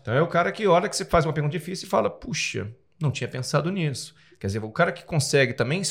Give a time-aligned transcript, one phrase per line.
[0.00, 2.68] Então é o cara que, hora que você faz uma pergunta difícil e fala, puxa,
[3.00, 4.14] não tinha pensado nisso.
[4.38, 5.82] Quer dizer, o cara que consegue também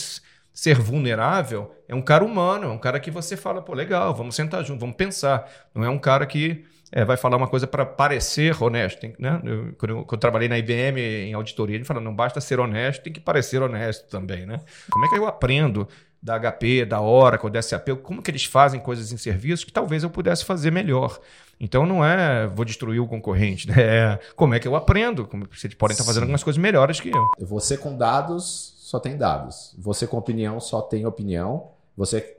[0.51, 4.35] ser vulnerável é um cara humano, é um cara que você fala, pô, legal, vamos
[4.35, 5.49] sentar junto, vamos pensar.
[5.73, 8.99] Não é um cara que é, vai falar uma coisa para parecer honesto.
[8.99, 9.39] Tem, né?
[9.43, 12.59] eu, quando, eu, quando, eu, trabalhei na IBM em auditoria, ele fala, não basta ser
[12.59, 14.45] honesto, tem que parecer honesto também.
[14.45, 14.59] Né?
[14.89, 15.87] Como é que eu aprendo
[16.21, 20.03] da HP, da Oracle, da SAP, como que eles fazem coisas em serviços que talvez
[20.03, 21.19] eu pudesse fazer melhor.
[21.59, 23.75] Então não é vou destruir o concorrente, né?
[23.77, 27.09] é como é que eu aprendo, como vocês podem estar fazendo algumas coisas melhores que
[27.09, 27.25] eu.
[27.39, 32.37] Você com dados só tem dados, você com opinião só tem opinião, você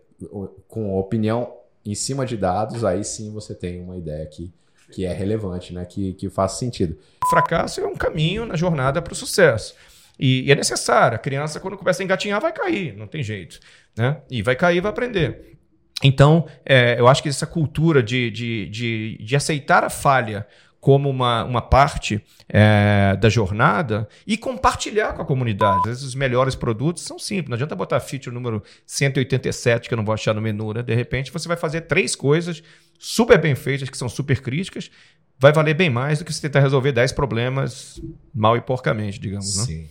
[0.68, 4.52] com opinião em cima de dados, aí sim você tem uma ideia que,
[4.90, 5.84] que é relevante, né?
[5.84, 6.98] que, que faz sentido.
[7.24, 9.74] O fracasso é um caminho na jornada para o sucesso.
[10.20, 11.16] E, e, é necessário.
[11.16, 13.58] A criança, quando começa a engatinhar, vai cair, não tem jeito.
[13.96, 14.18] Né?
[14.30, 15.56] E vai cair vai aprender.
[16.02, 20.46] Então, é, eu acho que essa cultura de, de, de, de aceitar a falha
[20.80, 25.80] como uma, uma parte é, da jornada e compartilhar com a comunidade.
[25.80, 27.50] Às vezes os melhores produtos são simples.
[27.50, 30.72] Não adianta botar feature número 187, que eu não vou achar no menu.
[30.72, 30.82] Né?
[30.82, 32.62] De repente, você vai fazer três coisas
[32.98, 34.90] super bem feitas, que são super críticas,
[35.38, 38.00] vai valer bem mais do que você tentar resolver 10 problemas
[38.34, 39.56] mal e porcamente, digamos.
[39.56, 39.64] Né?
[39.64, 39.88] Sim.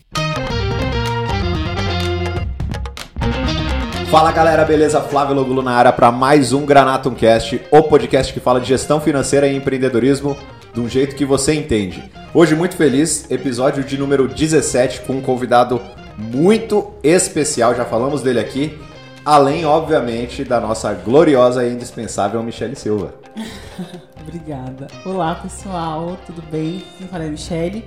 [4.10, 5.00] Fala galera, beleza?
[5.00, 9.00] Flávio Logulo na área para mais um Granatum Cast, o podcast que fala de gestão
[9.00, 10.36] financeira e empreendedorismo
[10.72, 12.10] de um jeito que você entende.
[12.32, 15.80] Hoje muito feliz, episódio de número 17 com um convidado
[16.16, 18.78] muito especial, já falamos dele aqui,
[19.24, 23.14] além obviamente da nossa gloriosa e indispensável Michele Silva.
[24.20, 24.86] Obrigada.
[25.04, 26.84] Olá pessoal, tudo bem?
[26.98, 27.84] Quem fala é Michele.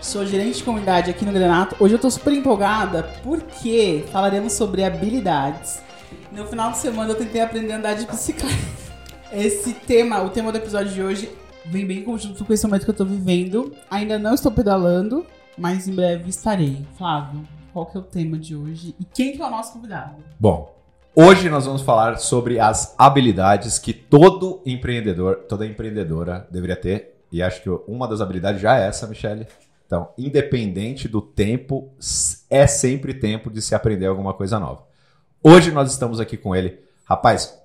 [0.00, 1.76] Sou gerente de comunidade aqui no Granato.
[1.80, 5.80] Hoje eu tô super empolgada porque falaremos sobre habilidades.
[6.32, 8.54] No final de semana eu tentei aprender a andar de bicicleta.
[9.32, 12.90] Esse tema, o tema do episódio de hoje vem bem conjunto com esse momento que
[12.90, 13.72] eu tô vivendo.
[13.90, 16.86] Ainda não estou pedalando, mas em breve estarei.
[16.96, 20.16] Flávio, qual que é o tema de hoje e quem que é o nosso convidado?
[20.38, 20.74] Bom,
[21.14, 27.16] hoje nós vamos falar sobre as habilidades que todo empreendedor, toda empreendedora deveria ter.
[27.32, 29.46] E acho que uma das habilidades já é essa, Michele.
[29.86, 31.92] Então, independente do tempo,
[32.48, 34.84] é sempre tempo de se aprender alguma coisa nova.
[35.42, 36.80] Hoje nós estamos aqui com ele.
[37.04, 37.59] Rapaz,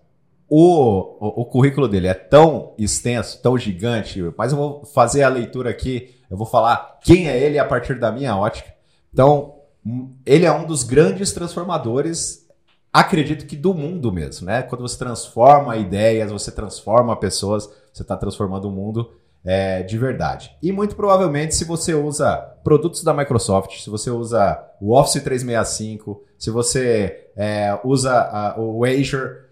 [0.49, 5.29] o, o, o, currículo dele é tão extenso, tão gigante, mas eu vou fazer a
[5.29, 8.73] leitura aqui, eu vou falar quem é ele a partir da minha ótica.
[9.11, 12.47] Então, hum, ele é um dos grandes transformadores,
[12.93, 14.61] acredito que do mundo mesmo, né?
[14.61, 19.11] Quando você transforma ideias, você transforma pessoas, você está transformando o mundo
[19.43, 20.55] é, de verdade.
[20.61, 26.23] E muito provavelmente, se você usa produtos da Microsoft, se você usa o Office 365,
[26.37, 29.44] se você é, usa a, o Azure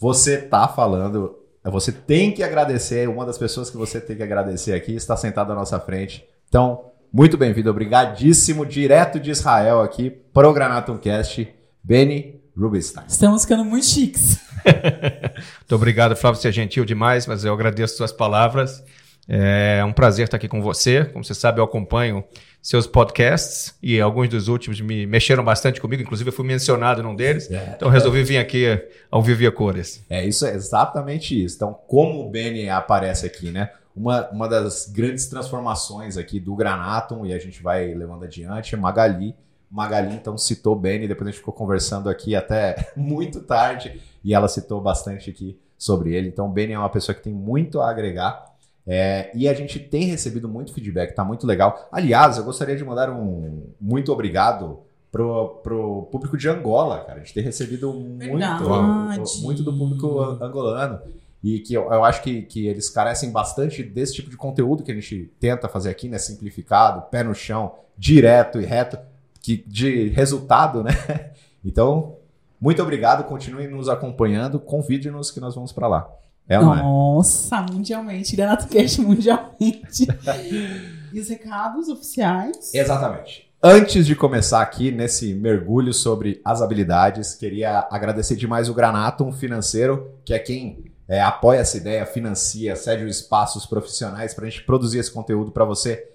[0.00, 4.72] você tá falando, você tem que agradecer, uma das pessoas que você tem que agradecer
[4.72, 6.24] aqui está sentada à nossa frente.
[6.48, 11.46] Então, muito bem-vindo, obrigadíssimo, direto de Israel aqui, para o Granatum Cast,
[11.84, 13.04] Benny Rubinstein.
[13.06, 14.40] Estamos ficando muito chiques.
[15.60, 18.82] muito obrigado, Flávio, você é gentil demais, mas eu agradeço suas palavras.
[19.28, 21.04] É um prazer estar aqui com você.
[21.04, 22.24] Como você sabe, eu acompanho
[22.62, 27.14] seus podcasts e alguns dos últimos me mexeram bastante comigo, inclusive eu fui mencionado num
[27.14, 28.66] deles, é, então resolvi vir aqui
[29.10, 30.04] ao Vivi a Cores.
[30.10, 31.56] É, isso é exatamente isso.
[31.56, 33.70] Então, como o Benny aparece aqui, né?
[33.96, 38.78] Uma, uma das grandes transformações aqui do Granatum, e a gente vai levando adiante, é
[38.78, 39.34] Magali.
[39.70, 44.48] Magali, então, citou Benny, depois a gente ficou conversando aqui até muito tarde, e ela
[44.48, 46.28] citou bastante aqui sobre ele.
[46.28, 48.49] Então, o Benny é uma pessoa que tem muito a agregar
[48.92, 51.88] é, e a gente tem recebido muito feedback, tá muito legal.
[51.92, 54.80] Aliás, eu gostaria de mandar um muito obrigado
[55.12, 57.14] pro, pro público de Angola, cara.
[57.14, 60.98] A gente tem recebido muito, muito do público angolano.
[61.40, 64.90] E que eu, eu acho que, que eles carecem bastante desse tipo de conteúdo que
[64.90, 66.18] a gente tenta fazer aqui, né?
[66.18, 68.98] Simplificado, pé no chão, direto e reto,
[69.40, 70.90] que, de resultado, né?
[71.62, 72.16] Então,
[72.58, 76.10] muito obrigado, continuem nos acompanhando, convide-nos que nós vamos para lá.
[76.48, 77.72] É Nossa, é?
[77.72, 78.34] mundialmente.
[78.34, 80.06] Renato Cash mundialmente.
[81.12, 82.74] e os recados oficiais?
[82.74, 83.50] Exatamente.
[83.62, 90.14] Antes de começar aqui nesse mergulho sobre as habilidades, queria agradecer demais o Granatum Financeiro,
[90.24, 94.64] que é quem é, apoia essa ideia, financia, cede os espaços profissionais para a gente
[94.64, 96.08] produzir esse conteúdo para você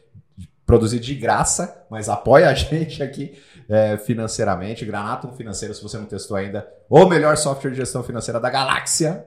[0.65, 3.37] produzir de graça, mas apoia a gente aqui
[3.69, 4.83] é, financeiramente.
[4.83, 9.23] Granatum Financeiro, se você não testou ainda, o melhor software de gestão financeira da galáxia.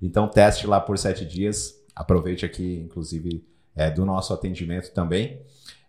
[0.00, 1.74] Então, teste lá por sete dias.
[1.94, 3.44] Aproveite aqui, inclusive,
[3.76, 5.40] é, do nosso atendimento também.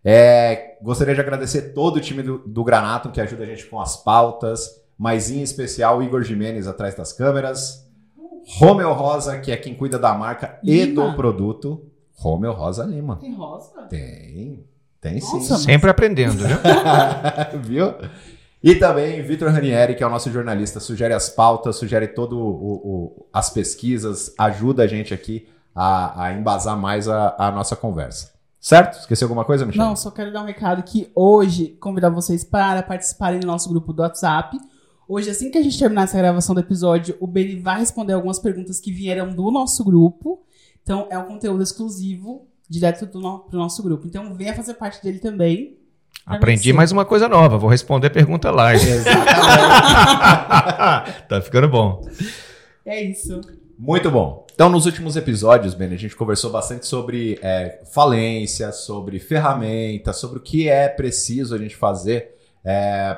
[0.03, 3.79] É, gostaria de agradecer todo o time do, do Granato que ajuda a gente com
[3.79, 7.89] as pautas, mas em especial o Igor Jimenez atrás das câmeras,
[8.57, 13.15] Romeu Rosa, que é quem cuida da marca e do produto, Romeu Rosa Lima.
[13.15, 13.81] Tem rosa?
[13.89, 14.65] Tem.
[14.99, 15.37] Tem sim.
[15.37, 16.57] Nossa, Sempre aprendendo, viu?
[17.61, 17.93] Viu?
[18.63, 22.73] E também Vitor Ranieri, que é o nosso jornalista, sugere as pautas, sugere todo o,
[22.73, 28.31] o- as pesquisas, ajuda a gente aqui a, a embasar mais a, a nossa conversa.
[28.61, 28.99] Certo?
[28.99, 29.83] Esqueci alguma coisa, Michel?
[29.83, 33.91] Não, só quero dar um recado que hoje convidar vocês para participarem do nosso grupo
[33.91, 34.57] do WhatsApp.
[35.05, 38.39] Hoje, assim que a gente terminar essa gravação do episódio, o Beni vai responder algumas
[38.39, 40.41] perguntas que vieram do nosso grupo.
[40.81, 44.07] Então, é um conteúdo exclusivo, direto do no, pro nosso grupo.
[44.07, 45.77] Então, venha fazer parte dele também.
[46.25, 47.57] Aprendi mais uma coisa nova.
[47.57, 48.85] Vou responder pergunta live.
[51.27, 52.01] tá ficando bom.
[52.85, 53.41] É isso.
[53.77, 54.45] Muito bom.
[54.53, 60.39] Então, nos últimos episódios, Ben, a gente conversou bastante sobre é, falência, sobre ferramentas, sobre
[60.39, 63.17] o que é preciso a gente fazer é,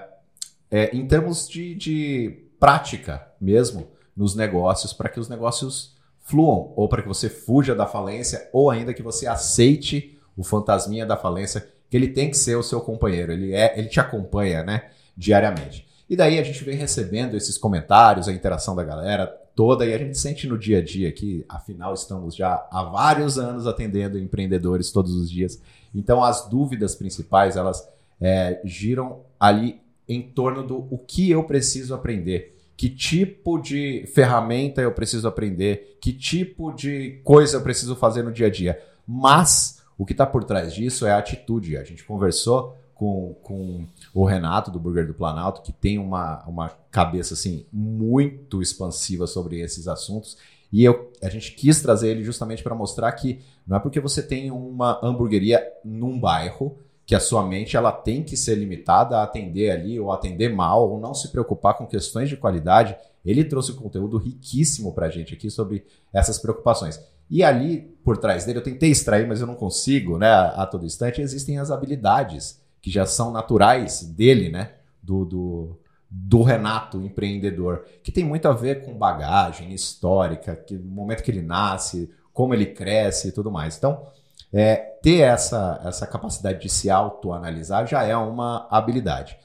[0.71, 6.87] é, em termos de, de prática mesmo nos negócios, para que os negócios fluam, ou
[6.87, 11.74] para que você fuja da falência, ou ainda que você aceite o fantasminha da falência,
[11.89, 15.85] que ele tem que ser o seu companheiro, ele, é, ele te acompanha né, diariamente.
[16.09, 19.97] E daí a gente vem recebendo esses comentários, a interação da galera toda, e a
[19.97, 24.91] gente sente no dia a dia que, afinal, estamos já há vários anos atendendo empreendedores
[24.91, 25.59] todos os dias.
[25.93, 27.87] Então, as dúvidas principais, elas
[28.21, 32.55] é, giram ali em torno do o que eu preciso aprender.
[32.77, 35.97] Que tipo de ferramenta eu preciso aprender?
[36.01, 38.79] Que tipo de coisa eu preciso fazer no dia a dia?
[39.07, 41.77] Mas o que está por trás disso é a atitude.
[41.77, 46.69] A gente conversou com, com o Renato do Burger do Planalto, que tem uma, uma
[46.89, 50.37] cabeça assim muito expansiva sobre esses assuntos.
[50.71, 54.21] E eu, a gente quis trazer ele justamente para mostrar que não é porque você
[54.21, 59.23] tem uma hamburgueria num bairro que a sua mente ela tem que ser limitada a
[59.23, 62.97] atender ali ou atender mal ou não se preocupar com questões de qualidade.
[63.23, 66.99] Ele trouxe um conteúdo riquíssimo para a gente aqui sobre essas preocupações.
[67.29, 70.27] E ali por trás dele eu tentei extrair, mas eu não consigo, né?
[70.27, 74.73] A, a todo instante existem as habilidades que já são naturais dele, né?
[75.01, 75.79] Do, do,
[76.09, 81.31] do Renato, empreendedor, que tem muito a ver com bagagem histórica, que, no momento que
[81.31, 83.77] ele nasce, como ele cresce e tudo mais.
[83.77, 84.05] Então,
[84.53, 89.37] é, ter essa, essa capacidade de se autoanalisar já é uma habilidade.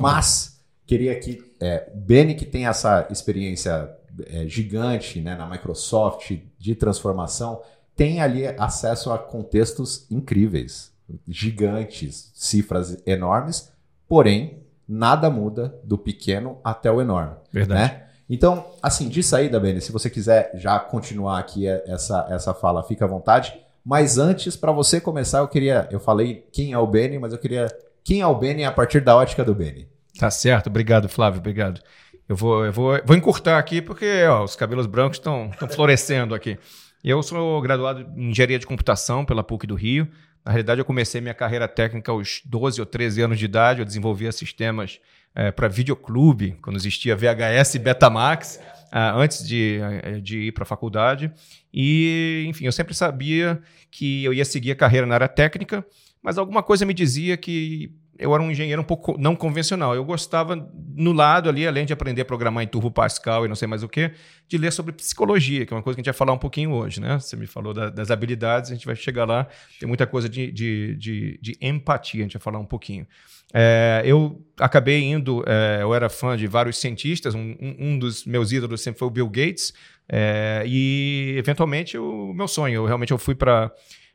[0.00, 3.90] Mas, queria que é, Beni, que tem essa experiência
[4.26, 7.60] é, gigante né, na Microsoft de transformação,
[7.96, 10.92] tem ali acesso a contextos incríveis,
[11.28, 13.72] gigantes, cifras enormes,
[14.08, 17.36] porém, nada muda do pequeno até o enorme.
[17.52, 17.92] Verdade.
[17.92, 18.04] Né?
[18.28, 22.82] Então, assim, de saída, Beni, se você quiser já continuar aqui é, essa, essa fala,
[22.82, 23.54] fica à vontade.
[23.84, 25.86] Mas antes, para você começar, eu queria.
[25.90, 27.68] Eu falei quem é o Beni, mas eu queria.
[28.02, 29.88] Quem é o Beni a partir da ótica do Beni?
[30.18, 30.68] Tá certo.
[30.68, 31.40] Obrigado, Flávio.
[31.40, 31.80] Obrigado.
[32.28, 36.58] Eu vou, eu vou, vou encurtar aqui porque ó, os cabelos brancos estão florescendo aqui.
[37.02, 40.08] Eu sou graduado em engenharia de computação pela PUC do Rio.
[40.44, 43.80] Na realidade, eu comecei minha carreira técnica aos 12 ou 13 anos de idade.
[43.80, 45.00] Eu desenvolvia sistemas
[45.34, 48.60] é, para videoclube, quando existia VHS e Betamax,
[48.90, 51.32] ah, antes de, eh, de ir para a faculdade.
[51.72, 53.60] E, enfim, eu sempre sabia
[53.90, 55.84] que eu ia seguir a carreira na área técnica,
[56.22, 59.94] mas alguma coisa me dizia que eu era um engenheiro um pouco não convencional.
[59.94, 60.54] Eu gostava,
[60.94, 63.82] no lado ali, além de aprender a programar em Turbo Pascal e não sei mais
[63.82, 64.10] o que,
[64.48, 66.72] de ler sobre psicologia, que é uma coisa que a gente vai falar um pouquinho
[66.72, 67.18] hoje, né?
[67.18, 69.46] Você me falou da- das habilidades, a gente vai chegar lá.
[69.80, 73.06] Tem muita coisa de, de, de, de empatia, a gente vai falar um pouquinho.
[73.52, 78.50] É, eu acabei indo, é, eu era fã de vários cientistas, um, um- dos meus
[78.52, 79.72] ídolos sempre foi o Bill Gates,
[80.08, 83.70] é, e eventualmente o meu sonho, eu realmente eu fui para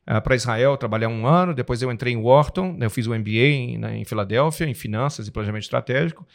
[0.06, 3.32] para Israel trabalhar um ano, depois eu entrei em Wharton, né, eu fiz o MBA
[3.32, 6.26] em, na- em Filadélfia, em Finanças e Planejamento Estratégico.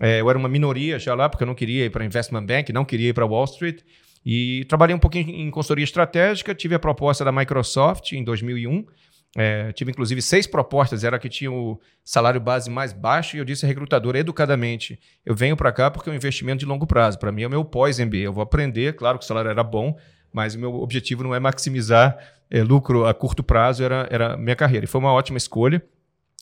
[0.00, 2.72] É, eu era uma minoria já lá, porque eu não queria ir para Investment Bank,
[2.72, 3.82] não queria ir para Wall Street.
[4.24, 8.84] E trabalhei um pouquinho em consultoria estratégica, tive a proposta da Microsoft em 2001.
[9.36, 13.44] É, tive inclusive seis propostas, era que tinha o salário base mais baixo, e eu
[13.44, 17.18] disse à recrutadora educadamente: eu venho para cá porque é um investimento de longo prazo.
[17.18, 18.16] Para mim é o meu pós-MBA.
[18.18, 19.96] Eu vou aprender, claro que o salário era bom,
[20.32, 22.16] mas o meu objetivo não é maximizar
[22.50, 24.84] é, lucro a curto prazo, era, era minha carreira.
[24.84, 25.82] E foi uma ótima escolha.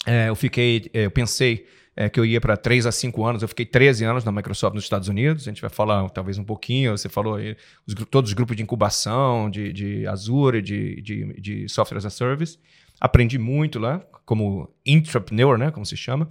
[0.07, 3.43] É, eu fiquei, é, eu pensei é, que eu ia para 3 a 5 anos,
[3.43, 6.45] eu fiquei 13 anos na Microsoft nos Estados Unidos, a gente vai falar talvez um
[6.45, 11.41] pouquinho, você falou aí, os todos os grupos de incubação, de, de Azure, de, de,
[11.41, 12.57] de Software as a Service.
[13.01, 16.29] Aprendi muito lá, como intrapreneur, né, como se chama.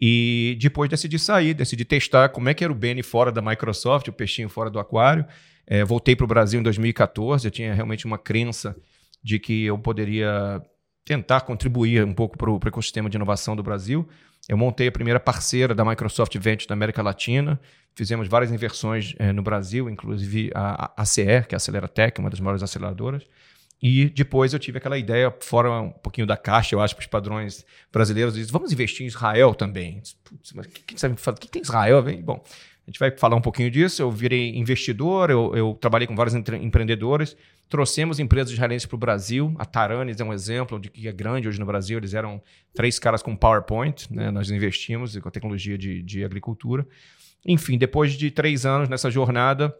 [0.00, 4.06] E depois decidi sair, decidi testar como é que era o Benny fora da Microsoft,
[4.06, 5.24] o peixinho fora do aquário.
[5.70, 8.74] É, voltei para o Brasil em 2014, eu tinha realmente uma crença
[9.22, 10.62] de que eu poderia
[11.04, 14.08] tentar contribuir um pouco para o ecossistema de inovação do Brasil.
[14.48, 17.60] Eu montei a primeira parceira da Microsoft Venture da América Latina,
[17.94, 22.30] fizemos várias inversões eh, no Brasil, inclusive a, a ACE, que é a Aceleratec, uma
[22.30, 23.24] das maiores aceleradoras.
[23.80, 27.06] E depois eu tive aquela ideia, fora um pouquinho da caixa, eu acho, para os
[27.06, 30.02] padrões brasileiros, disse, vamos investir em Israel também.
[30.24, 32.02] Putz, mas o que, que, que tem Israel?
[32.22, 32.42] Bom,
[32.88, 34.00] a gente vai falar um pouquinho disso.
[34.00, 37.36] Eu virei investidor, eu, eu trabalhei com vários empreendedores,
[37.68, 39.54] trouxemos empresas israelenses para o Brasil.
[39.58, 41.98] A Taranis é um exemplo de que é grande hoje no Brasil.
[41.98, 42.40] Eles eram
[42.74, 44.30] três caras com PowerPoint, né?
[44.30, 46.86] nós investimos com a tecnologia de, de agricultura.
[47.44, 49.76] Enfim, depois de três anos nessa jornada,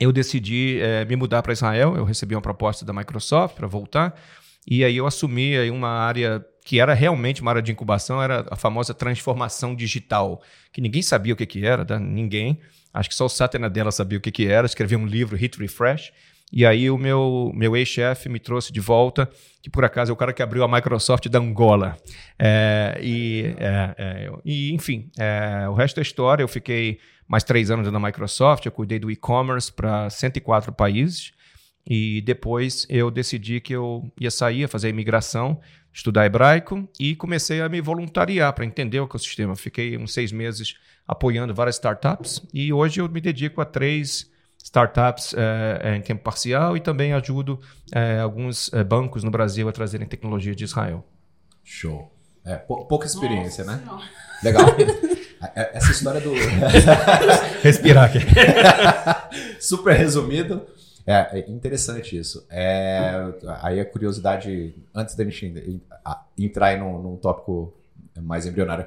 [0.00, 1.96] eu decidi é, me mudar para Israel.
[1.98, 4.18] Eu recebi uma proposta da Microsoft para voltar.
[4.66, 8.46] E aí eu assumi aí uma área que era realmente uma área de incubação, era
[8.50, 11.98] a famosa transformação digital, que ninguém sabia o que, que era, tá?
[11.98, 12.60] ninguém.
[12.92, 15.58] Acho que só o Satya Nadella sabia o que, que era, escrevia um livro, Hit
[15.58, 16.12] Refresh,
[16.52, 19.30] e aí o meu, meu ex-chefe me trouxe de volta,
[19.62, 21.96] que por acaso é o cara que abriu a Microsoft da Angola.
[22.38, 27.70] É, e, é, é, e, enfim, é, o resto da história, eu fiquei mais três
[27.70, 31.32] anos na Microsoft, eu cuidei do e-commerce para 104 países,
[31.88, 35.58] e depois eu decidi que eu ia sair, fazer a imigração,
[35.92, 39.56] estudar hebraico e comecei a me voluntariar para entender o ecossistema.
[39.56, 40.74] Fiquei uns seis meses
[41.06, 44.30] apoiando várias startups e hoje eu me dedico a três
[44.62, 47.58] startups é, em tempo parcial e também ajudo
[47.92, 51.04] é, alguns é, bancos no Brasil a trazerem tecnologia de Israel.
[51.64, 52.12] Show.
[52.44, 53.84] É, pouca experiência, Nossa, né?
[53.86, 54.00] Não.
[54.42, 54.66] Legal.
[55.54, 56.32] Essa história do.
[57.62, 58.18] Respirar aqui.
[59.60, 60.66] Super resumido.
[61.08, 62.46] É, é interessante isso.
[62.50, 65.80] É, aí a curiosidade, antes da gente
[66.38, 67.72] entrar num, num tópico
[68.20, 68.86] mais embrionário,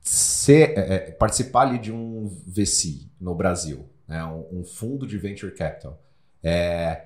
[0.00, 5.16] ser, é, é, participar ali de um VC no Brasil, né, um, um fundo de
[5.16, 6.02] venture capital,
[6.42, 7.02] é,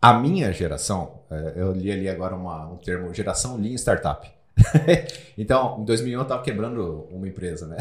[0.00, 4.30] a minha geração, é, eu li ali agora uma, um termo, geração Lean Startup.
[5.38, 7.78] então, em 2001 eu estava quebrando uma empresa, né?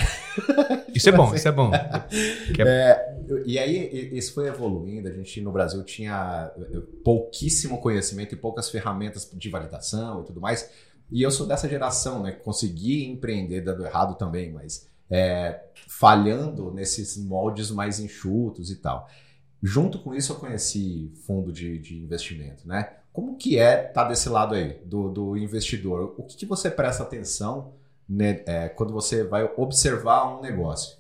[0.94, 1.72] Isso é bom, isso é bom.
[1.74, 3.07] É,
[3.46, 5.08] e aí isso foi evoluindo.
[5.08, 10.42] A gente no Brasil tinha eh, pouquíssimo conhecimento e poucas ferramentas de validação e tudo
[10.42, 10.70] mais.
[11.12, 12.32] E eu sou dessa geração, né?
[12.32, 19.08] Consegui empreender dando errado também, mas é, falhando nesses moldes mais enxutos e tal.
[19.62, 22.94] Junto com isso, eu conheci fundo de, de investimento, né?
[23.12, 26.14] Como que é estar tá desse lado aí, do, do investidor?
[26.18, 27.74] O que, que você presta atenção
[28.08, 30.97] né, é, quando você vai observar um negócio?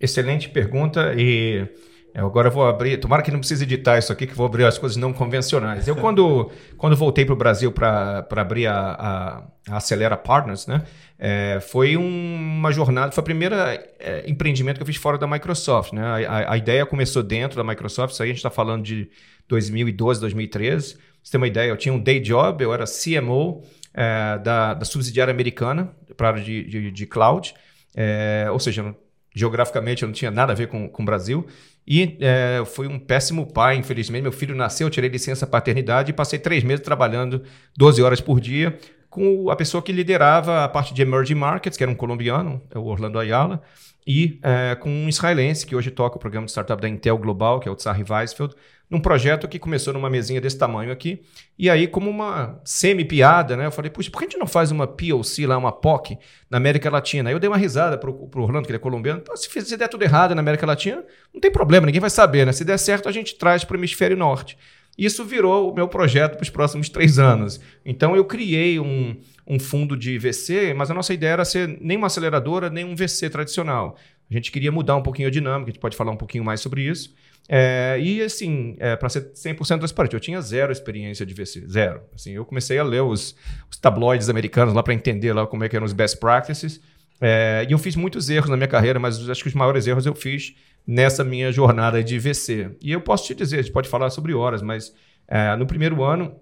[0.00, 1.66] Excelente pergunta e
[2.14, 4.96] agora vou abrir, tomara que não precise editar isso aqui, que vou abrir as coisas
[4.96, 5.86] não convencionais.
[5.86, 10.82] Eu quando, quando voltei para o Brasil para abrir a, a, a, Acelera Partners, né,
[11.18, 15.26] é, foi um, uma jornada, foi o primeiro é, empreendimento que eu fiz fora da
[15.26, 15.92] Microsoft.
[15.92, 16.02] Né?
[16.26, 19.10] A, a, ideia começou dentro da Microsoft, isso aí a gente está falando de
[19.48, 23.62] 2012, 2013 você tem uma ideia, eu tinha um day job, eu era CMO
[23.92, 27.54] é, da, da subsidiária americana para a área de, de, de cloud,
[27.94, 28.94] é, ou seja,
[29.38, 31.46] geograficamente eu não tinha nada a ver com, com o Brasil.
[31.86, 34.22] E é, fui um péssimo pai, infelizmente.
[34.22, 37.42] Meu filho nasceu, eu tirei licença paternidade e passei três meses trabalhando
[37.76, 38.78] 12 horas por dia
[39.08, 42.80] com a pessoa que liderava a parte de emerging markets, que era um colombiano, o
[42.80, 43.62] Orlando Ayala,
[44.06, 47.60] e é, com um israelense que hoje toca o programa de startup da Intel Global,
[47.60, 48.54] que é o Tsari Weisfeld,
[48.90, 51.22] num projeto que começou numa mesinha desse tamanho aqui.
[51.58, 53.66] E aí, como uma semi-piada, né?
[53.66, 56.18] Eu falei, puxa, por que a gente não faz uma POC lá, uma POC,
[56.48, 57.28] na América Latina?
[57.28, 59.22] Aí eu dei uma risada pro, pro Orlando, que ele é colombiano.
[59.34, 62.52] Se, se der tudo errado na América Latina, não tem problema, ninguém vai saber, né?
[62.52, 64.56] Se der certo, a gente traz para o hemisfério norte.
[64.96, 67.60] Isso virou o meu projeto para os próximos três anos.
[67.84, 69.16] Então, eu criei um,
[69.46, 72.96] um fundo de VC, mas a nossa ideia era ser nem uma aceleradora, nem um
[72.96, 73.96] VC tradicional.
[74.28, 76.60] A gente queria mudar um pouquinho a dinâmica, a gente pode falar um pouquinho mais
[76.60, 77.14] sobre isso.
[77.48, 82.02] É, e assim, é, para ser 100% transparente, eu tinha zero experiência de VC, zero.
[82.14, 83.34] Assim, eu comecei a ler os,
[83.70, 86.80] os tabloides americanos lá para entender lá como é que eram os best practices.
[87.20, 90.04] É, e eu fiz muitos erros na minha carreira, mas acho que os maiores erros
[90.04, 90.54] eu fiz
[90.86, 92.76] nessa minha jornada de VC.
[92.80, 94.92] E eu posso te dizer, a gente pode falar sobre horas, mas
[95.26, 96.36] é, no primeiro ano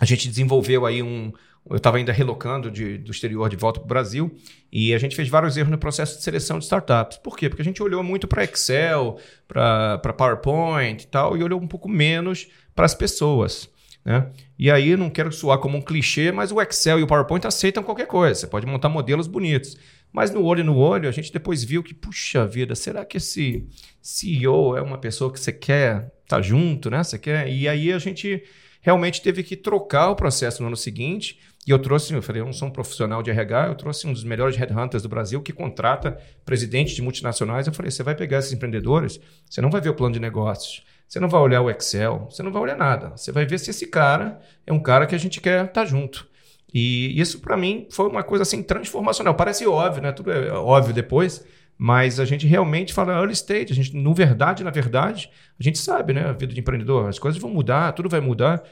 [0.00, 1.32] a gente desenvolveu aí um,
[1.68, 4.36] eu estava ainda relocando de, do exterior de volta para o Brasil
[4.70, 7.18] e a gente fez vários erros no processo de seleção de startups.
[7.18, 7.48] Por quê?
[7.48, 9.18] Porque a gente olhou muito para Excel,
[9.48, 13.68] para PowerPoint e tal, e olhou um pouco menos para as pessoas.
[14.04, 14.30] Né?
[14.56, 17.82] E aí, não quero soar como um clichê, mas o Excel e o PowerPoint aceitam
[17.82, 18.38] qualquer coisa.
[18.38, 19.76] Você pode montar modelos bonitos.
[20.12, 23.66] Mas no olho no olho, a gente depois viu que, puxa vida, será que esse
[24.00, 27.02] CEO é uma pessoa que você quer estar tá junto, né?
[27.02, 27.48] Você quer?
[27.48, 28.42] E aí a gente
[28.80, 32.46] realmente teve que trocar o processo no ano seguinte e eu trouxe, eu falei, eu
[32.46, 35.52] não sou um profissional de RH, eu trouxe um dos melhores headhunters do Brasil que
[35.52, 37.66] contrata presidentes de multinacionais.
[37.66, 39.18] Eu falei, você vai pegar esses empreendedores,
[39.50, 42.40] você não vai ver o plano de negócios, você não vai olhar o Excel, você
[42.40, 43.16] não vai olhar nada.
[43.16, 45.84] Você vai ver se esse cara é um cara que a gente quer estar tá
[45.84, 46.28] junto.
[46.72, 49.34] E isso para mim foi uma coisa assim transformacional.
[49.34, 50.12] Parece óbvio, né?
[50.12, 51.44] Tudo é óbvio depois,
[51.78, 55.78] Mas a gente realmente fala early stage, a gente, no verdade, na verdade, a gente
[55.78, 56.26] sabe, né?
[56.26, 58.62] A vida de empreendedor, as coisas vão mudar, tudo vai mudar.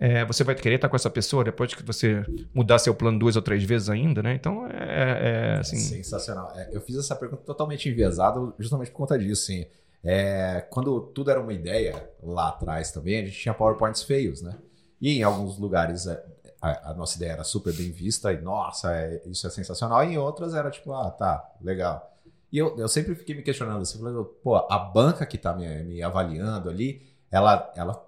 [0.00, 2.24] É, você vai querer estar com essa pessoa depois que você
[2.54, 4.34] mudar seu plano duas ou três vezes ainda, né?
[4.34, 5.76] Então é, é assim.
[5.76, 6.52] É sensacional.
[6.54, 9.66] É, eu fiz essa pergunta totalmente enviesada justamente por conta disso, sim.
[10.04, 14.56] É, quando tudo era uma ideia lá atrás também, a gente tinha PowerPoints feios, né?
[15.00, 16.24] E em alguns lugares é,
[16.62, 20.04] a, a nossa ideia era super bem vista e, nossa, é, isso é sensacional.
[20.04, 22.16] E em outras era tipo, ah, tá, legal.
[22.52, 25.82] E eu, eu sempre fiquei me questionando assim, falando, pô, a banca que tá me,
[25.82, 28.07] me avaliando ali, ela, ela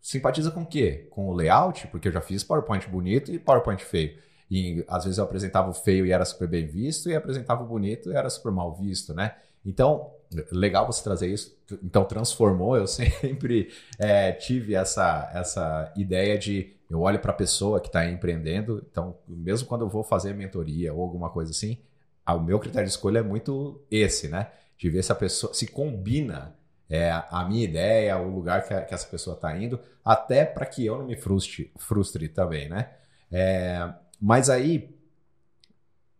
[0.00, 1.06] simpatiza com o quê?
[1.10, 1.86] Com o layout?
[1.88, 4.16] Porque eu já fiz PowerPoint bonito e PowerPoint feio.
[4.50, 7.66] E às vezes eu apresentava o feio e era super bem visto, e apresentava o
[7.66, 9.34] bonito e era super mal visto, né?
[9.64, 10.12] Então,
[10.52, 11.56] legal você trazer isso.
[11.82, 12.76] Então, transformou.
[12.76, 18.08] Eu sempre é, tive essa, essa ideia de eu olho para a pessoa que está
[18.08, 18.84] empreendendo.
[18.90, 21.78] Então, mesmo quando eu vou fazer mentoria ou alguma coisa assim,
[22.26, 24.50] o meu critério de escolha é muito esse, né?
[24.76, 26.54] De ver se a pessoa se combina
[26.94, 30.64] é, a minha ideia, o lugar que, a, que essa pessoa está indo, até para
[30.64, 32.90] que eu não me frustre, frustre também, né?
[33.32, 34.94] É, mas aí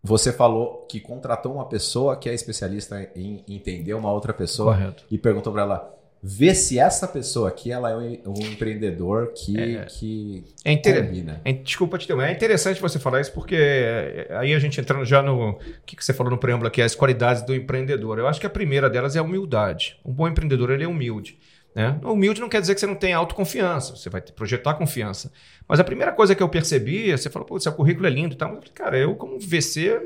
[0.02, 5.04] você falou que contratou uma pessoa que é especialista em entender uma outra pessoa Correto.
[5.10, 5.93] e perguntou para ela
[6.26, 11.04] ver se essa pessoa aqui ela é um, empreendedor que, é, que é inter...
[11.04, 11.42] combina.
[11.44, 15.04] É, desculpa te interromper, é interessante você falar isso porque é, aí a gente entrando
[15.04, 18.18] já no que, que você falou no preâmbulo aqui, as qualidades do empreendedor.
[18.18, 20.00] Eu acho que a primeira delas é a humildade.
[20.02, 21.38] Um bom empreendedor ele é humilde.
[21.74, 22.00] Né?
[22.02, 25.30] Humilde não quer dizer que você não tem autoconfiança, você vai projetar confiança.
[25.68, 28.38] Mas a primeira coisa que eu percebi, você falou, pô, seu currículo é lindo e
[28.38, 28.54] tal.
[28.54, 30.00] Mas, cara, eu como VC,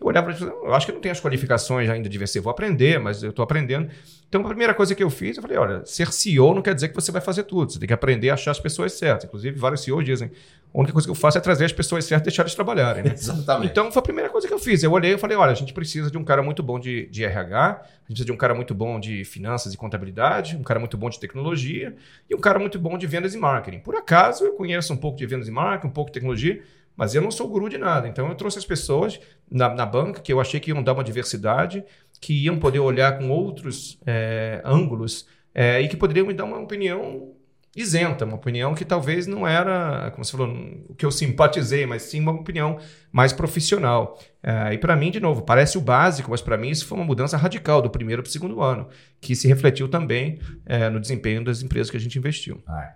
[0.00, 2.50] eu olhava para eu acho que eu não tenho as qualificações ainda de VC, vou
[2.50, 3.90] aprender, mas eu estou aprendendo.
[4.30, 6.88] Então, a primeira coisa que eu fiz, eu falei, olha, ser CEO não quer dizer
[6.88, 9.24] que você vai fazer tudo, você tem que aprender a achar as pessoas certas.
[9.24, 10.30] Inclusive, vários CEOs dizem,
[10.72, 13.02] a única coisa que eu faço é trazer as pessoas certas e deixar eles trabalharem.
[13.02, 13.10] Né?
[13.18, 13.72] Exatamente.
[13.72, 14.84] Então, foi a primeira coisa que eu fiz.
[14.84, 17.24] Eu olhei e falei, olha, a gente precisa de um cara muito bom de, de
[17.24, 20.78] RH, a gente precisa de um cara muito bom de finanças e contabilidade, um cara
[20.78, 21.96] muito bom de tecnologia
[22.30, 23.80] e um cara muito bom de vendas e marketing.
[23.80, 26.62] Por acaso, eu conheço um pouco de vendas e marketing, um pouco de tecnologia,
[26.96, 28.08] mas eu não sou guru de nada.
[28.08, 29.20] Então eu trouxe as pessoas
[29.50, 31.84] na, na banca que eu achei que iam dar uma diversidade,
[32.20, 36.58] que iam poder olhar com outros é, ângulos é, e que poderiam me dar uma
[36.58, 37.34] opinião
[37.74, 40.48] isenta, uma opinião que talvez não era, como você falou,
[40.88, 42.78] o que eu simpatizei, mas sim uma opinião
[43.12, 44.18] mais profissional.
[44.42, 47.04] É, e para mim, de novo, parece o básico, mas para mim isso foi uma
[47.04, 48.88] mudança radical do primeiro para o segundo ano,
[49.20, 52.60] que se refletiu também é, no desempenho das empresas que a gente investiu.
[52.66, 52.94] Ah,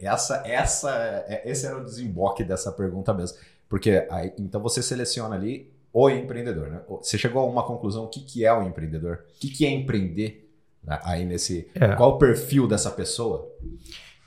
[0.00, 3.38] essa, essa, é, esse era o desemboque dessa pergunta mesmo.
[3.68, 6.80] Porque aí, então você seleciona ali o empreendedor, né?
[6.88, 9.24] Você chegou a uma conclusão, o que, que é o empreendedor?
[9.36, 10.50] O que, que é empreender?
[10.82, 10.98] Né?
[11.04, 11.68] Aí nesse.
[11.74, 11.94] É.
[11.94, 13.48] Qual o perfil dessa pessoa?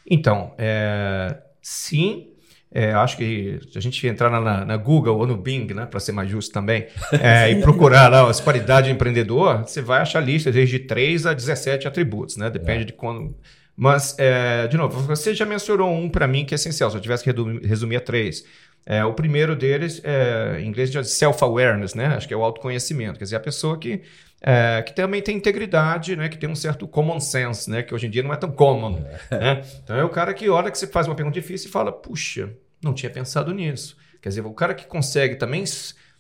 [0.10, 2.34] Então, é, sim,
[2.76, 6.00] é, acho que se a gente entrar na, na, Google ou no Bing, né, para
[6.00, 6.88] ser mais justo também,
[7.22, 11.34] é, e procurar lá as qualidades de empreendedor, você vai achar listas desde 3 a
[11.34, 12.50] 17 atributos, né?
[12.50, 12.86] Depende é.
[12.86, 13.36] de quando.
[13.76, 16.90] Mas, é, de novo, você já mencionou um para mim que é essencial.
[16.90, 17.32] Se eu tivesse que
[17.68, 18.44] resumir a três,
[18.86, 22.08] é, o primeiro deles, é, em inglês, é self-awareness, né?
[22.08, 23.18] Acho que é o autoconhecimento.
[23.18, 24.02] Quer dizer, a pessoa que,
[24.46, 26.28] é, que também tem integridade, né?
[26.28, 27.82] Que tem um certo common sense, né?
[27.82, 29.02] Que hoje em dia não é tão common.
[29.32, 29.38] É.
[29.40, 29.62] Né?
[29.82, 32.54] Então é o cara que olha que você faz uma pergunta difícil e fala, puxa,
[32.84, 33.96] não tinha pensado nisso.
[34.22, 35.64] Quer dizer, o cara que consegue também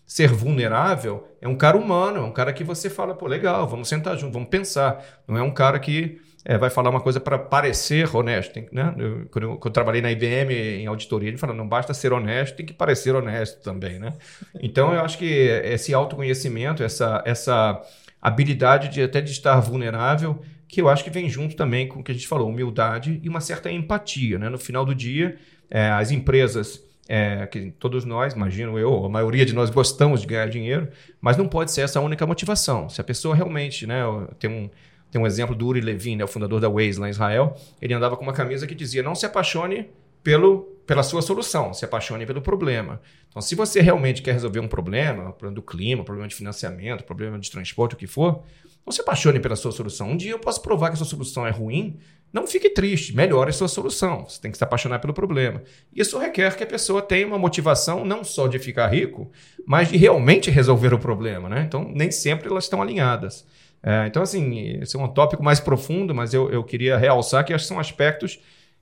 [0.06, 3.90] ser vulnerável é um cara humano, é um cara que você fala, pô, legal, vamos
[3.90, 5.04] sentar junto, vamos pensar.
[5.28, 8.60] Não é um cara que é, vai falar uma coisa para parecer honesto.
[8.71, 8.93] Né?
[8.97, 12.12] eu, quando, eu, quando, eu, trabalhei na IBM em auditoria, ele fala, não basta ser
[12.12, 13.97] honesto, tem que parecer honesto também.
[13.97, 14.13] Né?
[14.62, 17.82] Então, eu acho que esse autoconhecimento, essa, essa
[18.21, 22.03] habilidade de até de estar vulnerável, que eu acho que vem junto também com o
[22.03, 24.38] que a gente falou, humildade e uma certa empatia.
[24.38, 24.49] Né?
[24.49, 25.38] No final do dia,
[25.69, 26.84] é, as empresas...
[27.06, 30.88] É, que todos nós, imagino eu, a maioria de nós gostamos de ganhar dinheiro,
[31.19, 32.88] mas não pode ser essa a única motivação.
[32.88, 34.03] Se a pessoa realmente né,
[34.39, 34.69] tem um,
[35.13, 37.56] tem um exemplo do Uri Levin, né, o fundador da Waze lá em Israel.
[37.80, 39.88] Ele andava com uma camisa que dizia: não se apaixone
[40.23, 42.99] pelo, pela sua solução, se apaixone pelo problema.
[43.30, 47.38] Então, se você realmente quer resolver um problema, problema do clima, problema de financiamento, problema
[47.38, 48.41] de transporte, o que for,
[48.84, 50.10] não se apaixone pela sua solução.
[50.10, 51.99] Um dia eu posso provar que a sua solução é ruim,
[52.32, 54.28] não fique triste, melhore a sua solução.
[54.28, 55.62] Você tem que se apaixonar pelo problema.
[55.95, 59.32] Isso requer que a pessoa tenha uma motivação não só de ficar rico,
[59.63, 61.47] mas de realmente resolver o problema.
[61.47, 61.65] Né?
[61.67, 63.45] Então, nem sempre elas estão alinhadas.
[63.84, 67.58] É, então, assim, esse é um tópico mais profundo, mas eu, eu queria realçar que
[67.60, 68.39] são aspectos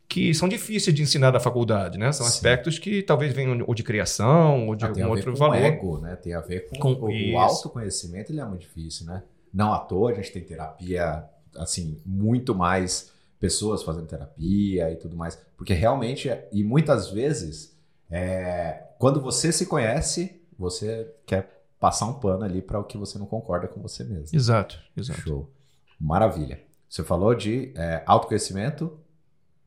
[0.08, 2.12] que são difíceis de ensinar da faculdade, né?
[2.12, 2.34] São Sim.
[2.34, 5.56] aspectos que talvez venham ou de criação ou de ah, algum outro valor.
[5.56, 6.16] Tem a ver com o ego, né?
[6.18, 9.24] Tem a ver com, com o, o autoconhecimento, ele é muito difícil, né?
[9.54, 11.24] Não à toa a gente tem terapia,
[11.56, 13.10] assim, muito mais
[13.40, 17.76] pessoas fazendo terapia e tudo mais, porque realmente, e muitas vezes,
[18.10, 23.18] é, quando você se conhece, você quer passar um pano ali para o que você
[23.20, 24.38] não concorda com você mesmo.
[24.38, 25.20] Exato, exato.
[25.22, 25.52] Show.
[26.00, 26.62] Maravilha.
[26.88, 28.98] Você falou de é, autoconhecimento,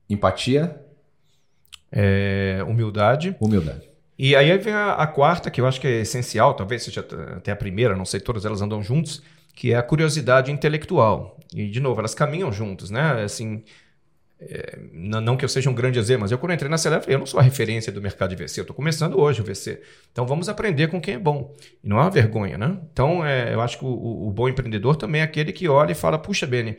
[0.08, 0.80] empatia,
[1.92, 3.36] É, humildade.
[3.40, 3.88] humildade.
[4.18, 7.00] E aí vem a, a quarta, que eu acho que é essencial, talvez seja
[7.36, 9.22] até a primeira, não sei, todas elas andam juntos,
[9.54, 11.36] que é a curiosidade intelectual.
[11.52, 13.22] E, de novo, elas caminham juntos, né?
[13.24, 13.64] Assim,
[14.50, 17.18] é, não, que eu seja um grande exemplo, mas eu quando entrei na Celebra, eu
[17.18, 19.80] não sou a referência do mercado de VC, eu estou começando hoje o VC.
[20.12, 21.54] Então vamos aprender com quem é bom.
[21.82, 22.78] E não é uma vergonha, né?
[22.92, 23.88] Então é, eu acho que o,
[24.28, 26.76] o- bom empreendedor também é aquele que olha e fala, puxa, Beni,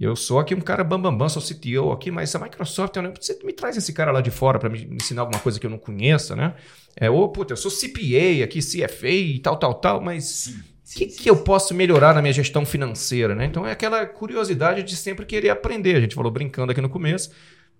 [0.00, 3.12] eu sou aqui um cara bambambam, bam, bam, sou CTO aqui, mas a Microsoft, né,
[3.20, 5.70] você me traz esse cara lá de fora para me ensinar alguma coisa que eu
[5.70, 6.54] não conheça, né?
[6.96, 10.52] É, ou, puta, eu sou CPA aqui, CFA e tal, tal, tal, mas
[10.86, 13.46] o que, que eu posso melhorar na minha gestão financeira, né?
[13.46, 15.96] Então é aquela curiosidade de sempre querer aprender.
[15.96, 17.30] A gente falou brincando aqui no começo,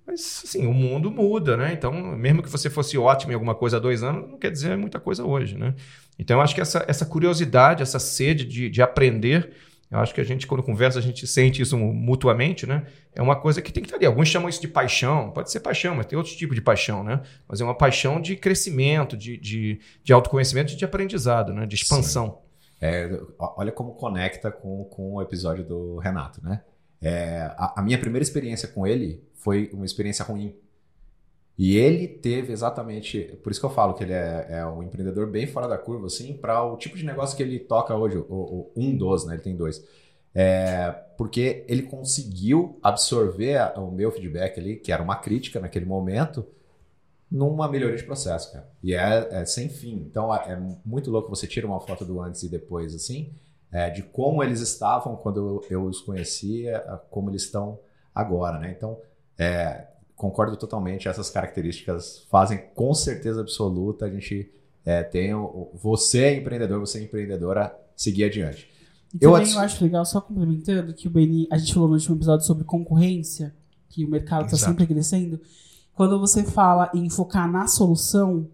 [0.07, 1.73] mas assim, o mundo muda, né?
[1.73, 4.77] Então, mesmo que você fosse ótimo em alguma coisa há dois anos, não quer dizer
[4.77, 5.75] muita coisa hoje, né?
[6.19, 9.53] Então, eu acho que essa, essa curiosidade, essa sede de, de aprender,
[9.90, 12.87] eu acho que a gente, quando conversa, a gente sente isso mutuamente, né?
[13.14, 14.07] É uma coisa que tem que estar ali.
[14.07, 17.21] Alguns chamam isso de paixão, pode ser paixão, mas tem outros tipos de paixão, né?
[17.49, 21.67] Mas é uma paixão de crescimento, de, de, de autoconhecimento e de aprendizado, né?
[21.67, 22.43] De expansão.
[22.87, 26.62] É, olha como conecta com, com o episódio do Renato, né?
[27.01, 30.55] É, a, a minha primeira experiência com ele foi uma experiência ruim.
[31.57, 33.38] E ele teve exatamente.
[33.42, 36.07] Por isso que eu falo que ele é, é um empreendedor bem fora da curva,
[36.07, 39.35] assim, para o tipo de negócio que ele toca hoje, o, o- um dos, né?
[39.35, 39.85] Ele tem dois.
[40.35, 45.85] É, porque ele conseguiu absorver a- o meu feedback ali, que era uma crítica naquele
[45.87, 46.44] momento,
[47.30, 48.68] numa melhoria de processo, cara.
[48.82, 50.04] E é, é sem fim.
[50.08, 53.32] Então é muito louco você tira uma foto do antes e depois, assim,
[53.72, 56.78] é, de como eles estavam quando eu, os conhecia,
[57.10, 57.78] como eles estão
[58.14, 58.72] agora, né?
[58.76, 58.98] Então,
[59.37, 61.08] é, concordo totalmente.
[61.08, 64.52] Essas características fazem com certeza absoluta a gente
[64.84, 68.70] é, tem o, você é empreendedor, você é empreendedora seguir adiante.
[69.12, 71.94] E Eu também eu acho legal, só complementando, que o Beni, a gente falou no
[71.94, 73.54] último episódio sobre concorrência,
[73.88, 75.40] que o mercado está sempre crescendo.
[75.94, 78.48] Quando você fala em focar na solução,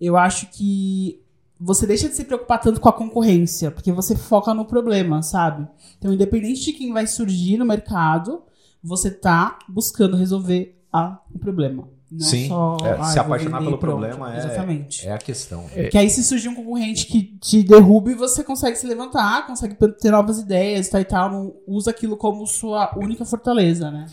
[0.00, 1.20] eu acho que
[1.60, 5.68] você deixa de se preocupar tanto com a concorrência, porque você foca no problema, sabe?
[5.98, 8.42] Então, independente de quem vai surgir no mercado,
[8.82, 11.86] você tá buscando resolver a, o problema.
[12.10, 15.06] Não Sim, só, é, "Ah, se apaixonar pelo pronto." problema é- Exatamente.
[15.06, 15.64] É a questão.
[15.90, 20.10] Que aí se surgir um concorrente que te derrube, você consegue se levantar, consegue ter
[20.10, 24.06] novas ideias e tal e tal, não usa aquilo como sua única fortaleza, né?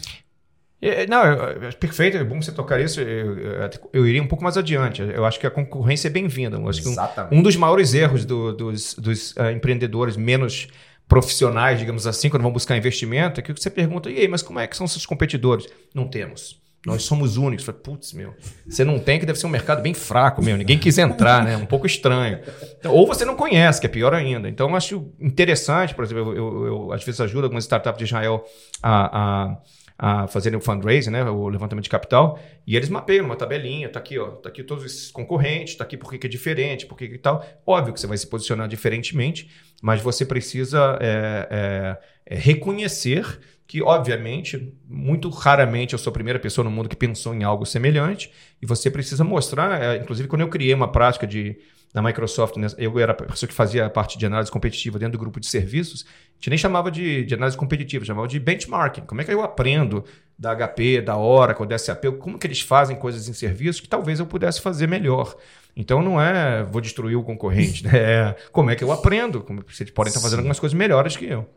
[0.82, 3.02] É, Não, eu- eu- perfeito, é bom você tocar isso.
[3.02, 5.02] Eu, eu- eu iria um pouco mais adiante.
[5.02, 6.58] Eu acho que a concorrência é bem-vinda.
[6.58, 6.96] Eu acho que um,
[7.32, 10.68] um dos maiores erros do- dos, dos, ah, empreendedores menos
[11.08, 14.60] profissionais, digamos assim, quando vão buscar investimento, é que você pergunta, e aí, mas como
[14.60, 15.66] é que são seus competidores?
[15.96, 16.62] Não temos.
[16.86, 17.66] Nós somos únicos.
[17.84, 18.34] Putz, meu,
[18.68, 20.56] você não tem, que deve ser um mercado bem fraco, meu.
[20.56, 21.58] Ninguém quis entrar, né?
[21.58, 22.40] Um pouco estranho.
[22.78, 24.48] Então, ou você não conhece, que é pior ainda.
[24.48, 28.04] Então, eu acho interessante, por exemplo, eu, eu- eu, às vezes ajudo algumas startups de
[28.06, 28.46] Israel
[28.82, 29.58] a, a,
[29.98, 31.24] a fazerem o fundraising, né?
[31.24, 34.86] O levantamento de capital, e eles mapeiam uma tabelinha, tá aqui, ó, tá aqui todos
[34.86, 37.44] esses concorrentes, tá aqui por que que é diferente, por que que tal.
[37.66, 39.50] Óbvio que você vai se posicionar diferentemente,
[39.82, 46.40] mas você precisa é, é, é, reconhecer que, obviamente, muito raramente eu sou a primeira
[46.40, 48.32] pessoa no mundo que pensou em algo semelhante,
[48.62, 51.58] e você precisa mostrar, é, inclusive quando eu criei uma prática de
[51.94, 55.14] na Microsoft, né, eu era a pessoa que fazia a parte de análise competitiva dentro
[55.14, 59.02] do grupo de serviços, a gente nem chamava de, de análise competitiva, chamava de benchmarking.
[59.02, 60.04] Como é que eu aprendo
[60.38, 64.20] da HP, da Oracle, da SAP, como que eles fazem coisas em serviços que talvez
[64.20, 65.36] eu pudesse fazer melhor.
[65.76, 67.92] Então não é vou destruir o concorrente, né?
[67.96, 70.42] é como é que eu aprendo, como vocês podem estar fazendo Sim.
[70.42, 71.48] algumas coisas melhores que eu.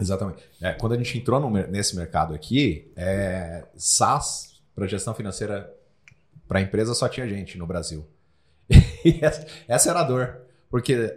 [0.00, 0.44] Exatamente.
[0.60, 5.72] É, quando a gente entrou no nesse mercado aqui, é, SaaS, para gestão financeira
[6.46, 8.06] para empresa, só tinha gente no Brasil.
[9.22, 10.42] Essa, essa era a dor.
[10.70, 11.16] Porque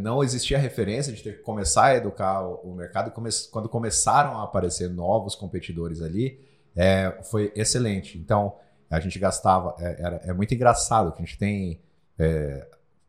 [0.00, 3.12] não existia referência de ter que começar a educar o, o mercado.
[3.12, 6.40] Come- quando começaram a aparecer novos competidores ali,
[6.74, 8.18] é, foi excelente.
[8.18, 8.56] Então,
[8.90, 9.76] a gente gastava.
[9.78, 11.80] É, era, é muito engraçado que a gente tem
[12.18, 12.66] é,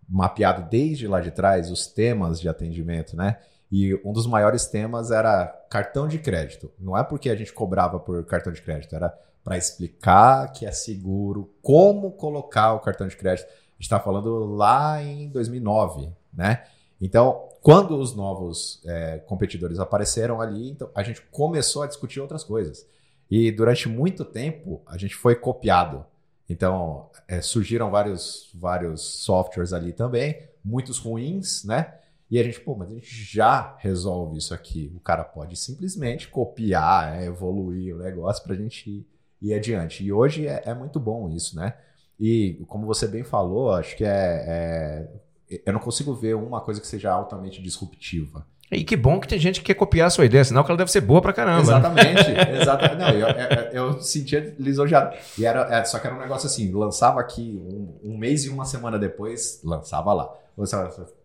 [0.07, 3.37] mapeado desde lá de trás os temas de atendimento, né?
[3.71, 6.71] E um dos maiores temas era cartão de crédito.
[6.79, 10.71] Não é porque a gente cobrava por cartão de crédito, era para explicar que é
[10.71, 13.47] seguro, como colocar o cartão de crédito.
[13.79, 16.63] Está falando lá em 2009, né?
[17.01, 22.43] Então, quando os novos é, competidores apareceram ali, então, a gente começou a discutir outras
[22.43, 22.85] coisas.
[23.29, 26.05] E durante muito tempo, a gente foi copiado.
[26.49, 31.93] Então, é, surgiram vários, vários softwares ali também, muitos ruins, né?
[32.29, 34.91] E a gente, pô, mas a gente já resolve isso aqui.
[34.95, 39.07] O cara pode simplesmente copiar, é, evoluir o negócio para a gente ir,
[39.41, 40.03] ir adiante.
[40.03, 41.75] E hoje é, é muito bom isso, né?
[42.19, 45.07] E como você bem falou, acho que é,
[45.49, 48.45] é- eu não consigo ver uma coisa que seja altamente disruptiva.
[48.71, 50.77] E que bom que tem gente que quer copiar a sua ideia, senão que ela
[50.77, 51.63] deve ser boa pra caramba.
[51.63, 51.79] né?
[51.79, 52.97] Exatamente, exatamente.
[52.97, 55.15] Não, eu, eu, eu sentia lisonjeado.
[55.39, 57.59] E era, é, só que era um negócio assim, lançava aqui
[58.03, 60.31] um, um mês e uma semana depois, lançava lá.
[60.55, 60.75] Você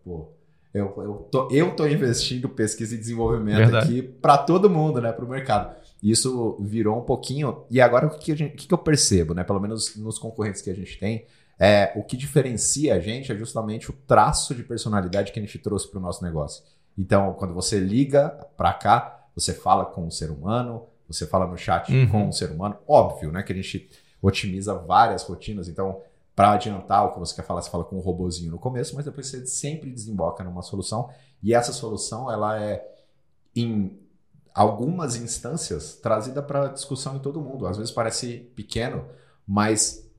[0.03, 0.27] pô,
[0.73, 3.85] eu, eu, tô, eu tô investindo pesquisa e desenvolvimento Verdade.
[3.85, 5.75] aqui para todo mundo, né, para o mercado.
[6.11, 7.63] Isso virou um pouquinho.
[7.69, 10.69] E agora o que, gente, o que eu percebo, né, pelo menos nos concorrentes que
[10.69, 11.25] a gente tem,
[11.57, 15.57] é o que diferencia a gente é justamente o traço de personalidade que a gente
[15.57, 16.63] trouxe para o nosso negócio.
[16.97, 21.57] Então, quando você liga para cá, você fala com um ser humano, você fala no
[21.57, 22.07] chat Uhum.
[22.09, 22.77] com um ser humano.
[22.87, 23.89] Óbvio, né, que a gente
[24.21, 25.67] otimiza várias rotinas.
[25.67, 26.01] Então,
[26.35, 29.05] para adiantar o que você quer falar, você fala com um robozinho no começo, mas
[29.05, 31.09] depois você sempre desemboca numa solução.
[31.41, 32.85] E essa solução, ela é
[33.55, 33.97] em
[34.55, 37.67] algumas instâncias trazida para discussão em todo mundo.
[37.67, 39.05] Às vezes parece pequeno,
[39.45, 40.09] mas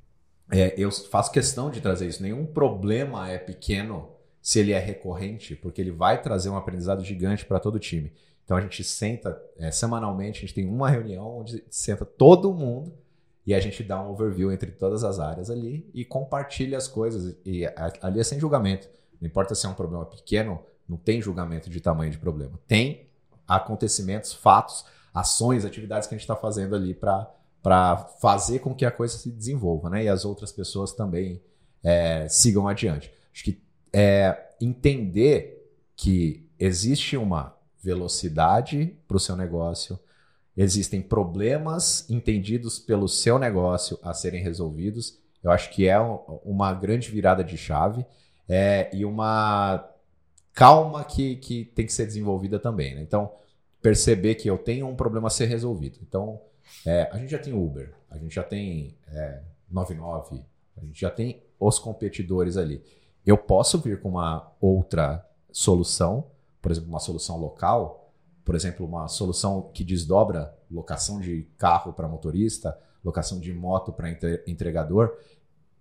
[0.52, 2.22] é, eu faço questão de trazer isso.
[2.22, 4.10] Nenhum problema é pequeno
[4.42, 8.12] se ele é recorrente, porque ele vai trazer um aprendizado gigante para todo o time.
[8.44, 12.92] Então a gente senta é, semanalmente, a gente tem uma reunião onde senta todo mundo
[13.46, 17.34] e a gente dá um overview entre todas as áreas ali e compartilha as coisas.
[17.44, 17.64] E
[18.02, 18.86] ali é sem julgamento.
[19.18, 22.60] Não importa se é um problema pequeno, não tem julgamento de tamanho de problema.
[22.68, 23.05] Tem
[23.46, 28.90] acontecimentos, fatos, ações, atividades que a gente está fazendo ali para fazer com que a
[28.90, 30.04] coisa se desenvolva, né?
[30.04, 31.40] E as outras pessoas também
[31.82, 33.10] é, sigam adiante.
[33.32, 39.98] Acho que é, entender que existe uma velocidade para o seu negócio,
[40.56, 45.18] existem problemas entendidos pelo seu negócio a serem resolvidos.
[45.42, 48.04] Eu acho que é um- uma grande virada de chave
[48.48, 49.88] é, e uma
[50.56, 52.94] calma que, que tem que ser desenvolvida também.
[52.94, 53.02] né?
[53.02, 53.30] Então,
[53.82, 55.98] perceber que eu tenho um problema a ser resolvido.
[56.02, 56.40] Então,
[56.84, 60.42] é, a gente já tem Uber, a gente já tem é, 99,
[60.76, 62.82] a gente já tem os competidores ali.
[63.24, 66.28] Eu posso vir com uma outra solução,
[66.62, 68.10] por exemplo, uma solução local,
[68.42, 74.10] por exemplo, uma solução que desdobra locação de carro para motorista, locação de moto para
[74.46, 75.18] entregador,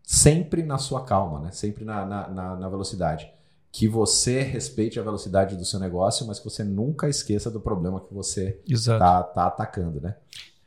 [0.03, 1.51] sempre na sua calma, né?
[1.51, 3.34] sempre na, na, na, na velocidade.
[3.77, 7.99] Que você respeite a velocidade do seu negócio, mas que você nunca esqueça do problema
[7.99, 9.33] que você Exato.
[9.33, 10.15] tá, atacando, né?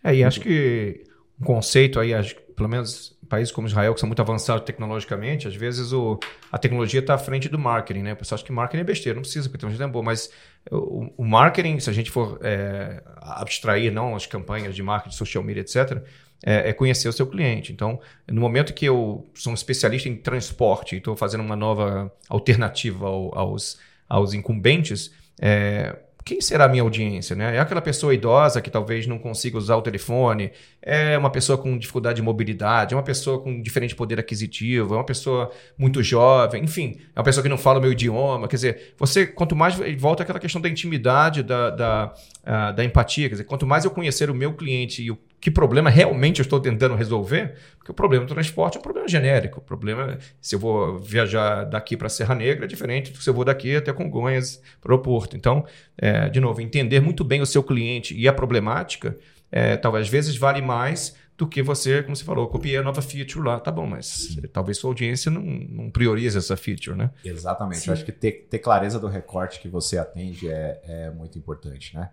[0.04, 1.04] É, e acho que
[1.40, 5.46] um conceito aí, acho pelo menos em países como Israel, que são muito avançados tecnologicamente,
[5.46, 6.18] às vezes o,
[6.52, 8.12] a tecnologia está à frente do marketing, né?
[8.12, 10.30] O pessoal acha que marketing é besteira, não precisa, porque tecnologia é boa, mas
[10.70, 15.42] o, o marketing, se a gente for é, abstrair não as campanhas de marketing, social
[15.42, 16.02] media, etc.,
[16.44, 17.72] é, é conhecer o seu cliente.
[17.72, 22.12] Então, no momento que eu sou um especialista em transporte e estou fazendo uma nova
[22.28, 25.96] alternativa ao- aos, aos incumbentes, é,
[26.28, 27.34] quem será a minha audiência?
[27.34, 27.56] Né?
[27.56, 30.50] É aquela pessoa idosa que talvez não consiga usar o telefone,
[30.82, 34.98] é uma pessoa com dificuldade de mobilidade, é uma pessoa com diferente poder aquisitivo, é
[34.98, 38.46] uma pessoa muito jovem, enfim, é uma pessoa que não fala o meu idioma.
[38.46, 43.28] Quer dizer, você, quanto mais volta aquela questão da intimidade, da, da, ah, da empatia,
[43.30, 46.42] quer dizer, quanto mais eu conhecer o meu cliente e o que problema realmente eu
[46.42, 49.60] estou tentando resolver, porque o problema do transporte é um problema genérico.
[49.60, 53.24] O problema, é, se eu vou viajar daqui para Serra Negra, é diferente do que
[53.24, 55.36] se eu vou daqui até Congonhas para o aeroporto.
[55.36, 55.64] Então,
[55.96, 59.16] é, de novo, entender muito bem o seu cliente e a problemática,
[59.50, 63.00] é, talvez às vezes vale mais do que você, como você falou, copiei a nova
[63.00, 63.60] feature lá.
[63.60, 67.12] Tá bom, mas talvez sua audiência não, não priorize essa feature, né?
[67.24, 67.82] Exatamente.
[67.82, 67.90] Sim.
[67.90, 71.94] Eu acho que ter, ter clareza do recorte que você atende é, é muito importante,
[71.94, 72.10] né?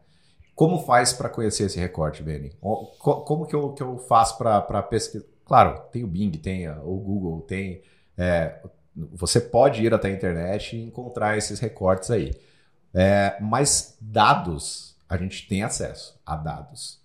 [0.55, 2.23] Como faz para conhecer esse recorte,
[2.99, 5.25] co- Como que eu, que eu faço para pesquisar?
[5.45, 7.81] Claro, tem o Bing, tem o Google, tem.
[8.17, 8.59] é,
[8.95, 12.31] você pode ir até a internet e encontrar esses recortes aí.
[12.93, 17.01] É, mas dados, a gente tem acesso a dados.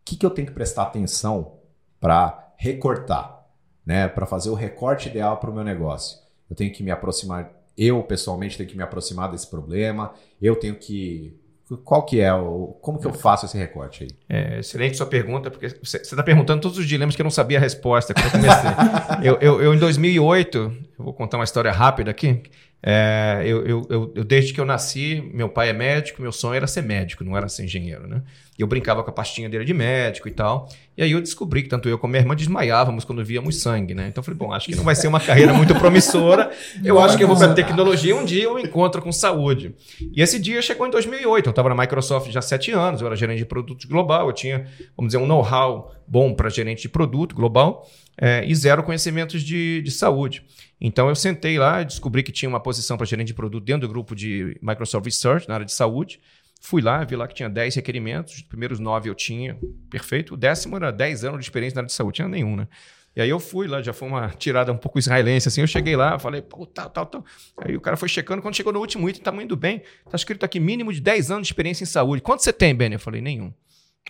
[0.00, 1.58] O que, que eu tenho que prestar atenção
[2.00, 3.46] para recortar,
[3.84, 4.08] né?
[4.08, 6.18] Para fazer o recorte ideal para o meu negócio?
[6.50, 10.76] Eu tenho que me aproximar, eu pessoalmente tenho que me aproximar desse problema, eu tenho
[10.76, 11.38] que.
[11.84, 12.76] Qual que é o.
[12.80, 14.10] Como que eu faço esse recorte aí?
[14.28, 17.58] É, excelente sua pergunta, porque você está perguntando todos os dilemas que eu não sabia
[17.58, 18.70] a resposta quando eu comecei.
[19.22, 22.42] eu, eu, eu, em 2008, eu vou contar uma história rápida aqui.
[22.82, 26.56] É, eu, eu, eu, eu, desde que eu nasci, meu pai é médico, meu sonho
[26.56, 28.22] era ser médico, não era ser engenheiro, né?
[28.58, 30.68] E eu brincava com a pastinha dele de médico e tal.
[30.96, 34.08] E aí eu descobri que tanto eu como minha irmã desmaiávamos quando víamos sangue, né?
[34.08, 36.50] Então eu falei, bom, acho que não vai ser uma carreira muito promissora.
[36.84, 39.74] Eu acho que eu vou para tecnologia um dia eu encontro com saúde.
[40.14, 41.46] E esse dia chegou em 2008.
[41.46, 44.32] Eu estava na Microsoft já há sete anos, eu era gerente de produtos global, eu
[44.32, 47.88] tinha, vamos dizer, um know-how bom para gerente de produto global
[48.20, 50.44] é, e zero conhecimentos de, de saúde.
[50.80, 53.86] Então eu sentei lá e descobri que tinha uma posição para gerente de produto dentro
[53.86, 56.20] do grupo de Microsoft Research, na área de saúde.
[56.64, 59.58] Fui lá, vi lá que tinha 10 requerimentos, os primeiros 9 eu tinha,
[59.90, 60.34] perfeito.
[60.34, 62.68] O décimo era 10 anos de experiência na área de saúde, tinha nenhum, né?
[63.16, 65.96] E aí eu fui lá, já foi uma tirada um pouco israelense, assim, eu cheguei
[65.96, 67.24] lá, falei, pô, tal, tal, tal.
[67.58, 70.44] Aí o cara foi checando, quando chegou no último item, tá indo bem, tá escrito
[70.44, 72.22] aqui, mínimo de 10 anos de experiência em saúde.
[72.22, 72.94] Quanto você tem, Benny?
[72.94, 73.52] Eu falei, nenhum.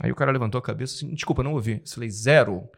[0.02, 1.80] Aí o cara levantou a cabeça assim, desculpa, não ouvi.
[1.82, 2.68] Eu falei, zero.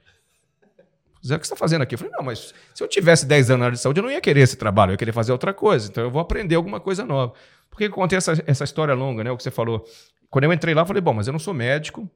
[1.27, 1.97] Zero, o que você está fazendo aqui?
[1.97, 4.11] Eu falei, não, mas se eu tivesse 10 anos na área de saúde, eu não
[4.11, 5.91] ia querer esse trabalho, eu ia querer fazer outra coisa.
[5.91, 7.35] Então eu vou aprender alguma coisa nova.
[7.75, 9.33] Por que eu contei essa, essa história longa, né?
[9.33, 9.85] O que você falou.
[10.31, 12.09] Quando eu entrei lá, eu falei, bom, mas eu não sou médico,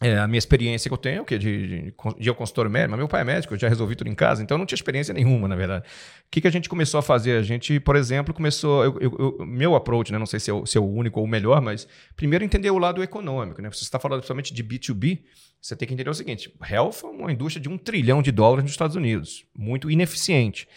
[0.00, 2.92] é, a minha experiência que eu tenho, que é de, de, de eu consultório médico,
[2.92, 4.76] mas meu pai é médico, eu já resolvi tudo em casa, então eu não tinha
[4.76, 5.84] experiência nenhuma, na verdade.
[6.20, 7.36] O que, que a gente começou a fazer?
[7.36, 8.84] A gente, por exemplo, começou.
[8.84, 11.18] Eu, eu, eu, meu approach, né, não sei se é, o, se é, o, único
[11.18, 13.60] ou o melhor, mas primeiro entender o lado econômico.
[13.60, 13.68] Né?
[13.72, 15.22] Você está falando principalmente de B2B,
[15.60, 18.62] você tem que entender o seguinte: health é uma indústria de um trilhão de dólares
[18.62, 20.68] nos Estados Unidos, muito ineficiente.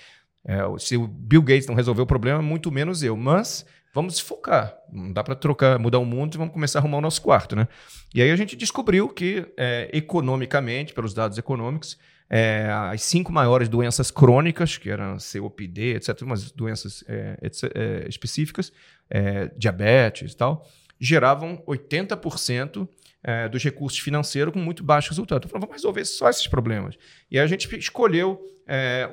[0.48, 3.18] É, se o Bill Gates não resolveu o problema, muito menos eu.
[3.18, 4.78] Mas vamos focar.
[4.92, 7.56] Não dá para trocar, mudar o mundo e vamos começar a arrumar o nosso quarto,
[7.56, 7.66] né?
[8.14, 11.98] E aí a gente descobriu que, é, economicamente, pelos dados econômicos,
[12.30, 18.06] é, as cinco maiores doenças crônicas, que eram COPD, etc., umas doenças é, etc., é,
[18.10, 18.74] específicas,
[19.10, 20.68] é, diabetes e tal,
[21.00, 22.88] geravam 80%
[23.24, 25.46] é, dos recursos financeiros com muito baixo resultado.
[25.46, 26.96] Então, vamos resolver só esses problemas.
[27.32, 28.44] E aí a gente escolheu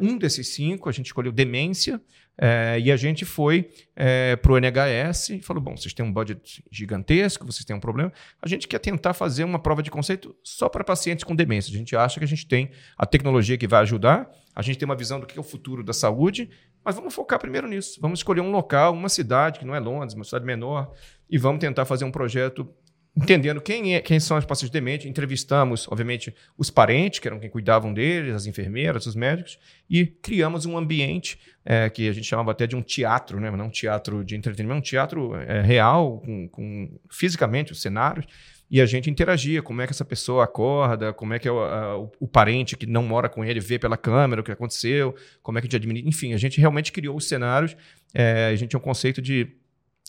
[0.00, 2.00] um desses cinco, a gente escolheu demência,
[2.38, 6.12] é, e a gente foi é, para o NHS e falou: bom, vocês têm um
[6.12, 8.12] budget gigantesco, vocês têm um problema.
[8.40, 11.72] A gente quer tentar fazer uma prova de conceito só para pacientes com demência.
[11.72, 14.86] A gente acha que a gente tem a tecnologia que vai ajudar, a gente tem
[14.86, 16.48] uma visão do que é o futuro da saúde,
[16.84, 18.00] mas vamos focar primeiro nisso.
[18.00, 20.92] Vamos escolher um local, uma cidade, que não é Londres, uma cidade menor,
[21.28, 22.68] e vamos tentar fazer um projeto
[23.14, 27.50] entendendo quem, é, quem são os pacientes dementes, entrevistamos, obviamente, os parentes, que eram quem
[27.50, 32.52] cuidavam deles, as enfermeiras, os médicos, e criamos um ambiente é, que a gente chamava
[32.52, 33.50] até de um teatro, né?
[33.50, 38.26] não um teatro de entretenimento, um teatro é, real, com, com, fisicamente os cenários,
[38.70, 41.60] e a gente interagia, como é que essa pessoa acorda, como é que é o,
[41.60, 45.58] a, o, parente que não mora com ele vê pela câmera o que aconteceu, como
[45.58, 47.76] é que a gente administra, enfim, a gente realmente criou os cenários,
[48.14, 49.46] é, a gente tinha um conceito de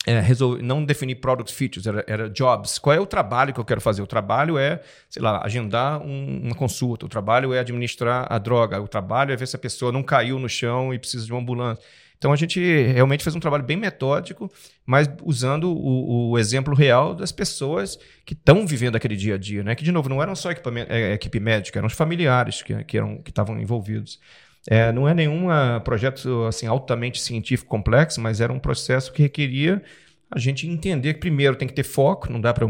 [0.05, 0.21] é,
[0.61, 2.77] não definir product features, era, era, jobs.
[2.77, 4.01] Qual é o trabalho que eu quero fazer?
[4.01, 7.05] O trabalho é, sei lá, agendar um, uma consulta.
[7.05, 8.81] O trabalho é administrar a droga.
[8.81, 11.39] O trabalho é ver se a pessoa não caiu no chão e precisa de uma
[11.39, 11.83] ambulância.
[12.17, 12.61] Então a gente
[12.93, 14.49] realmente fez um trabalho bem metódico,
[14.85, 19.61] mas usando o, o exemplo real das pessoas que estão vivendo aquele dia a dia,
[19.61, 19.75] né?
[19.75, 23.21] Que de novo não eram só é, equipe médica, eram os familiares que, que eram
[23.21, 24.21] que estavam envolvidos.
[24.67, 29.21] É, não é nenhum uh, projeto assim altamente científico complexo, mas era um processo que
[29.21, 29.83] requeria
[30.31, 32.67] a gente entender que primeiro tem que ter foco, não dá para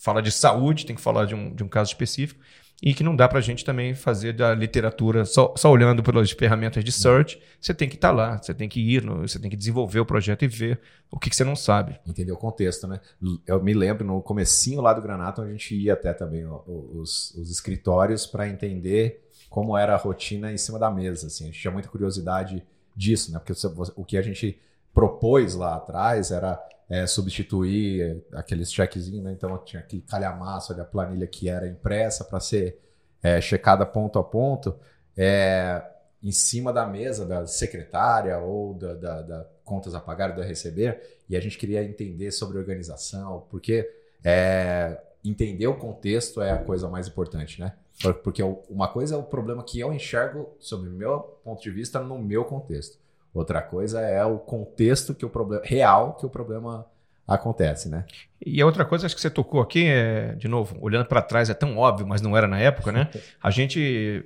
[0.00, 2.40] falar de saúde, tem que falar de um, de um caso específico,
[2.82, 6.30] e que não dá para a gente também fazer da literatura só, só olhando pelas
[6.30, 7.40] ferramentas de search.
[7.60, 10.06] Você tem que estar tá lá, você tem que ir, você tem que desenvolver o
[10.06, 11.98] projeto e ver o que, que, você não sabe.
[12.06, 13.00] Entender o contexto, né?
[13.46, 17.34] Eu me lembro no comecinho lá do Granato, a gente ia até também ó, os,
[17.34, 21.26] os escritórios para entender como era a rotina em cima da mesa.
[21.26, 21.44] Assim.
[21.44, 23.38] A gente tinha muita curiosidade disso, né?
[23.38, 23.52] Porque
[23.96, 24.60] o que a gente
[24.92, 29.32] propôs lá atrás era é, substituir aqueles checkzinhos, né?
[29.32, 32.78] Então tinha que calhamaço a planilha que era impressa para ser
[33.22, 34.76] é, checada ponto a ponto
[35.16, 35.82] é,
[36.22, 41.18] em cima da mesa da secretária ou da, da, da contas a pagar da receber.
[41.28, 43.88] E a gente queria entender sobre organização, porque
[44.24, 47.74] é, entender o contexto é a coisa mais importante, né?
[48.22, 52.00] Porque uma coisa é o problema que eu enxergo, sob o meu ponto de vista,
[52.00, 52.98] no meu contexto.
[53.34, 56.86] Outra coisa é o contexto que o problema real que o problema
[57.26, 58.06] acontece, né?
[58.44, 61.50] E a outra coisa acho que você tocou aqui é, de novo, olhando para trás
[61.50, 63.10] é tão óbvio, mas não era na época, né?
[63.42, 64.24] A gente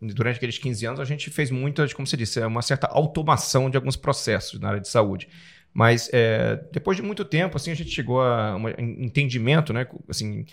[0.00, 3.76] durante aqueles 15 anos a gente fez muitas, como você disse, uma certa automação de
[3.76, 5.28] alguns processos na área de saúde.
[5.72, 9.84] Mas é, depois de muito tempo, assim, a gente chegou a um entendimento, né?
[10.08, 10.46] Assim,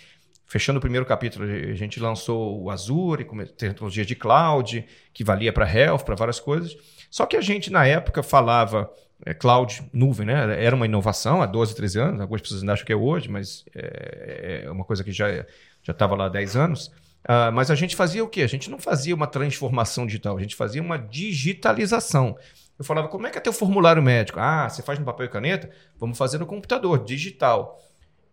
[0.52, 4.84] fechando o primeiro capítulo, a gente lançou o Azure, tecnologia de cloud,
[5.14, 6.76] que valia para health, para várias coisas.
[7.10, 8.92] Só que a gente, na época, falava
[9.24, 10.62] é, cloud, nuvem, né?
[10.62, 12.20] Era uma inovação há 12, 13 anos.
[12.20, 15.42] Algumas pessoas ainda acham que é hoje, mas é, é uma coisa que já
[15.88, 16.88] estava lá há 10 anos.
[17.24, 18.42] Uh, mas a gente fazia o quê?
[18.42, 22.36] A gente não fazia uma transformação digital, a gente fazia uma digitalização.
[22.78, 24.38] Eu falava, como é que é teu formulário médico?
[24.38, 25.70] Ah, você faz no papel e caneta?
[25.98, 27.80] Vamos fazer no computador, digital.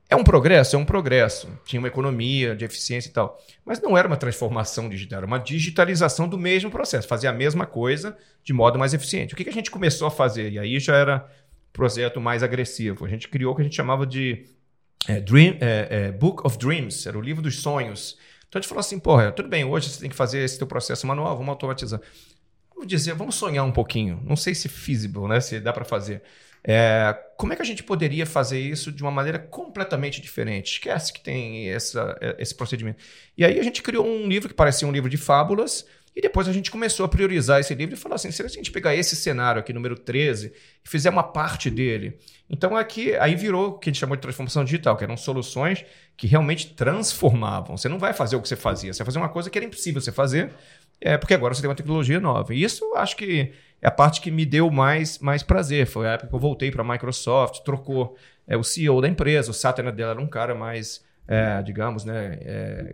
[0.09, 0.75] É um progresso?
[0.75, 1.47] É um progresso.
[1.63, 3.39] Tinha uma economia de eficiência e tal.
[3.63, 7.07] Mas não era uma transformação digital, era uma digitalização do mesmo processo.
[7.07, 9.35] Fazia a mesma coisa de modo mais eficiente.
[9.35, 10.51] O que, que a gente começou a fazer?
[10.51, 11.29] E aí já era
[11.71, 13.05] projeto mais agressivo.
[13.05, 14.47] A gente criou o que a gente chamava de
[15.07, 18.17] é, Dream, é, é, Book of Dreams, era o livro dos sonhos.
[18.47, 20.65] Então a gente falou assim, porra, tudo bem, hoje você tem que fazer esse teu
[20.65, 22.01] processo manual, vamos automatizar.
[22.73, 24.21] Vamos dizer, vamos sonhar um pouquinho.
[24.25, 25.39] Não sei se feasible, né?
[25.39, 26.23] Se dá para fazer.
[26.63, 30.73] É, como é que a gente poderia fazer isso de uma maneira completamente diferente?
[30.73, 33.01] Esquece que tem essa, esse procedimento.
[33.37, 35.85] E aí a gente criou um livro que parecia um livro de fábulas,
[36.15, 38.71] E depois a gente começou a priorizar esse livro e falar assim: se a gente
[38.71, 40.51] pegar esse cenário aqui, número 13,
[40.83, 42.17] e fizer uma parte dele.
[42.49, 45.85] Então aqui, aí virou o que a gente chamou de transformação digital, que eram soluções
[46.17, 47.77] que realmente transformavam.
[47.77, 49.65] Você não vai fazer o que você fazia, você vai fazer uma coisa que era
[49.65, 50.51] impossível você fazer,
[50.99, 52.53] é, porque agora você tem uma tecnologia nova.
[52.53, 55.87] E isso acho que é a parte que me deu mais, mais prazer.
[55.87, 58.15] Foi a época que eu voltei para a Microsoft, trocou
[58.47, 62.39] é, o CEO da empresa, o Satya dela era um cara mais é, digamos, né?
[62.41, 62.91] É,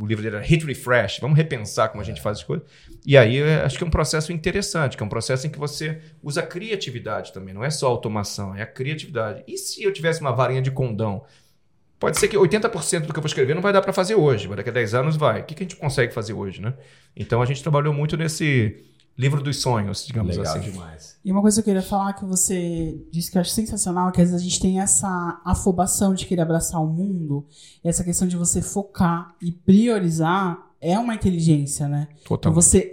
[0.00, 2.64] o livro dele era Hit Refresh, vamos repensar como a gente faz as coisas.
[3.04, 6.00] E aí acho que é um processo interessante, que é um processo em que você
[6.22, 9.42] usa criatividade também, não é só automação, é a criatividade.
[9.48, 11.24] E se eu tivesse uma varinha de condão?
[11.98, 14.46] Pode ser que 80% do que eu vou escrever não vai dar para fazer hoje,
[14.46, 15.40] mas daqui a 10 anos vai.
[15.40, 16.72] O que, que a gente consegue fazer hoje, né?
[17.16, 18.84] Então a gente trabalhou muito nesse
[19.18, 20.70] livro dos sonhos, digamos Legal assim.
[20.70, 21.16] demais.
[21.24, 24.12] E uma coisa que eu queria falar que você disse que eu acho sensacional, é
[24.12, 27.44] que às vezes a gente tem essa afobação de querer abraçar o mundo,
[27.82, 32.08] essa questão de você focar e priorizar é uma inteligência, né?
[32.10, 32.62] Então Totalmente.
[32.62, 32.92] você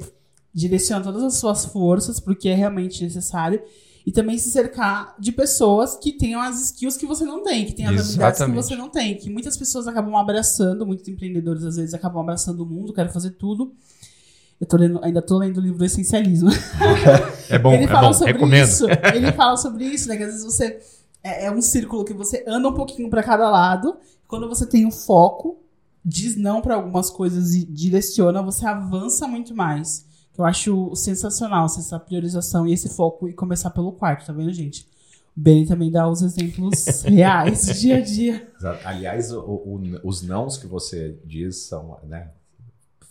[0.53, 3.61] direciona todas as suas forças para o que é realmente necessário
[4.05, 7.73] e também se cercar de pessoas que tenham as skills que você não tem, que
[7.73, 8.63] tenham as habilidades que Exatamente.
[8.63, 12.65] você não tem, que muitas pessoas acabam abraçando, muitos empreendedores às vezes acabam abraçando o
[12.65, 13.73] mundo, querem fazer tudo.
[14.63, 16.49] Eu tô lendo, ainda tô lendo o livro do Essencialismo.
[17.49, 18.63] É bom, ele é fala bom, sobre recomendo.
[18.63, 18.85] isso.
[19.13, 20.15] Ele fala sobre isso, né?
[20.15, 20.79] Que às vezes você.
[21.21, 23.97] É, é um círculo que você anda um pouquinho pra cada lado.
[24.27, 25.57] Quando você tem um foco,
[26.03, 30.05] diz não pra algumas coisas e direciona, você avança muito mais.
[30.37, 34.87] Eu acho sensacional essa priorização e esse foco e começar pelo quarto, tá vendo, gente?
[35.35, 38.47] O Benny também dá os exemplos reais, dia a dia.
[38.85, 42.29] Aliás, o- o- os nãos que você diz são, né?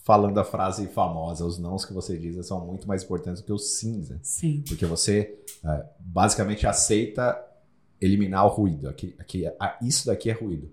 [0.02, 3.52] Falando a frase famosa, os nãos que você diz são muito mais importantes do que
[3.52, 4.18] os sims, né?
[4.22, 4.64] Sim.
[4.66, 7.40] Porque você é, basicamente aceita
[8.00, 8.88] eliminar o ruído.
[8.88, 10.72] Aqui, aqui, ah, isso daqui é ruído.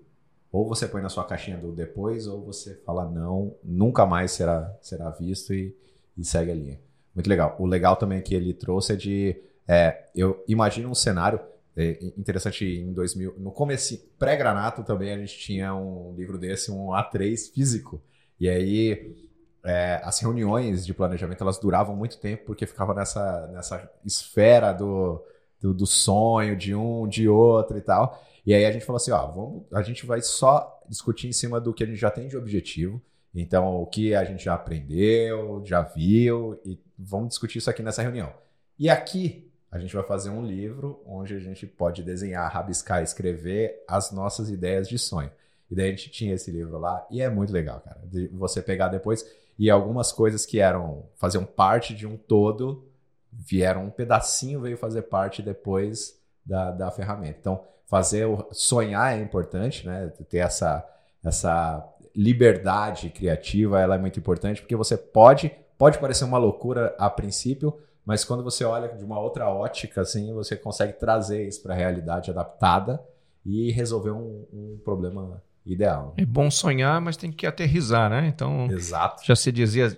[0.50, 4.76] Ou você põe na sua caixinha do depois, ou você fala não, nunca mais será,
[4.82, 5.76] será visto e,
[6.18, 6.80] e segue a linha.
[7.14, 7.56] Muito legal.
[7.58, 9.36] O legal também que ele trouxe é de.
[9.66, 11.40] é, eu imagino um cenário
[11.76, 13.36] é, interessante em 2000.
[13.38, 18.02] No começo, pré-granato também a gente tinha um livro desse, um A3 físico.
[18.40, 19.16] E aí
[19.64, 25.22] é, as reuniões de planejamento elas duravam muito tempo porque ficava nessa, nessa esfera do,
[25.60, 28.20] do, do sonho de um, de outro e tal.
[28.44, 31.60] E aí a gente falou assim, ó, vamos, a gente vai só discutir em cima
[31.60, 33.00] do que a gente já tem de objetivo.
[33.34, 38.02] Então, o que a gente já aprendeu, já viu, e vamos discutir isso aqui nessa
[38.02, 38.32] reunião.
[38.76, 43.84] E aqui a gente vai fazer um livro onde a gente pode desenhar, rabiscar, escrever
[43.86, 45.30] as nossas ideias de sonho.
[45.70, 48.00] E daí a gente tinha esse livro lá, e é muito legal, cara.
[48.04, 49.24] De você pegar depois,
[49.58, 52.84] e algumas coisas que eram, faziam parte de um todo,
[53.30, 57.36] vieram um pedacinho, veio fazer parte depois da, da ferramenta.
[57.38, 60.12] Então, fazer o, sonhar é importante, né?
[60.28, 60.84] Ter essa,
[61.22, 67.08] essa liberdade criativa, ela é muito importante, porque você pode, pode parecer uma loucura a
[67.08, 71.74] princípio, mas quando você olha de uma outra ótica, assim, você consegue trazer isso para
[71.74, 73.00] a realidade adaptada
[73.44, 76.14] e resolver um, um problema ideal.
[76.16, 78.26] É bom sonhar, mas tem que aterrizar, né?
[78.26, 79.24] Então, Exato.
[79.24, 79.96] já se dizia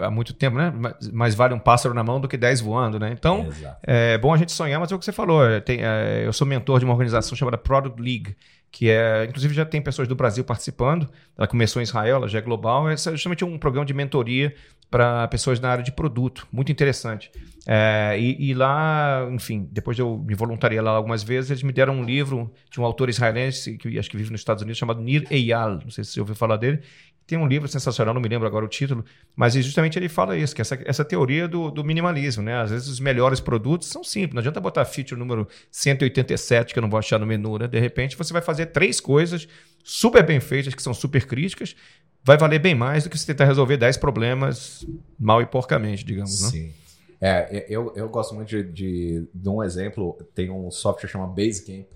[0.00, 0.72] há muito tempo, né?
[1.12, 3.10] Mais- vale um pássaro na mão do que dez voando, né?
[3.12, 3.78] Então, Exato.
[3.82, 5.44] é bom a gente sonhar, mas é o que você falou.
[5.46, 8.36] é, é, eu sou mentor de uma organização chamada Product League,
[8.74, 11.08] que é, inclusive já tem pessoas do Brasil participando.
[11.38, 12.90] Ela começou em Israel, ela já é global.
[12.90, 14.52] É justamente um programa de mentoria
[14.90, 17.30] para pessoas na área de produto, muito interessante.
[17.68, 21.72] É, e, e lá, enfim, depois de eu me voluntariei lá algumas vezes, eles me
[21.72, 25.00] deram um livro de um autor israelense que acho que vive nos Estados Unidos chamado
[25.00, 25.78] Nir Eyal.
[25.84, 26.80] Não sei se você ouviu falar dele.
[27.26, 29.04] Tem um livro sensacional, não me lembro agora o título,
[29.34, 32.60] mas justamente ele fala isso, que essa, essa teoria do, do minimalismo, né?
[32.60, 36.82] Às vezes os melhores produtos são simples, não adianta botar feature número 187, que eu
[36.82, 37.66] não vou achar no menu, né?
[37.66, 39.48] De repente você vai fazer três coisas
[39.82, 41.74] super bem feitas, que são super críticas,
[42.22, 44.86] vai valer bem mais do que você tentar resolver 10 problemas
[45.18, 46.48] mal e porcamente, digamos, né?
[46.48, 46.74] Sim.
[47.20, 50.18] É, eu, eu gosto muito de, de, de um exemplo.
[50.34, 51.86] Tem um software chamado Basecamp.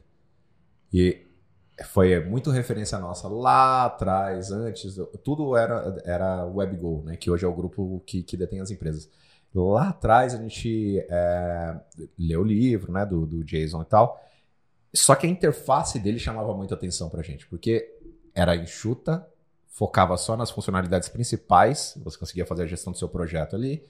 [0.90, 1.18] E
[1.84, 4.96] foi muito referência nossa lá atrás, antes.
[5.22, 7.16] Tudo era, era WebGo, né?
[7.16, 9.08] Que hoje é o grupo que, que detém as empresas.
[9.54, 11.80] Lá atrás a gente é,
[12.18, 14.20] leu o livro né, do, do Jason e tal.
[14.94, 17.94] Só que a interface dele chamava muito atenção pra gente, porque
[18.34, 19.26] era enxuta,
[19.68, 23.84] focava só nas funcionalidades principais, você conseguia fazer a gestão do seu projeto ali.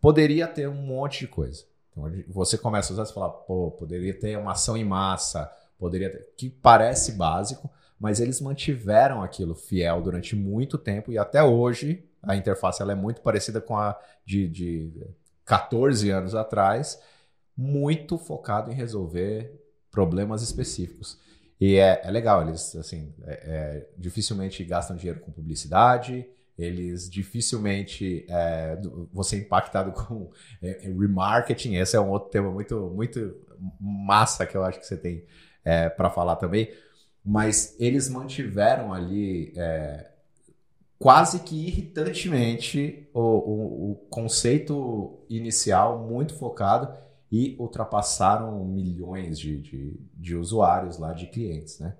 [0.00, 1.64] Poderia ter um monte de coisa.
[1.90, 5.50] Então, você começa a usar e fala, pô, poderia ter uma ação em massa,
[5.84, 7.70] poderia ter, que parece básico,
[8.00, 12.94] mas eles mantiveram aquilo fiel durante muito tempo e até hoje a interface ela é
[12.94, 14.92] muito parecida com a de, de
[15.44, 16.98] 14 anos atrás,
[17.54, 19.60] muito focado em resolver
[19.90, 21.20] problemas específicos.
[21.60, 26.26] E é, é legal, eles assim, é- é, dificilmente gastam dinheiro com publicidade,
[26.56, 28.78] eles dificilmente é,
[29.12, 30.30] você é impactado com
[30.62, 31.74] é, remarketing.
[31.74, 33.36] Esse é um outro tema muito, muito
[33.78, 35.24] massa que eu acho que você tem
[35.64, 36.70] é, para falar também.
[37.24, 40.10] Mas eles mantiveram ali é,
[40.98, 46.92] quase que irritantemente o, o, o, conceito inicial muito focado
[47.32, 51.94] e ultrapassaram milhões de, de, de usuários lá, de clientes, né?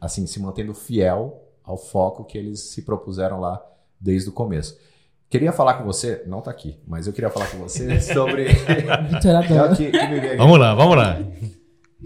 [0.00, 3.64] Assim, se mantendo fiel ao foco que eles se propuseram lá
[4.00, 4.78] desde o começo.
[5.28, 8.46] Queria falar com você, não está aqui, mas eu queria falar com você sobre.
[8.46, 11.18] é que, que vamos lá, vamos lá.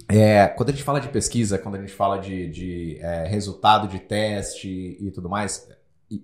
[0.09, 3.89] É, quando a gente fala de pesquisa, quando a gente fala de, de é, resultado
[3.89, 5.69] de teste e tudo mais,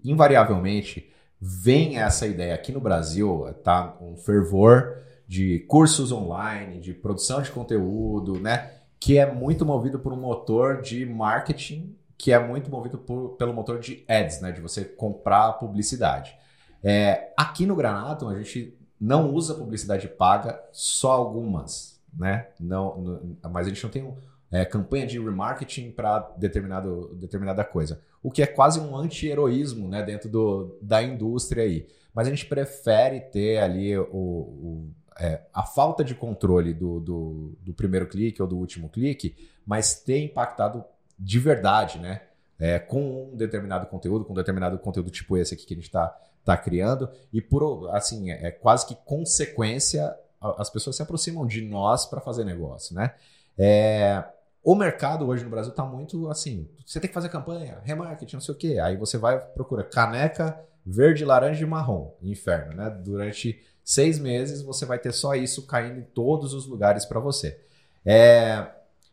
[0.04, 1.10] invariavelmente
[1.40, 7.50] vem essa ideia aqui no Brasil, tá um fervor de cursos online, de produção de
[7.50, 8.72] conteúdo, né?
[8.98, 13.54] Que é muito movido por um motor de marketing que é muito movido por, pelo
[13.54, 14.52] motor de ads, né?
[14.52, 16.36] De você comprar publicidade.
[16.82, 22.48] É, aqui no Granato, a gente não usa publicidade paga, só algumas, né?
[22.58, 24.14] Não, não mas a gente não tem
[24.50, 28.02] é, campanha de remarketing para determinada coisa.
[28.22, 31.86] O que é quase um anti-heroísmo né, dentro do, da indústria aí.
[32.12, 34.90] Mas a gente prefere ter ali o, o
[35.20, 39.36] é, a falta de controle do, do, do primeiro clique ou do último clique,
[39.66, 40.82] mas ter impactado
[41.18, 42.22] de verdade, né?
[42.58, 45.86] É, com um determinado conteúdo, com um determinado conteúdo tipo esse aqui que a gente
[45.86, 51.46] está tá criando, e por assim, é, é quase que consequência, as pessoas se aproximam
[51.46, 53.14] de nós para fazer negócio, né?
[53.58, 54.24] É,
[54.62, 58.40] o mercado hoje no Brasil está muito assim, você tem que fazer campanha, remarketing, não
[58.40, 58.78] sei o quê.
[58.78, 62.90] Aí você vai procura caneca verde, laranja e marrom, inferno, né?
[62.90, 67.60] Durante seis meses você vai ter só isso caindo em todos os lugares para você.
[68.04, 68.66] É,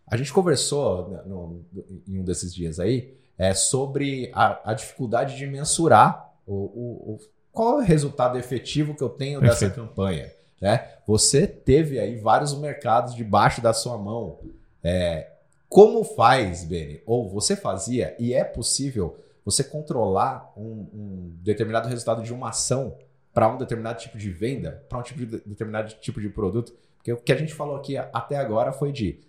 [0.06, 1.66] a gente conversou né, no,
[2.08, 7.20] em um desses dias aí é, sobre a, a dificuldade de mensurar o, o, o,
[7.52, 9.72] qual é o resultado efetivo que eu tenho Perfeito.
[9.72, 10.32] dessa campanha.
[10.60, 10.88] Né?
[11.06, 14.40] Você teve aí vários mercados debaixo da sua mão.
[14.84, 15.32] É,
[15.70, 17.02] como faz, Beni?
[17.06, 22.98] Ou você fazia, e é possível você controlar um, um determinado resultado de uma ação
[23.34, 26.74] para um determinado tipo de venda, para um tipo de, determinado tipo de produto?
[26.98, 29.20] Porque o que a gente falou aqui até agora foi de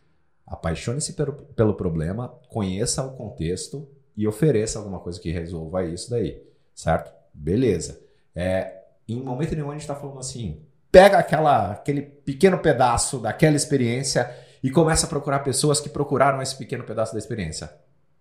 [0.46, 6.42] Apaixone-se pelo, pelo problema, conheça o contexto e ofereça alguma coisa que resolva isso daí,
[6.74, 7.12] certo?
[7.34, 8.00] Beleza.
[8.34, 10.62] É, em momento nenhum a gente está falando assim,
[10.98, 14.28] pega aquela, aquele pequeno pedaço daquela experiência
[14.60, 17.72] e começa a procurar pessoas que procuraram esse pequeno pedaço da experiência.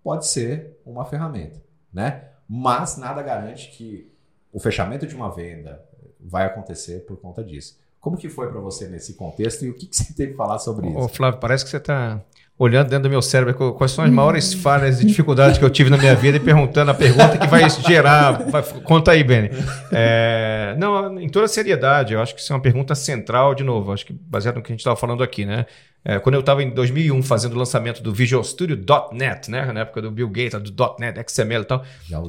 [0.03, 1.59] Pode ser uma ferramenta,
[1.91, 2.25] né?
[2.47, 4.13] Mas nada garante que
[4.53, 5.84] o fechamento de uma venda
[6.19, 7.80] vai acontecer por conta disso.
[7.99, 10.59] Como que foi para você nesse contexto e o que, que você tem que falar
[10.59, 10.99] sobre isso?
[10.99, 12.21] Ô, Flávio, parece que você está
[12.60, 15.89] olhando dentro do meu cérebro quais são as maiores falhas e dificuldades que eu tive
[15.89, 18.43] na minha vida e perguntando a pergunta que vai gerar.
[18.49, 19.49] Vai, conta aí, Benny.
[19.91, 23.91] É, não, em toda seriedade, eu acho que isso é uma pergunta central, de novo,
[23.91, 25.66] acho que baseado no que a gente estava falando aqui, né?
[26.03, 29.72] É, quando eu estava em 2001 fazendo o lançamento do Visual Studio.net, né?
[29.74, 31.84] Na época do Bill Gates, do .NET, XML e tal,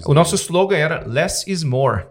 [0.04, 2.04] o nosso slogan era Less is More.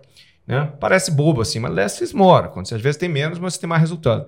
[0.48, 0.72] Né?
[0.80, 2.48] Parece bobo assim, mas less is more.
[2.48, 4.26] Quando você às vezes tem menos, mas você tem mais resultado.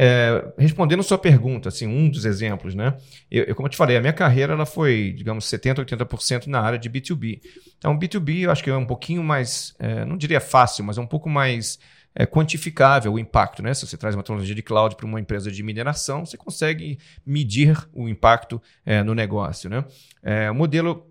[0.00, 2.96] É, respondendo sua pergunta, assim, um dos exemplos, né?
[3.28, 6.60] Eu, eu, como eu te falei, a minha carreira ela foi, digamos, 70%, 80% na
[6.60, 7.40] área de B2B.
[7.76, 11.00] Então, B2B eu acho que é um pouquinho mais, é, não diria fácil, mas é
[11.00, 11.80] um pouco mais
[12.14, 13.74] é, quantificável o impacto, né?
[13.74, 17.76] Se você traz uma tecnologia de cloud para uma empresa de mineração, você consegue medir
[17.92, 19.84] o impacto é, no negócio, né?
[20.22, 21.08] É, o modelo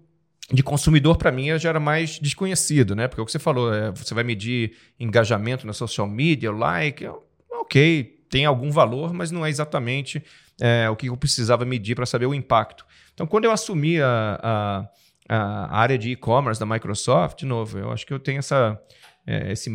[0.49, 3.09] de consumidor, para mim, já era mais desconhecido, né?
[3.09, 7.11] Porque o que você falou, é, você vai medir engajamento na social media, like, é,
[7.51, 10.23] ok, tem algum valor, mas não é exatamente
[10.59, 12.85] é, o que eu precisava medir para saber o impacto.
[13.13, 14.89] Então, quando eu assumi a, a,
[15.29, 18.79] a área de e-commerce da Microsoft, de novo, eu acho que eu tenho essa.
[19.25, 19.69] É, esse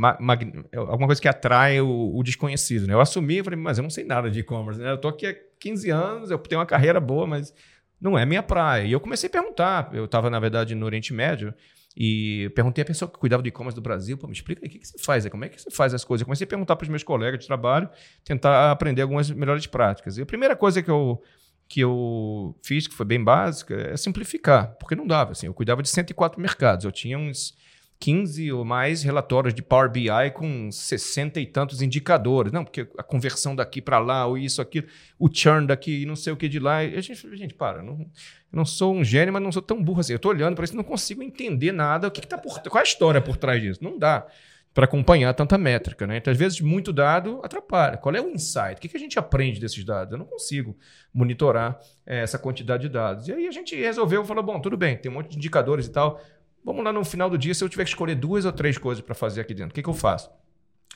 [0.75, 2.87] alguma coisa que atrai o, o desconhecido.
[2.87, 2.95] Né?
[2.95, 4.81] Eu assumi e falei, mas eu não sei nada de e-commerce.
[4.81, 4.91] Né?
[4.91, 7.53] Eu estou aqui há 15 anos, eu tenho uma carreira boa, mas
[8.01, 8.85] não é minha praia.
[8.85, 9.91] E eu comecei a perguntar.
[9.93, 11.53] Eu estava, na verdade, no Oriente Médio
[11.97, 14.70] e perguntei a pessoa que cuidava do e-commerce do Brasil, pô, me explica aí, o
[14.70, 15.28] que, que você faz?
[15.28, 16.22] Como é que você faz as coisas?
[16.22, 17.88] Eu comecei a perguntar para os meus colegas de trabalho,
[18.24, 20.16] tentar aprender algumas melhores práticas.
[20.16, 21.22] E a primeira coisa que eu,
[21.68, 25.32] que eu fiz, que foi bem básica, é simplificar, porque não dava.
[25.32, 27.55] Assim, eu cuidava de 104 mercados, eu tinha uns
[28.03, 32.51] 15 ou mais relatórios de Power BI com 60 e tantos indicadores.
[32.51, 34.89] Não, porque a conversão daqui para lá, ou isso, aquilo,
[35.21, 36.83] o churn daqui, não sei o que de lá.
[36.83, 38.05] E a gente, gente, para, não,
[38.51, 40.15] não sou um gênio, mas não sou tão burro assim.
[40.15, 42.09] Eu estou olhando para isso não consigo entender nada.
[42.09, 43.79] O que, que tá por, qual é a história por trás disso?
[43.85, 44.27] Não dá
[44.75, 46.05] para acompanhar tanta métrica.
[46.05, 46.17] Né?
[46.17, 47.99] Então, às vezes, muito dado atrapalha.
[47.99, 48.79] Qual é o insight?
[48.79, 50.11] O que, que a gente aprende desses dados?
[50.11, 50.77] Eu não consigo
[51.15, 53.29] monitorar é, essa quantidade de dados.
[53.29, 55.93] E aí a gente resolveu, falou, bom, tudo bem, tem um monte de indicadores e
[55.93, 56.21] tal,
[56.65, 59.05] vamos lá no final do dia, se eu tiver que escolher duas ou três coisas
[59.05, 60.31] para fazer aqui dentro, o que, que eu faço?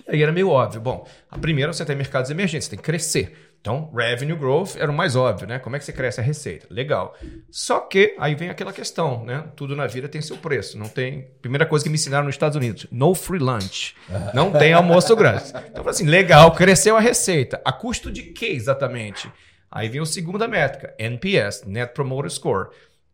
[0.07, 0.81] Aí era meio óbvio.
[0.81, 3.57] Bom, a primeira você tem mercados emergentes, você tem que crescer.
[3.61, 5.59] Então, revenue growth era o mais óbvio, né?
[5.59, 6.69] Como é que você cresce a receita?
[6.71, 7.17] Legal.
[7.51, 9.45] Só que aí vem aquela questão, né?
[9.57, 10.79] Tudo na vida tem seu preço.
[10.79, 11.27] Não tem.
[11.43, 13.97] Primeira coisa que me ensinaram nos Estados Unidos: no free lunch.
[14.33, 15.53] Não tem almoço grátis.
[15.69, 17.61] Então, assim, legal, cresceu a receita.
[17.65, 19.29] A custo de quê exatamente?
[19.69, 22.69] Aí vem a segunda métrica: NPS, Net Promoter Score.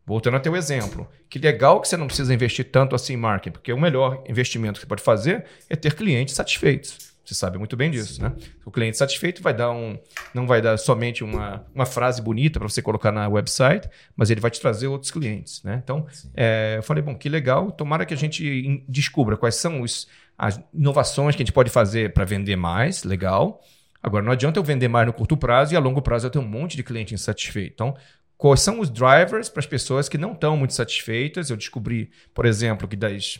[0.05, 3.53] Voltando ao teu exemplo, que legal que você não precisa investir tanto assim em marketing,
[3.53, 7.13] porque o melhor investimento que você pode fazer é ter clientes satisfeitos.
[7.25, 8.33] Você sabe muito bem disso, né?
[8.65, 9.97] O cliente satisfeito vai dar um,
[10.33, 14.41] não vai dar somente uma, uma frase bonita para você colocar na website, mas ele
[14.41, 15.79] vai te trazer outros clientes, né?
[15.81, 17.71] Então, é, eu falei, bom, que legal.
[17.71, 20.05] Tomara que a gente descubra quais são os,
[20.37, 23.61] as inovações que a gente pode fazer para vender mais, legal.
[24.01, 26.43] Agora, não adianta eu vender mais no curto prazo e a longo prazo eu tenho
[26.43, 27.71] um monte de cliente insatisfeito.
[27.73, 27.95] Então,
[28.43, 31.49] quais são os drivers para as pessoas que não estão muito satisfeitas?
[31.49, 33.39] Eu descobri, por exemplo, que das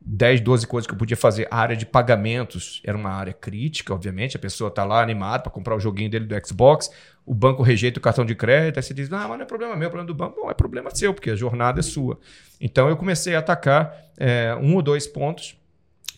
[0.00, 3.92] 10, 12 coisas que eu podia fazer, a área de pagamentos era uma área crítica,
[3.92, 4.36] obviamente.
[4.36, 6.88] A pessoa está lá animada para comprar o joguinho dele do Xbox,
[7.26, 9.74] o banco rejeita o cartão de crédito, aí você diz: Ah, mas não é problema
[9.74, 10.40] meu, é problema do banco.
[10.40, 12.16] Bom, é problema seu, porque a jornada é sua.
[12.60, 15.56] Então eu comecei a atacar é, um ou dois pontos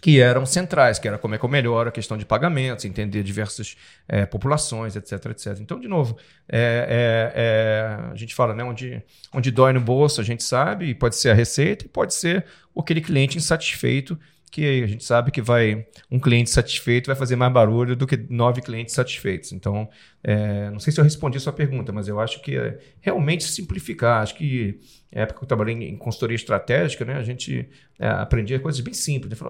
[0.06, 3.24] que eram centrais, que era como é que eu melhoro a questão de pagamentos, entender
[3.24, 3.76] diversas
[4.06, 5.58] é, populações, etc, etc.
[5.60, 6.16] Então, de novo,
[6.48, 9.02] é, é, é, a gente fala, né, onde,
[9.34, 12.44] onde dói no bolso, a gente sabe, e pode ser a receita, e pode ser
[12.78, 14.16] aquele cliente insatisfeito
[14.56, 18.16] que a gente sabe que vai um cliente satisfeito vai fazer mais barulho do que
[18.30, 19.52] nove clientes satisfeitos.
[19.52, 19.86] Então,
[20.24, 23.44] é, não sei se eu respondi a sua pergunta, mas eu acho que é realmente
[23.44, 24.22] simplificar.
[24.22, 24.80] Acho que
[25.12, 28.94] na época que eu trabalhei em consultoria estratégica, né, a gente é, aprendia coisas bem
[28.94, 29.38] simples.
[29.38, 29.46] Né?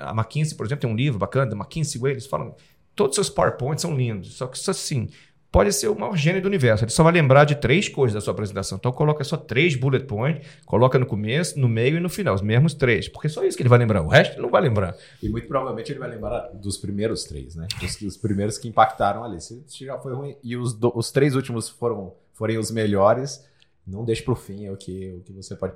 [0.00, 2.56] A McKinsey, por exemplo, tem um livro bacana, da McKinsey Way, eles falam
[2.96, 5.08] todos os seus PowerPoints são lindos, só que isso assim,
[5.54, 6.82] pode ser o maior gênio do universo.
[6.82, 8.76] Ele só vai lembrar de três coisas da sua apresentação.
[8.76, 12.42] Então coloca só três bullet points, coloca no começo, no meio e no final, os
[12.42, 13.08] mesmos três.
[13.08, 14.02] Porque só isso que ele vai lembrar.
[14.02, 14.96] O resto ele não vai lembrar.
[15.22, 17.68] E muito provavelmente ele vai lembrar dos primeiros três, né?
[17.80, 19.40] Os, os primeiros que impactaram ali.
[19.40, 23.48] Se já foi ruim e os, do, os três últimos foram forem os melhores,
[23.86, 25.74] não deixe para o fim é o que, o que você pode.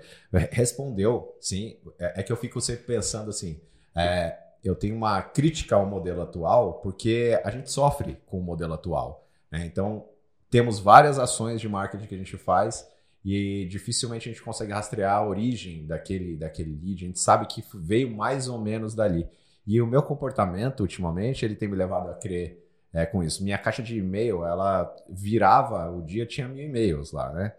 [0.51, 1.77] Respondeu, sim.
[2.01, 3.61] É, é que eu fico sempre pensando assim.
[3.95, 8.75] É, eu tenho uma crítica ao modelo atual porque a gente sofre com o modelo
[8.75, 9.28] atual.
[9.51, 9.67] Né?
[9.67, 10.07] Então,
[10.51, 12.89] temos várias ações de marketing que a gente faz
[13.25, 17.05] e dificilmente a gente consegue rastrear a origem daquele, daquele lead.
[17.05, 19.29] A gente sabe que veio mais ou menos dali.
[19.67, 23.45] E o meu comportamento, ultimamente, ele tem me levado a crer é, com isso.
[23.45, 27.53] Minha caixa de e-mail, ela virava, o dia tinha mil e-mails lá, né?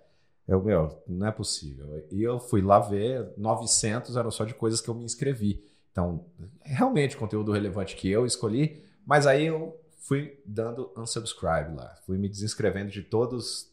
[0.47, 2.03] Eu, meu, não é possível.
[2.11, 5.63] E eu fui lá ver, 900 eram só de coisas que eu me inscrevi.
[5.91, 6.25] Então,
[6.63, 12.27] realmente conteúdo relevante que eu escolhi, mas aí eu fui dando unsubscribe lá, fui me
[12.27, 13.71] desinscrevendo de todos,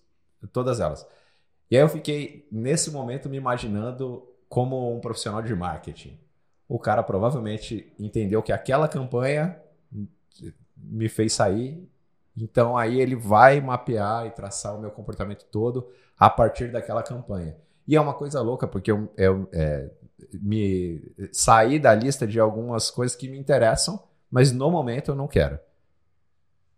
[0.52, 1.06] todas elas.
[1.70, 6.18] E aí eu fiquei, nesse momento, me imaginando como um profissional de marketing.
[6.68, 9.60] O cara provavelmente entendeu que aquela campanha
[10.76, 11.88] me fez sair,
[12.36, 17.56] então aí ele vai mapear e traçar o meu comportamento todo a partir daquela campanha.
[17.86, 19.90] E é uma coisa louca, porque eu, eu é,
[20.34, 25.28] me saí da lista de algumas coisas que me interessam, mas no momento eu não
[25.28, 25.58] quero.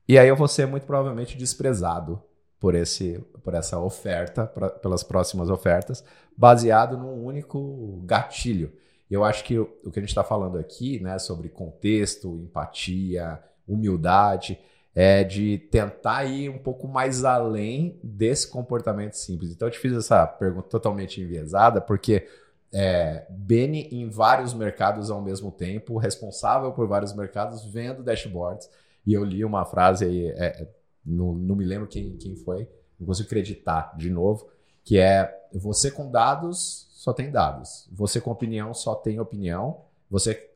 [0.09, 2.23] E aí eu vou ser muito provavelmente desprezado
[2.59, 6.03] por, esse, por essa oferta, pra, pelas próximas ofertas,
[6.35, 8.73] baseado num único gatilho.
[9.11, 14.59] Eu acho que o, que a gente está falando aqui, né, sobre contexto, empatia, humildade,
[14.95, 19.53] é de tentar ir um pouco mais além desse comportamento simples.
[19.53, 22.27] Então eu te fiz essa pergunta totalmente enviesada, porque
[22.73, 28.69] é, Beni em vários mercados ao mesmo tempo, responsável por vários mercados, vendo dashboards
[29.07, 30.69] e eu li uma frase aí, é, é,
[31.05, 32.69] não, não me lembro quem, quem foi,
[32.99, 34.49] não consigo acreditar de novo,
[34.85, 40.51] que é você com dados só tem dados, você com opinião só tem opinião, você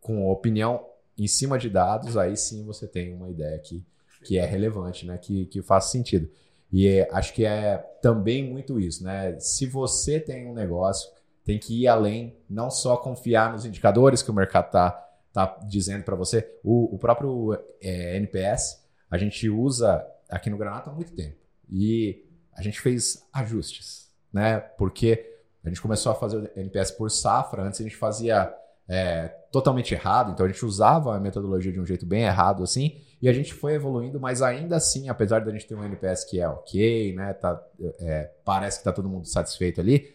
[0.00, 0.84] com opinião
[1.16, 3.84] em cima de dados, aí sim você tem uma ideia que,
[4.24, 5.18] que é relevante, né?
[5.18, 6.28] que, que faz sentido.
[6.70, 9.38] E é, acho que é também muito isso, né?
[9.40, 11.10] Se você tem um negócio,
[11.44, 15.07] tem que ir além, não só confiar nos indicadores que o mercado está
[15.46, 16.48] tá dizendo para você.
[16.64, 21.36] O, o próprio é, NPS a gente usa aqui no Granata há muito tempo
[21.70, 24.58] e a gente fez ajustes, né?
[24.58, 28.52] Porque a gente começou a fazer o NPS por safra, antes a gente fazia
[28.88, 33.00] é, totalmente errado, então a gente usava a metodologia de um jeito bem errado assim,
[33.20, 36.40] e a gente foi evoluindo, mas ainda assim, apesar da gente ter um NPS que
[36.40, 37.32] é ok, né?
[37.34, 37.62] Tá,
[38.00, 40.14] é, parece que tá todo mundo satisfeito ali,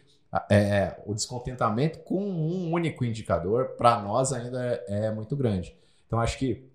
[0.49, 5.75] é, é, o descontentamento com um único indicador, para nós ainda é, é, muito grande.
[6.07, 6.69] Então, acho que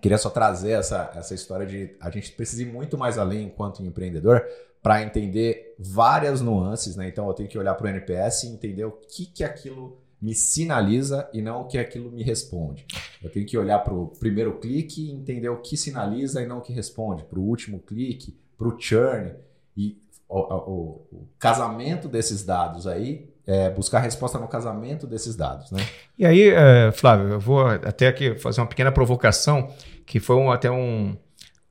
[0.00, 3.82] queria só trazer essa, essa história de a gente precisa ir muito mais além enquanto
[3.82, 4.44] empreendedor
[4.82, 7.08] para entender várias nuances, né?
[7.08, 10.34] Então eu tenho que olhar para o NPS e entender o que, que aquilo me
[10.34, 12.86] sinaliza e não o que aquilo me responde.
[13.22, 16.58] Eu tenho que olhar para o primeiro clique e entender o que sinaliza e não
[16.58, 19.34] o que responde, para o último clique, para o churn.
[19.76, 25.70] E o, o, o, casamento desses dados aí, é buscar resposta no casamento desses dados.
[25.70, 25.86] Né?
[26.18, 29.72] E aí, é, Flávio, eu vou até aqui fazer uma pequena provocação,
[30.04, 31.16] que foi um, até um.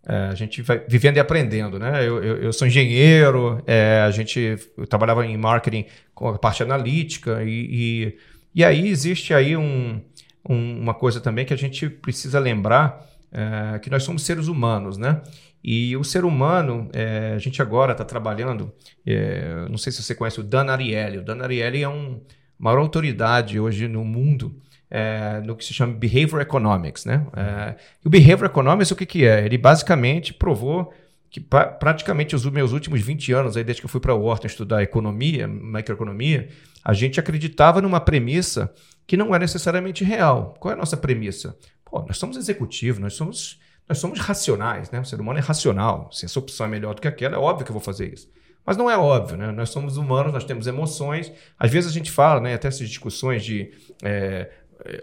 [0.08, 2.08] É, a gente vai vivendo e aprendendo, né?
[2.08, 4.56] Eu, eu, eu sou engenheiro, é, a gente
[4.88, 8.18] trabalhava em marketing com a parte analítica e, e
[8.56, 10.02] e aí existe aí um,
[10.48, 14.98] um, uma coisa também que a gente precisa lembrar, é, que nós somos seres humanos,
[14.98, 15.22] né?
[15.64, 18.72] E o ser humano, é, a gente agora está trabalhando,
[19.06, 21.18] é, não sei se você conhece o Dan Ariely.
[21.18, 22.22] O Dan Ariely é um
[22.58, 27.06] maior autoridade hoje no mundo é, no que se chama Behavior Economics.
[27.06, 27.26] Né?
[27.36, 29.46] É, e o Behavior Economics, o que, que é?
[29.46, 30.94] Ele basicamente provou
[31.30, 34.48] que pra, praticamente os meus últimos 20 anos, aí, desde que eu fui para Wharton
[34.48, 36.48] estudar economia, microeconomia,
[36.84, 38.74] a gente acreditava numa premissa
[39.08, 40.56] que não é necessariamente real.
[40.60, 41.58] Qual é a nossa premissa?
[41.96, 45.00] Pô, nós somos executivos, nós somos, nós somos racionais, né?
[45.00, 46.10] O ser humano é racional.
[46.12, 48.30] Se essa opção é melhor do que aquela, é óbvio que eu vou fazer isso.
[48.66, 49.50] Mas não é óbvio, né?
[49.54, 51.32] Nós somos humanos, nós temos emoções.
[51.58, 52.54] Às vezes a gente fala, né?
[52.54, 53.72] Até essas discussões de
[54.04, 54.52] é,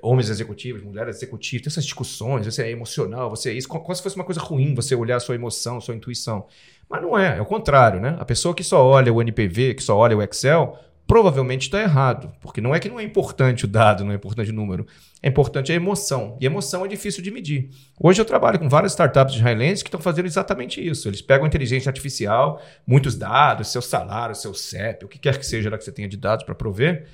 [0.03, 4.16] homens executivos, mulheres executivas, essas discussões, você é emocional, você é isso, como se fosse
[4.16, 6.47] uma coisa ruim você olhar a sua emoção, a sua intuição.
[6.90, 8.18] Mas não é, é o contrário, né?
[8.20, 10.78] A pessoa que só olha o NPV, que só olha o Excel,
[11.12, 12.32] provavelmente está errado.
[12.40, 14.86] Porque não é que não é importante o dado, não é importante o número.
[15.22, 16.38] É importante a emoção.
[16.40, 17.68] E emoção é difícil de medir.
[18.00, 21.06] Hoje eu trabalho com várias startups israelenses que estão fazendo exatamente isso.
[21.06, 25.68] Eles pegam inteligência artificial, muitos dados, seu salário, seu CEP, o que quer que seja
[25.68, 27.06] lá que você tenha de dados para prover,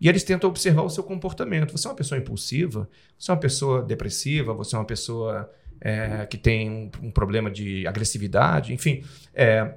[0.00, 1.70] e eles tentam observar o seu comportamento.
[1.70, 2.88] Você é uma pessoa impulsiva?
[3.16, 4.52] Você é uma pessoa depressiva?
[4.52, 5.48] Você é uma pessoa
[5.80, 8.74] é, que tem um, um, problema de agressividade?
[8.74, 9.74] Enfim, é,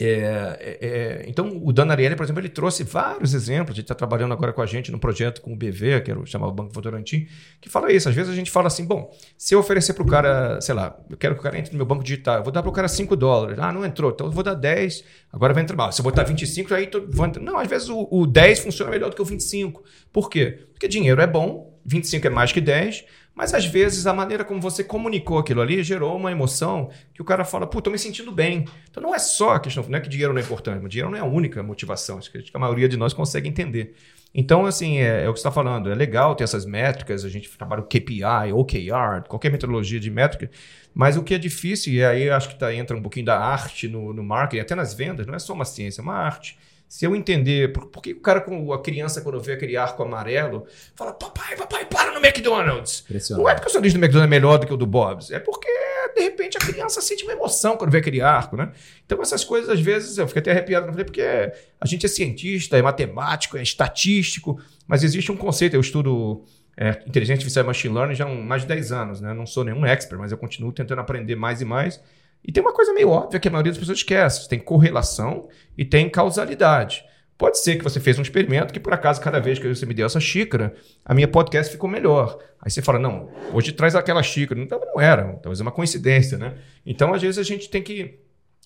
[0.00, 3.76] é, é, é, então, o Dan Ariely, por exemplo, ele trouxe vários exemplos.
[3.76, 6.26] Ele está trabalhando agora com a gente no projeto com o BV, que era o
[6.26, 7.28] chamado Banco Votorantim,
[7.60, 8.08] que fala isso.
[8.08, 10.98] Às vezes a gente fala assim: bom, se eu oferecer para o cara, sei lá,
[11.08, 12.72] eu quero que o cara entre no meu banco digital, eu vou dar para o
[12.72, 13.58] cara 5 dólares.
[13.58, 15.86] Ah, não entrou, então eu vou dar 10, agora vai entrar.
[15.86, 17.42] Ah, se eu botar 25, aí tô, vou entrar.
[17.42, 19.82] Não, às vezes o, o 10 funciona melhor do que o 25.
[20.12, 20.66] Por quê?
[20.72, 23.04] Porque dinheiro é bom, 25 é mais que 10.
[23.34, 27.24] Mas às vezes a maneira como você comunicou aquilo ali gerou uma emoção que o
[27.24, 28.64] cara fala, pô, tô me sentindo bem.
[28.88, 31.10] Então não é só a questão, não é que dinheiro não é importante, mas dinheiro
[31.10, 33.94] não é a única motivação, acho que a maioria de nós consegue entender.
[34.36, 37.28] Então, assim, é, é o que você está falando, é legal ter essas métricas, a
[37.28, 40.50] gente trabalha o KPI, OKR, qualquer metodologia de métrica,
[40.92, 43.88] mas o que é difícil, e aí acho que tá, entra um pouquinho da arte
[43.88, 46.58] no, no marketing, até nas vendas, não é só uma ciência, é uma arte
[46.88, 50.02] se eu entender por, por que o cara com a criança, quando vê aquele arco
[50.02, 53.04] amarelo, fala: Papai, papai, para no McDonald's.
[53.36, 55.40] Não é porque o sanduíche do McDonald's é melhor do que o do Bob's, é
[55.40, 55.68] porque,
[56.14, 58.70] de repente, a criança sente uma emoção quando vê aquele arco, né?
[59.04, 62.82] Então, essas coisas, às vezes, eu fico até arrepiado porque a gente é cientista, é
[62.82, 66.44] matemático, é estatístico, mas existe um conceito, eu estudo.
[66.76, 69.32] É, inteligência artificial e machine learning já há mais de 10 anos, né?
[69.32, 72.00] Não sou nenhum expert, mas eu continuo tentando aprender mais e mais.
[72.44, 75.84] E tem uma coisa meio óbvia que a maioria das pessoas esquece: tem correlação e
[75.84, 77.04] tem causalidade.
[77.36, 79.92] Pode ser que você fez um experimento que, por acaso, cada vez que você me
[79.92, 80.72] deu essa xícara,
[81.04, 82.38] a minha podcast ficou melhor.
[82.60, 84.60] Aí você fala, não, hoje traz aquela xícara.
[84.60, 86.54] Então não era, talvez é uma coincidência, né?
[86.86, 88.20] Então, às vezes, a gente tem que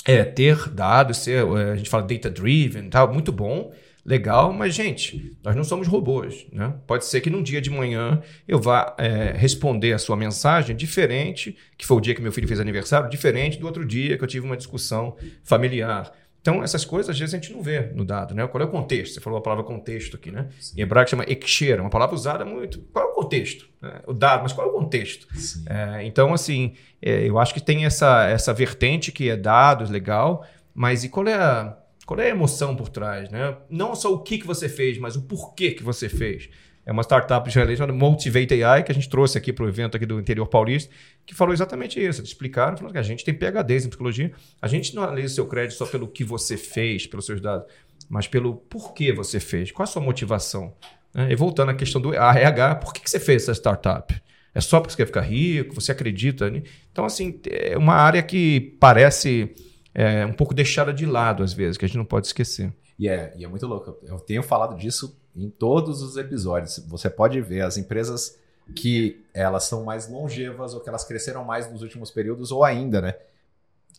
[0.04, 3.72] é, ter dados, ser, é, a gente fala data-driven, tal, muito bom,
[4.08, 6.46] legal, mas, gente, nós não somos robôs.
[6.50, 6.74] Né?
[6.86, 11.56] Pode ser que num dia de manhã eu vá é, responder a sua mensagem diferente,
[11.76, 14.28] que foi o dia que meu filho fez aniversário, diferente do outro dia que eu
[14.28, 16.10] tive uma discussão familiar.
[16.40, 18.46] Então, essas coisas, às vezes, a gente não vê no dado, né?
[18.46, 19.14] Qual é o contexto?
[19.14, 20.48] Você falou a palavra contexto aqui, né?
[20.58, 20.78] Sim.
[20.78, 22.78] Em hebraico chama ekshera, uma palavra usada muito.
[22.92, 23.68] Qual é o contexto?
[23.82, 24.00] Né?
[24.06, 25.26] O dado, mas qual é o contexto?
[25.66, 30.46] É, então, assim, é, eu acho que tem essa, essa vertente que é dados, legal,
[30.72, 31.76] mas e qual é a
[32.08, 33.54] qual é a emoção por trás, né?
[33.68, 36.48] Não só o que, que você fez, mas o porquê que você fez.
[36.86, 39.94] É uma startup israelense chamada Motivate AI, que a gente trouxe aqui para o evento
[39.94, 40.90] aqui do interior paulista,
[41.26, 42.20] que falou exatamente isso.
[42.20, 44.32] Eles explicaram, falaram que a gente tem PHDs em psicologia,
[44.62, 47.70] a gente não analisa seu crédito só pelo que você fez, pelos seus dados,
[48.08, 50.72] mas pelo porquê você fez, qual a sua motivação.
[51.12, 51.32] Né?
[51.32, 54.18] E voltando à questão do RH, por que, que você fez essa startup?
[54.54, 56.50] É só porque você quer ficar rico, você acredita?
[56.50, 56.62] Né?
[56.90, 59.54] Então, assim, é uma área que parece
[59.98, 62.72] é, um pouco deixada de lado, às vezes, que a gente não pode esquecer.
[62.96, 63.98] E é, e é muito louco.
[64.04, 66.78] Eu tenho falado disso em todos os episódios.
[66.86, 68.38] Você pode ver as empresas
[68.76, 73.00] que elas são mais longevas ou que elas cresceram mais nos últimos períodos ou ainda,
[73.00, 73.16] né?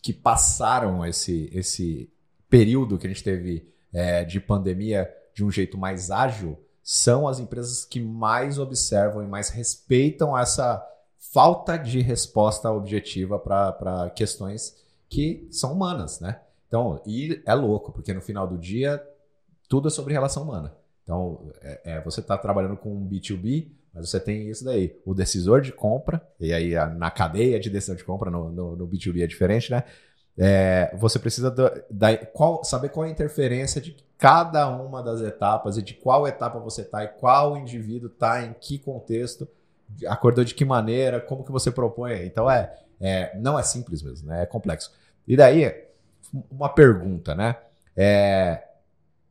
[0.00, 2.10] Que passaram esse, esse
[2.48, 7.38] período que a gente teve é, de pandemia de um jeito mais ágil, são as
[7.38, 10.82] empresas que mais observam e mais respeitam essa
[11.18, 14.80] falta de resposta objetiva para questões
[15.10, 16.40] que são humanas, né?
[16.68, 19.04] Então, e é louco, porque no final do dia,
[19.68, 20.72] tudo é sobre relação humana.
[21.02, 25.12] Então, é, é, você está trabalhando com um B2B, mas você tem isso daí, o
[25.12, 29.24] decisor de compra, e aí na cadeia de decisão de compra, no, no, no B2B
[29.24, 29.82] é diferente, né?
[30.38, 31.50] É, você precisa
[31.90, 36.26] da, qual, saber qual é a interferência de cada uma das etapas e de qual
[36.26, 39.48] etapa você está e qual indivíduo está em que contexto,
[40.06, 42.24] acordou de que maneira, como que você propõe.
[42.24, 44.42] Então é, é não é simples mesmo, né?
[44.42, 44.92] é complexo.
[45.30, 45.72] E daí,
[46.50, 47.56] uma pergunta, né?
[47.96, 48.64] É,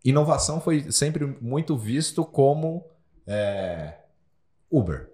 [0.01, 2.85] inovação foi sempre muito visto como
[3.27, 3.95] é,
[4.71, 5.11] Uber.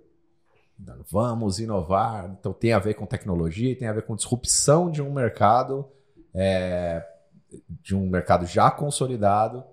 [1.10, 2.30] Vamos inovar.
[2.40, 5.90] Então tem a ver com tecnologia, tem a ver com disrupção de um mercado,
[6.32, 7.04] é,
[7.82, 9.64] de um mercado já consolidado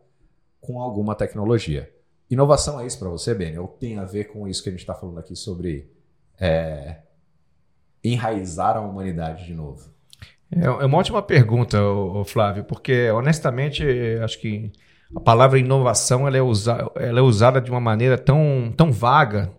[0.63, 1.95] com alguma tecnologia.
[2.31, 3.59] Inovação é isso para você, Beni?
[3.59, 5.93] Ou tem a ver com isso que a gente está falando aqui sobre
[6.41, 7.03] é,
[8.03, 9.93] enraizar a humanidade de novo?
[10.55, 11.79] É, é uma ótima pergunta,
[12.27, 13.85] Flávio, porque honestamente
[14.23, 14.71] acho que
[15.15, 19.51] a palavra inovação ela é, usa, ela é usada de uma maneira tão, tão vaga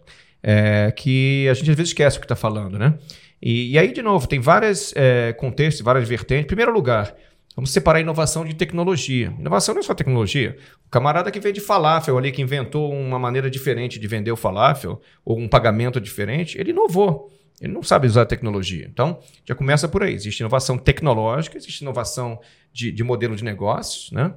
[0.42, 2.96] é, que a gente às vezes esquece o que está falando, né?
[3.42, 6.46] E, e, aí, de novo, tem vários é, contextos, várias vertentes.
[6.46, 7.14] Em primeiro lugar,
[7.56, 9.34] vamos separar inovação de tecnologia.
[9.38, 10.56] Inovação não é só tecnologia.
[10.88, 14.38] O camarada que veio de falafel ali, que inventou uma maneira diferente de vender o
[14.38, 17.30] falafel, ou um pagamento diferente, ele inovou.
[17.64, 18.86] Ele não sabe usar tecnologia.
[18.92, 20.14] Então, já começa por aí.
[20.14, 22.38] Existe inovação tecnológica, existe inovação
[22.74, 24.34] de, de modelo de negócios, né?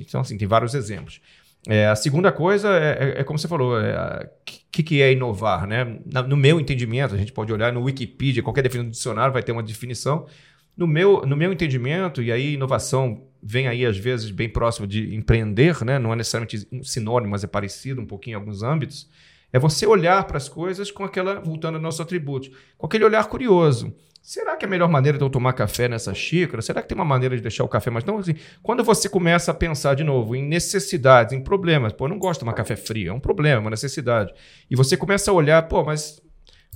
[0.00, 1.20] Então, assim, tem vários exemplos.
[1.68, 4.30] É, a segunda coisa é, é, é como você falou, o é,
[4.72, 5.98] que, que é inovar, né?
[6.06, 9.42] Na, no meu entendimento, a gente pode olhar no Wikipedia, qualquer definição do dicionário vai
[9.42, 10.26] ter uma definição.
[10.74, 15.14] No meu, no meu entendimento, e aí inovação vem aí às vezes bem próximo de
[15.14, 15.98] empreender, né?
[15.98, 19.06] não é necessariamente sinônimo, mas é parecido um pouquinho em alguns âmbitos,
[19.52, 23.24] é você olhar para as coisas com aquela, voltando ao nosso atributo, com aquele olhar
[23.28, 23.94] curioso.
[24.22, 26.60] Será que é a melhor maneira de eu tomar café nessa xícara?
[26.60, 28.04] Será que tem uma maneira de deixar o café mais.
[28.04, 32.10] Não, assim, quando você começa a pensar de novo em necessidades, em problemas, pô, eu
[32.10, 34.32] não gosto de tomar café frio, é um problema, uma necessidade.
[34.70, 36.20] E você começa a olhar, pô, mas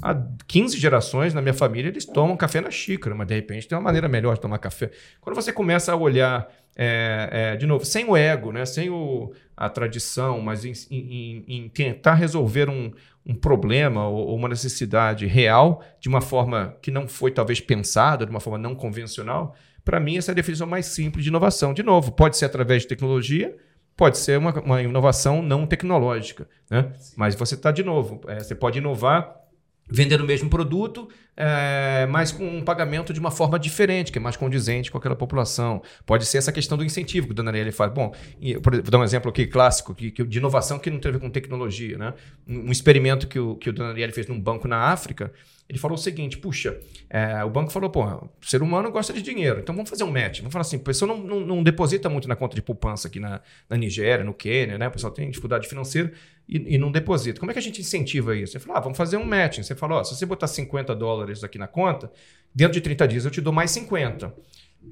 [0.02, 0.16] há
[0.48, 3.84] 15 gerações na minha família eles tomam café na xícara, mas de repente tem uma
[3.84, 4.90] maneira melhor de tomar café.
[5.20, 9.32] Quando você começa a olhar, é, é, de novo, sem o ego, né, sem o,
[9.56, 12.92] a tradição, mas em, em, em tentar resolver um,
[13.24, 18.24] um problema ou, ou uma necessidade real de uma forma que não foi talvez pensada,
[18.24, 21.72] de uma forma não convencional, para mim essa é a definição mais simples de inovação.
[21.72, 23.56] De novo, pode ser através de tecnologia,
[23.96, 26.92] pode ser uma, uma inovação não tecnológica, né?
[27.16, 29.43] mas você está de novo, é, você pode inovar
[29.88, 34.20] vender o mesmo produto, é, mas com um pagamento de uma forma diferente, que é
[34.20, 35.82] mais condizente com aquela população.
[36.06, 37.92] Pode ser essa questão do incentivo que o Dona faz.
[37.92, 41.10] Bom, e, vou dar um exemplo aqui clássico, que, que, de inovação que não tem
[41.10, 41.98] a ver com tecnologia.
[41.98, 42.14] Né?
[42.46, 45.32] Um, um experimento que o, que o Dona fez num banco na África,
[45.68, 49.22] ele falou o seguinte: puxa, é, o banco falou, pô, o ser humano gosta de
[49.22, 50.38] dinheiro, então vamos fazer um match.
[50.38, 53.18] Vamos falar assim, o pessoal não, não, não deposita muito na conta de poupança aqui
[53.18, 54.88] na, na Nigéria, no Quênia, né?
[54.88, 56.12] O pessoal tem dificuldade financeira
[56.48, 57.40] e, e não deposita.
[57.40, 58.56] Como é que a gente incentiva isso?
[58.56, 59.62] Ele falou, ah, vamos fazer um matching.
[59.62, 62.12] Você falou, oh, se você botar 50 dólares aqui na conta,
[62.54, 64.34] dentro de 30 dias eu te dou mais 50.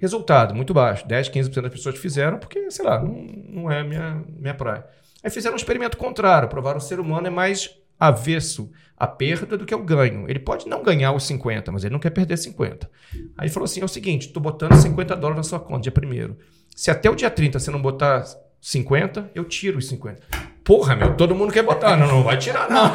[0.00, 1.06] Resultado, muito baixo.
[1.06, 3.12] 10, 15% das pessoas fizeram porque, sei lá, não,
[3.48, 4.86] não é minha, minha praia.
[5.22, 7.70] Aí fizeram um experimento contrário, provaram que o ser humano é mais
[8.02, 10.28] avesso à perda do que ao ganho.
[10.28, 12.90] Ele pode não ganhar os 50, mas ele não quer perder 50.
[13.38, 16.36] Aí falou assim: é o seguinte, estou botando 50 dólares na sua conta, dia primeiro.
[16.74, 18.24] Se até o dia 30 você não botar
[18.60, 20.20] 50, eu tiro os 50.
[20.64, 21.96] Porra, meu, todo mundo quer botar.
[21.96, 22.92] Não, não vai tirar, não.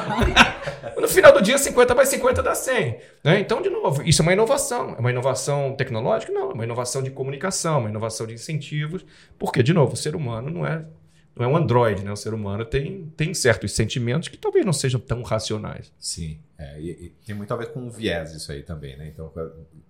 [1.00, 2.98] no final do dia, 50 mais 50 dá 100.
[3.24, 3.40] Né?
[3.40, 4.96] Então, de novo, isso é uma inovação.
[4.98, 6.32] É uma inovação tecnológica?
[6.32, 9.06] Não, é uma inovação de comunicação, uma inovação de incentivos.
[9.38, 10.86] Porque, de novo, o ser humano não é
[11.38, 12.12] não é um androide, né?
[12.12, 15.92] O ser humano tem, tem certos sentimentos que talvez não sejam tão racionais.
[16.00, 19.08] Sim, é, e, e tem muito a ver com viés isso aí também, né?
[19.08, 19.32] Então,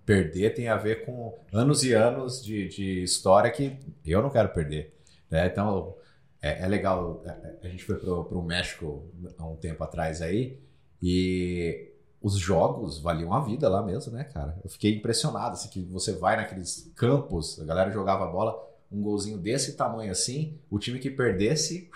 [0.06, 4.50] perder tem a ver com anos e anos de, de história que eu não quero
[4.50, 4.94] perder.
[5.30, 5.48] Né?
[5.48, 5.96] Então,
[6.42, 7.22] é, é legal.
[7.26, 9.04] É, é, a gente foi para o México
[9.38, 10.60] há um tempo atrás aí
[11.02, 11.92] e
[12.22, 14.58] os jogos valiam a vida lá mesmo, né, cara?
[14.64, 18.58] Eu fiquei impressionado, assim, que você vai naqueles campos, a galera jogava bola,
[18.92, 21.90] um golzinho desse tamanho assim, o time que perdesse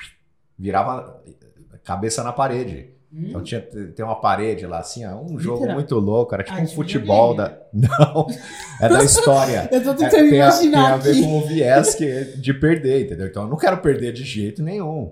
[0.58, 1.22] virava
[1.84, 2.90] cabeça na parede.
[3.14, 3.26] Hum.
[3.28, 6.62] Então tinha tem uma parede lá assim, ó, um jogo muito louco, era tipo ah,
[6.62, 8.28] um futebol da não,
[8.80, 9.68] é da história.
[9.72, 12.54] eu tô tentando é, imaginar tem a, tem a ver com o viés que, de
[12.54, 13.28] perder, entendeu?
[13.28, 15.12] Então eu não quero perder de jeito nenhum.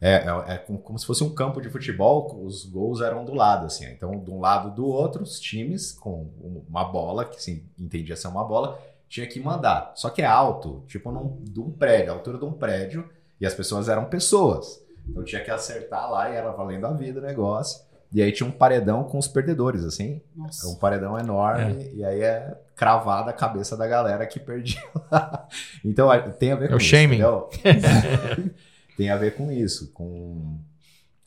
[0.00, 3.32] É, é, é como, como, se fosse um campo de futebol, os gols eram do
[3.32, 3.86] lado, assim.
[3.86, 6.28] Então, de um lado do outro, os times com
[6.68, 8.78] uma bola, que se entendia ser uma bola,
[9.08, 9.92] tinha que mandar.
[9.94, 13.08] Só que é alto, tipo num, de um prédio, a altura de um prédio,
[13.40, 14.82] e as pessoas eram pessoas.
[15.08, 17.84] Então tinha que acertar lá e era valendo a vida o negócio.
[18.12, 20.22] E aí tinha um paredão com os perdedores, assim.
[20.34, 20.66] Nossa.
[20.68, 21.90] Um paredão enorme.
[21.94, 24.80] E aí é cravada a cabeça da galera que perdia
[25.10, 25.46] lá.
[25.84, 26.86] Então tem a ver É com o isso.
[26.86, 27.16] shaming.
[27.16, 27.48] entendeu?
[28.96, 29.92] tem a ver com isso.
[29.92, 30.58] Com.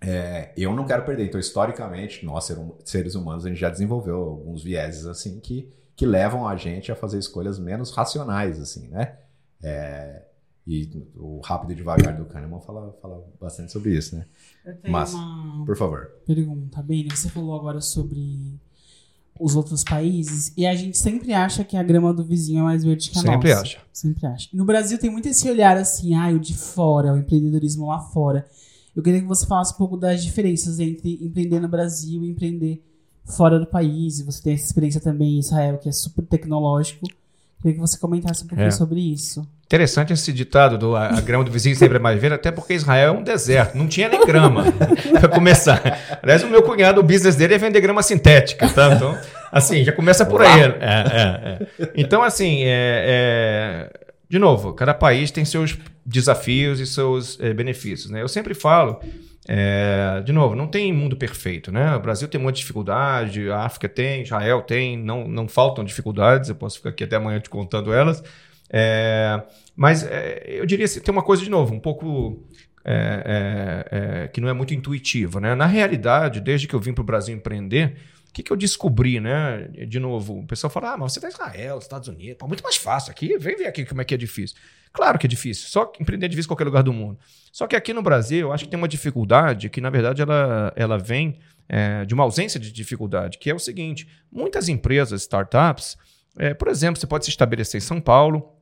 [0.02, 1.26] é, eu não quero perder.
[1.26, 5.70] Então, historicamente, nós, ser- seres humanos, a gente já desenvolveu alguns vieses assim que,
[6.00, 9.18] que levam a gente a fazer escolhas menos racionais, assim, né?
[9.62, 10.24] É,
[10.66, 14.26] e o Rápido e Devagar do Kahneman fala, fala bastante sobre isso, né?
[14.66, 16.10] Eu tenho Mas- uma Por favor.
[16.26, 17.10] pergunta, Beni.
[17.14, 18.58] Você falou agora sobre
[19.38, 22.82] os outros países e a gente sempre acha que a grama do vizinho é mais
[22.86, 23.62] verde que a Sempre nossa.
[23.62, 23.80] acha.
[23.92, 24.48] Sempre acha.
[24.54, 28.00] E no Brasil tem muito esse olhar assim, ah, o de fora, o empreendedorismo lá
[28.00, 28.48] fora.
[28.96, 32.86] Eu queria que você falasse um pouco das diferenças entre empreender no Brasil e empreender
[33.26, 34.20] fora do país.
[34.20, 37.08] E você tem essa experiência também em Israel, que é super tecnológico.
[37.62, 38.72] Queria que você comentasse um pouquinho É.
[38.72, 39.46] sobre isso.
[39.66, 42.74] Interessante esse ditado do a, a grama do vizinho sempre é mais verde, até porque
[42.74, 44.64] Israel é um deserto, não tinha nem grama,
[45.20, 45.80] para começar.
[46.24, 48.96] Aliás, o meu cunhado, o business dele é vender grama sintética, tá?
[48.96, 49.16] Então,
[49.52, 50.62] assim, já começa por aí.
[50.62, 51.92] É, é, é.
[51.96, 58.10] Então, assim, é, é, de novo, cada país tem seus desafios e seus é, benefícios,
[58.10, 58.24] né?
[58.24, 59.00] Eu sempre falo,
[59.52, 61.96] é, de novo, não tem mundo perfeito, né?
[61.96, 66.56] O Brasil tem muita dificuldade, a África tem, Israel tem, não, não faltam dificuldades, eu
[66.56, 68.24] posso ficar aqui até amanhã te contando elas.
[68.70, 69.42] É,
[69.76, 72.46] mas é, eu diria assim, tem uma coisa de novo, um pouco
[72.86, 75.40] é, é, é, que não é muito intuitiva.
[75.40, 75.56] Né?
[75.56, 77.96] Na realidade, desde que eu vim para o Brasil empreender,
[78.30, 79.68] o que, que eu descobri, né?
[79.88, 82.64] De novo, o pessoal fala: ah, mas você está em Israel, Estados Unidos, pô, muito
[82.64, 84.56] mais fácil aqui, vem ver aqui como é que é difícil.
[84.94, 87.20] Claro que é difícil, só empreender é difícil em qualquer lugar do mundo.
[87.52, 90.74] Só que aqui no Brasil, eu acho que tem uma dificuldade que, na verdade, ela,
[90.76, 95.98] ela vem é, de uma ausência de dificuldade, que é o seguinte: muitas empresas, startups,
[96.38, 98.56] é, por exemplo, você pode se estabelecer em São Paulo.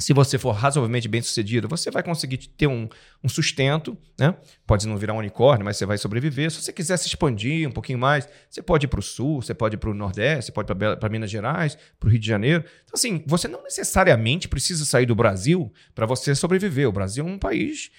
[0.00, 2.88] Se você for razoavelmente bem sucedido, você vai conseguir ter um,
[3.22, 4.32] um sustento, né?
[4.64, 6.52] Pode não virar um unicórnio, mas você vai sobreviver.
[6.52, 9.52] Se você quiser se expandir um pouquinho mais, você pode ir para o sul, você
[9.52, 12.28] pode ir para o nordeste, você pode ir para Minas Gerais, para o Rio de
[12.28, 12.64] Janeiro.
[12.84, 16.88] Então, assim, você não necessariamente precisa sair do Brasil para você sobreviver.
[16.88, 17.90] O Brasil é um país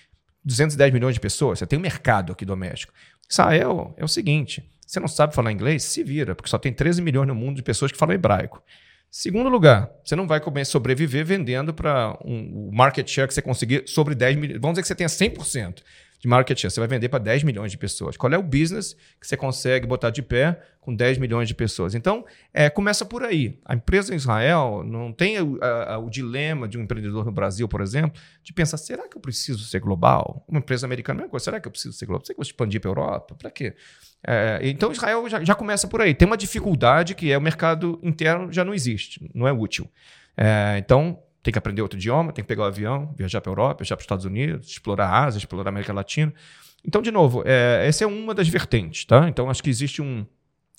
[0.46, 2.94] de 210 milhões de pessoas, você tem um mercado aqui doméstico.
[3.30, 5.84] Israel é o seguinte: você não sabe falar inglês?
[5.84, 8.64] Se vira, porque só tem 13 milhões no mundo de pessoas que falam hebraico.
[9.12, 13.84] Segundo lugar, você não vai sobreviver vendendo para um, o market share que você conseguir
[13.88, 14.62] sobre 10 milhões.
[14.62, 15.82] Vamos dizer que você tenha 100%
[16.20, 16.72] de market share.
[16.72, 18.16] Você vai vender para 10 milhões de pessoas.
[18.16, 21.96] Qual é o business que você consegue botar de pé com 10 milhões de pessoas?
[21.96, 23.60] Então, é, começa por aí.
[23.66, 27.68] A empresa em Israel não tem a- a- o dilema de um empreendedor no Brasil,
[27.68, 30.46] por exemplo, de pensar: será que eu preciso ser global?
[30.48, 31.46] Uma empresa americana, mesma coisa.
[31.46, 32.24] Será que eu preciso ser global?
[32.24, 33.34] Será que eu vou expandir para a Europa?
[33.36, 33.74] Para quê?
[34.26, 36.14] É, então Israel já, já começa por aí.
[36.14, 39.90] Tem uma dificuldade que é o mercado interno já não existe, não é útil.
[40.36, 43.54] É, então tem que aprender outro idioma, tem que pegar o avião, viajar para a
[43.54, 46.34] Europa, viajar para os Estados Unidos, explorar a Ásia, explorar a América Latina.
[46.86, 49.28] Então, de novo, é, essa é uma das vertentes, tá?
[49.28, 50.26] Então acho que existe um,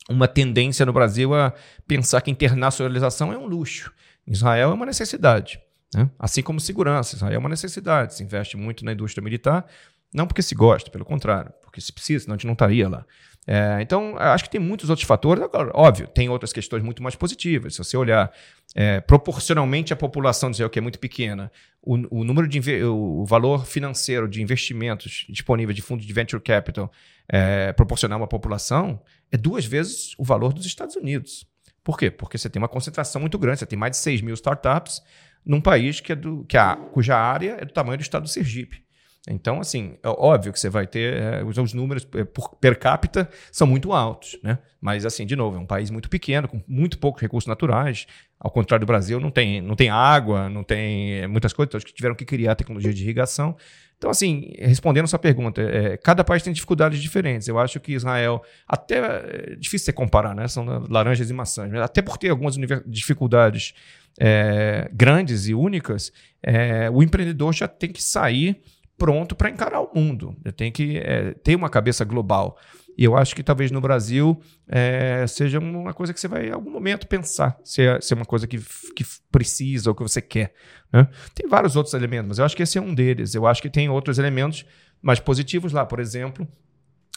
[0.09, 1.53] uma tendência no Brasil a
[1.86, 3.93] pensar que internacionalização é um luxo.
[4.26, 5.61] Israel é uma necessidade.
[5.95, 6.09] Né?
[6.18, 7.16] Assim como segurança.
[7.16, 8.14] Israel é uma necessidade.
[8.14, 9.66] Se investe muito na indústria militar,
[10.12, 13.05] não porque se gosta, pelo contrário, porque se precisa, senão a gente não estaria lá.
[13.47, 15.43] É, então, acho que tem muitos outros fatores.
[15.43, 17.74] Agora, óbvio, tem outras questões muito mais positivas.
[17.74, 18.30] Se você olhar
[18.74, 21.51] é, proporcionalmente à população Israel, que é muito pequena,
[21.82, 26.93] o, o número de o, valor financeiro de investimentos disponível de fundo de venture capital
[27.28, 29.01] é, proporcional à população
[29.32, 31.47] é duas vezes o valor dos Estados Unidos.
[31.82, 32.11] Por quê?
[32.11, 35.03] Porque você tem uma concentração muito grande, você tem mais de 6 mil startups
[35.45, 38.28] num país que é do, que a, cuja área é do tamanho do estado do
[38.28, 38.84] Sergipe.
[39.28, 41.14] Então, assim, é óbvio que você vai ter.
[41.14, 44.58] é, os, os números é, por, per capita são muito altos, né?
[44.80, 48.06] Mas, assim, de novo, é um país muito pequeno, com muito poucos recursos naturais.
[48.38, 51.80] Ao contrário do Brasil, não tem, não tem água, não tem é, muitas coisas, então,
[51.80, 53.56] que tiveram que criar tecnologia de irrigação.
[53.98, 57.46] Então, assim, respondendo a sua pergunta, é, cada país tem dificuldades diferentes.
[57.46, 60.48] Eu acho que Israel, até é difícil você comparar, né?
[60.48, 62.56] São laranjas e maçãs, mas até por ter algumas
[62.86, 63.74] dificuldades
[64.18, 66.10] é, grandes e únicas,
[66.42, 68.62] é, o empreendedor já tem que sair
[69.01, 70.36] pronto para encarar o mundo.
[70.44, 72.59] Já tem que é, ter uma cabeça global.
[72.98, 74.38] E eu acho que talvez no Brasil
[74.68, 78.16] é, seja uma coisa que você vai em algum momento pensar se é, se é
[78.16, 78.59] uma coisa que,
[78.94, 80.53] que precisa ou que você quer.
[80.92, 81.09] né?
[81.34, 83.34] Tem vários outros elementos, mas eu acho que esse é um deles.
[83.34, 84.66] Eu acho que tem outros elementos
[85.01, 85.86] mais positivos lá.
[85.86, 86.46] Por exemplo,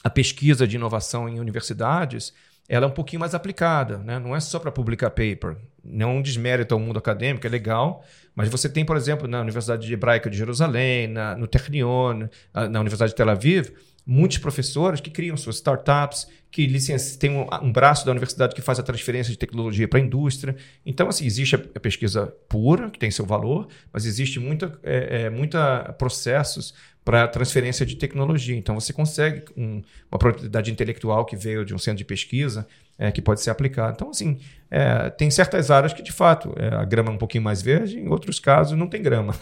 [0.02, 2.34] a pesquisa de inovação em universidades
[2.68, 4.20] ela é um pouquinho mais aplicada, né?
[4.20, 5.58] não é só para publicar paper.
[5.84, 8.04] Não é desmérito ao mundo acadêmico, é legal,
[8.34, 13.12] mas você tem, por exemplo, na Universidade Hebraica de Jerusalém, na, no Technion, na Universidade
[13.12, 13.74] de Tel Aviv,
[14.06, 17.18] muitos professores que criam suas startups, que licenci...
[17.18, 20.56] tem um, um, braço da universidade que faz a transferência de tecnologia para a indústria.
[20.86, 25.24] Então, assim, existe a, a, pesquisa pura, que tem seu valor, mas existe muita, é,
[25.24, 28.56] é, muita processos para transferência de tecnologia.
[28.56, 29.82] Então, você consegue um,
[30.12, 32.66] uma propriedade intelectual que veio de um centro de pesquisa
[32.98, 33.94] é, que pode ser aplicada.
[33.94, 34.40] Então, assim,
[34.72, 38.00] é, tem certas áreas que, de fato, é, a grama é um pouquinho mais verde,
[38.00, 39.36] em outros casos, não tem grama.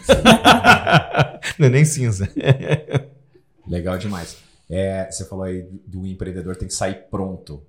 [1.58, 2.28] não é nem cinza.
[3.66, 4.38] Legal demais.
[4.68, 7.62] É, você falou aí do empreendedor tem que sair pronto.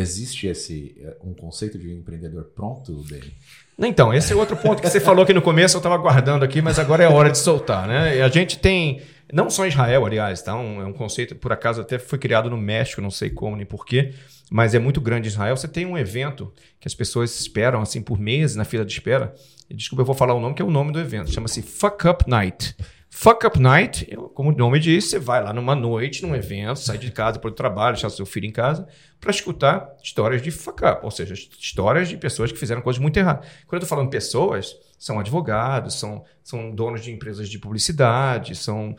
[0.00, 3.32] Existe esse um conceito de empreendedor pronto, Dani?
[3.80, 6.60] Então, esse é outro ponto que você falou aqui no começo, eu estava guardando aqui,
[6.60, 7.86] mas agora é hora de soltar.
[7.86, 8.16] Né?
[8.16, 9.00] E a gente tem
[9.32, 10.56] não só em Israel, aliás, tá?
[10.56, 13.66] Um, é um conceito, por acaso, até foi criado no México, não sei como nem
[13.66, 14.14] porquê,
[14.50, 15.56] mas é muito grande em Israel.
[15.56, 19.34] Você tem um evento que as pessoas esperam, assim, por meses na fila de espera.
[19.70, 21.30] Desculpa, eu vou falar o nome, que é o nome do evento.
[21.30, 22.74] Chama-se Fuck Up Night.
[23.20, 26.98] Fuck Up Night, como o nome diz, você vai lá numa noite, num evento, sai
[26.98, 28.86] de casa para o trabalho, deixa seu filho em casa,
[29.20, 33.16] para escutar histórias de fuck up, ou seja, histórias de pessoas que fizeram coisas muito
[33.16, 33.44] erradas.
[33.66, 38.94] Quando eu estou falando pessoas, são advogados, são, são donos de empresas de publicidade, são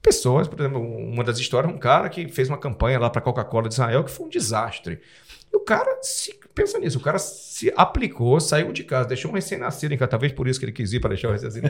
[0.00, 3.24] pessoas, por exemplo, uma das histórias, um cara que fez uma campanha lá para a
[3.24, 5.00] Coca-Cola de Israel que foi um desastre.
[5.54, 9.94] O cara se pensa nisso, o cara se aplicou, saiu de casa, deixou um recém-nascido
[9.94, 11.68] em casa, talvez por isso que ele quis ir para deixar o recém-nascido.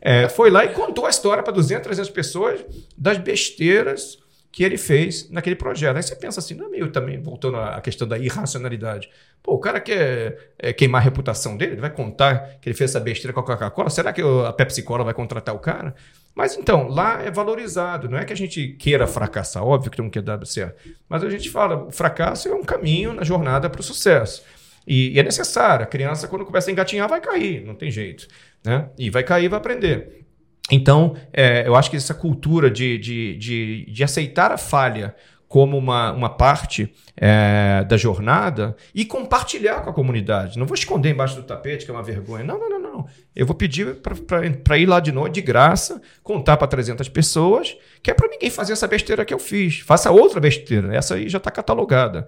[0.00, 2.64] É, foi lá e contou a história para 200, 300 pessoas
[2.96, 4.18] das besteiras
[4.54, 5.96] que ele fez naquele projeto.
[5.96, 9.10] Aí você pensa assim, não é meio também, voltando à questão da irracionalidade.
[9.42, 12.92] Pô, o cara quer é, queimar a reputação dele, ele vai contar que ele fez
[12.92, 15.92] essa besteira com a Coca-Cola, será que a Pepsi Cola vai contratar o cara?
[16.36, 20.08] Mas então, lá é valorizado, não é que a gente queira fracassar, óbvio que não
[20.08, 23.80] quer dar certo, mas a gente fala, o fracasso é um caminho na jornada para
[23.80, 24.44] o sucesso.
[24.86, 28.28] E, e, é necessário, a criança quando começa a engatinhar vai cair, não tem jeito.
[28.64, 28.88] Né?
[28.96, 30.23] E vai cair vai aprender.
[30.70, 35.14] Então, é, eu acho que essa cultura de, de, de, de aceitar a falha
[35.46, 40.58] como uma, uma parte é, da jornada e compartilhar com a comunidade.
[40.58, 42.42] Não vou esconder embaixo do tapete, que é uma vergonha.
[42.42, 43.06] Não, não, não, não.
[43.36, 43.98] Eu vou pedir
[44.64, 48.50] para ir lá de noite, de graça, contar para 300 pessoas, que é para ninguém
[48.50, 49.78] fazer essa besteira que eu fiz.
[49.80, 50.92] Faça outra besteira.
[50.92, 52.26] Essa aí já está catalogada.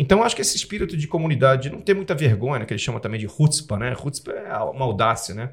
[0.00, 3.00] Então, acho que esse espírito de comunidade, de não ter muita vergonha, que eles chamam
[3.00, 3.96] também de chutzpah, né?
[4.00, 5.50] Chutzpah é uma audácia, né?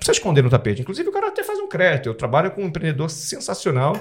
[0.00, 0.80] Precisa esconder no tapete.
[0.80, 2.08] Inclusive, o cara até faz um crédito.
[2.08, 3.94] Eu trabalho com um empreendedor sensacional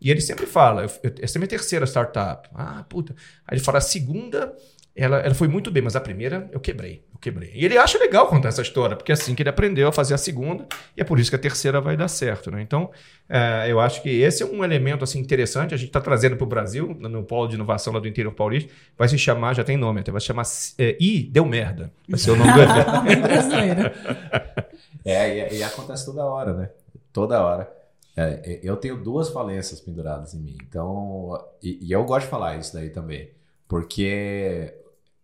[0.00, 2.48] e ele sempre fala: eu, eu, essa é minha terceira startup.
[2.54, 3.14] Ah, puta.
[3.46, 4.52] Aí ele fala: a segunda,
[4.96, 7.04] ela, ela foi muito bem, mas a primeira eu quebrei.
[7.12, 7.52] Eu quebrei.
[7.54, 10.12] E ele acha legal contar essa história, porque é assim que ele aprendeu a fazer
[10.12, 12.50] a segunda e é por isso que a terceira vai dar certo.
[12.50, 12.60] Né?
[12.60, 12.90] Então,
[13.28, 15.72] é, eu acho que esse é um elemento assim, interessante.
[15.72, 18.70] A gente está trazendo para o Brasil, no polo de inovação lá do interior paulista.
[18.98, 20.42] Vai se chamar, já tem nome até, vai se chamar
[20.78, 21.92] é, I Deu Merda.
[22.08, 23.90] Vai ser o nome do evento.
[25.04, 26.70] É, e, e, acontece toda hora, né?
[27.12, 27.70] Toda hora.
[28.16, 30.56] É, eu tenho duas falências penduradas em mim.
[30.66, 33.30] Então, e, e, eu gosto de falar isso daí também.
[33.68, 34.72] Porque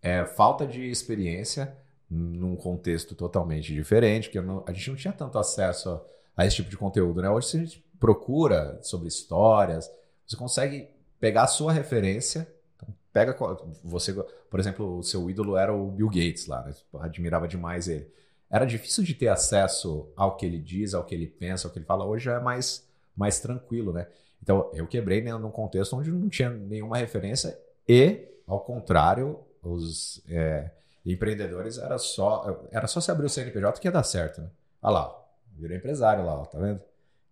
[0.03, 1.75] é falta de experiência
[2.11, 5.91] num contexto totalmente diferente, porque não, a gente não tinha tanto acesso
[6.37, 7.31] a, a, esse tipo de conteúdo, né?
[7.31, 9.91] Hoje, se a gente procura sobre histórias,
[10.27, 12.47] você consegue pegar a sua referência.
[12.77, 13.37] Então, pega
[13.85, 14.13] você,
[14.51, 16.75] por exemplo, o seu ídolo era o Bill Gates lá, né?
[17.01, 18.11] admirava demais ele
[18.51, 21.79] era difícil de ter acesso ao que ele diz, ao que ele pensa, ao que
[21.79, 22.05] ele fala.
[22.05, 22.85] Hoje é mais,
[23.17, 24.09] mais tranquilo, né?
[24.43, 27.57] Então, eu quebrei né, num contexto onde não tinha nenhuma referência
[27.89, 30.71] e, ao contrário, os é,
[31.07, 34.51] empreendedores era só, era só se abrir o CNPJ que ia dar certo, né?
[34.83, 35.25] Olha lá,
[35.57, 36.81] virou empresário lá, ó, tá vendo?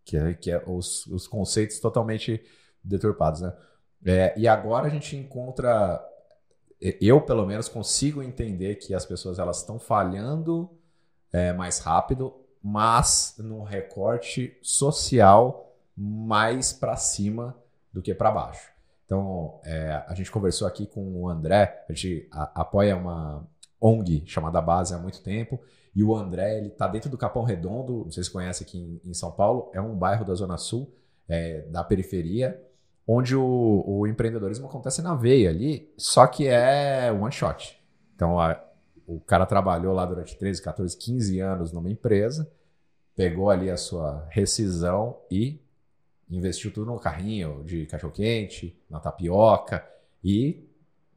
[0.05, 2.43] Que é, que é os, os conceitos totalmente
[2.85, 3.53] deturpados, né?
[4.05, 6.01] É, e agora a gente encontra,
[7.01, 10.78] eu pelo menos consigo entender que as pessoas elas estão falhando
[11.33, 17.57] é, mais rápido, mas no recorte social mais para cima
[17.93, 18.69] do que para baixo.
[19.05, 23.47] Então, é, a gente conversou aqui com o André, a gente apoia uma
[23.81, 25.59] ONG chamada Base há muito tempo,
[25.95, 29.11] e o André, ele está dentro do Capão Redondo, não sei se conhece aqui em,
[29.11, 30.95] em São Paulo, é um bairro da Zona Sul,
[31.29, 32.63] é, da periferia,
[33.07, 37.83] onde o, o, empreendedorismo acontece na veia ali, só que é one shot.
[38.15, 38.61] Então, a,
[39.09, 42.47] o cara trabalhou lá durante 13, 14, 15 anos numa empresa,
[43.17, 45.59] pegou ali a sua rescisão e
[46.31, 49.83] investiu tudo no carrinho de cachorro-quente, na tapioca
[50.23, 50.69] e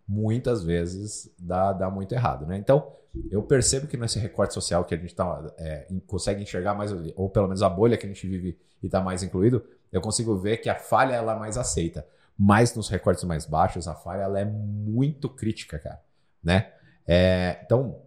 [0.07, 2.57] muitas vezes dá, dá muito errado, né?
[2.57, 2.93] Então,
[3.29, 7.29] eu percebo que nesse recorte social que a gente tá, é, consegue enxergar mais, ou
[7.29, 9.61] pelo menos a bolha que a gente vive e está mais incluído,
[9.91, 12.07] eu consigo ver que a falha ela é mais aceita.
[12.37, 16.01] Mas nos recortes mais baixos, a falha ela é muito crítica, cara,
[16.41, 16.71] né?
[17.13, 18.01] É, então,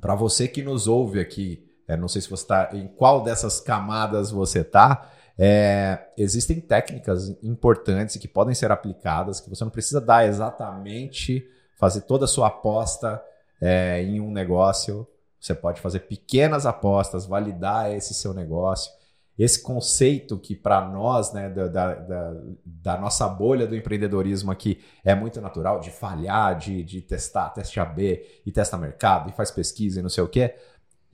[0.00, 3.60] para você que nos ouve aqui, é, não sei se você está em qual dessas
[3.60, 5.10] camadas você está,
[5.40, 11.46] É, existem técnicas importantes que podem ser aplicadas, que você não precisa dar exatamente,
[11.78, 13.22] fazer toda a sua aposta
[13.62, 15.06] é, em um negócio.
[15.40, 18.90] Você pode fazer pequenas apostas, validar esse seu negócio.
[19.38, 22.34] Esse conceito que para nós, né, da, da,
[22.64, 27.78] da, nossa bolha do empreendedorismo aqui, é muito natural, de falhar, de, de testar, teste
[27.78, 30.56] AB, e testa mercado, e faz pesquisa e não sei o quê.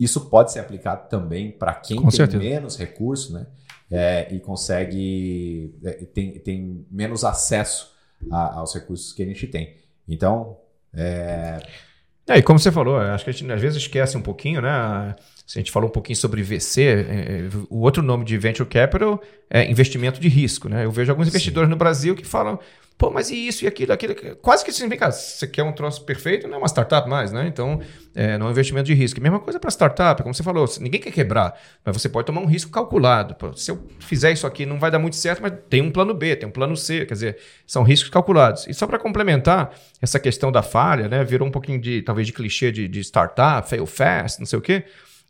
[0.00, 2.42] Isso pode ser aplicado também para quem Com tem certeza.
[2.42, 3.46] menos recurso, né?
[3.90, 7.94] É, e consegue, é, tem, tem menos acesso
[8.32, 9.76] a, aos recursos que a gente tem.
[10.08, 10.56] Então,
[10.94, 11.60] é,
[12.26, 15.14] É, e como você falou, acho que a gente às vezes esquece um pouquinho, né?
[15.46, 18.68] Se a gente falou um pouquinho sobre VC, é, é, o outro nome de Venture
[18.68, 20.86] Capital é investimento de risco, né?
[20.86, 22.58] Eu vejo alguns investidores no Brasil que falam,
[22.96, 25.72] pô, mas e isso e aquilo, aquilo, quase que assim, vem cá, você quer um
[25.72, 27.46] troço perfeito, não é uma startup mais, né?
[27.46, 27.78] Então,
[28.14, 29.20] é, não é um investimento de risco.
[29.20, 32.46] Mesma coisa para startup, como você falou, ninguém quer quebrar, mas você pode tomar um
[32.46, 33.34] risco calculado.
[33.34, 36.14] Pô, se eu fizer isso aqui, não vai dar muito certo, mas tem um plano
[36.14, 38.66] B, tem um plano C, quer dizer, são riscos calculados.
[38.66, 41.22] E só para complementar essa questão da falha, né?
[41.22, 44.62] Virou um pouquinho de, talvez, de clichê de, de startup, fail fast, não sei o
[44.62, 44.84] quê.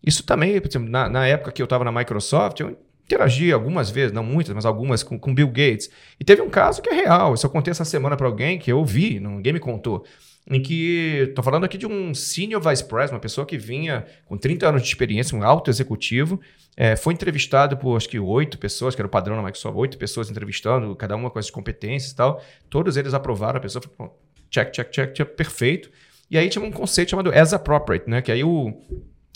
[0.05, 3.90] Isso também, por exemplo, na, na época que eu estava na Microsoft, eu interagi algumas
[3.90, 5.90] vezes, não muitas, mas algumas, com, com Bill Gates.
[6.18, 7.35] E teve um caso que é real.
[7.35, 10.05] Isso eu contei essa semana para alguém que eu vi, ninguém me contou.
[10.51, 14.36] Em que, estou falando aqui de um senior vice president, uma pessoa que vinha com
[14.36, 16.39] 30 anos de experiência, um alto executivo,
[16.76, 19.97] é, foi entrevistado por acho que oito pessoas, que era o padrão na Microsoft, oito
[19.97, 22.43] pessoas entrevistando, cada uma com as competências e tal.
[22.68, 24.20] Todos eles aprovaram, a pessoa falou,
[24.51, 25.90] check, check, check, check, perfeito.
[26.31, 28.20] E aí tinha um conceito chamado as appropriate, né?
[28.20, 28.72] Que aí o,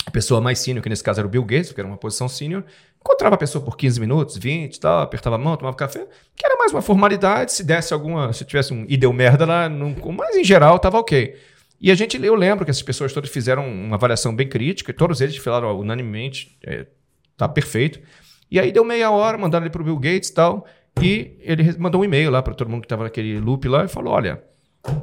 [0.06, 2.28] a pessoa mais senior, que nesse caso era o Bill Gates, que era uma posição
[2.28, 2.64] senior,
[3.00, 6.44] encontrava a pessoa por 15 minutos, 20 e tal, apertava a mão, tomava café, que
[6.44, 9.94] era mais uma formalidade, se desse alguma, se tivesse um e deu merda lá, não,
[10.16, 11.36] mas em geral tava ok.
[11.80, 14.94] E a gente, eu lembro que essas pessoas todas fizeram uma avaliação bem crítica, e
[14.94, 16.86] todos eles falaram unanimemente, é,
[17.36, 18.00] tá perfeito.
[18.50, 20.66] E aí deu meia hora, mandaram ele pro Bill Gates e tal,
[21.00, 23.88] e ele mandou um e-mail lá para todo mundo que tava naquele loop lá e
[23.88, 24.42] falou: olha,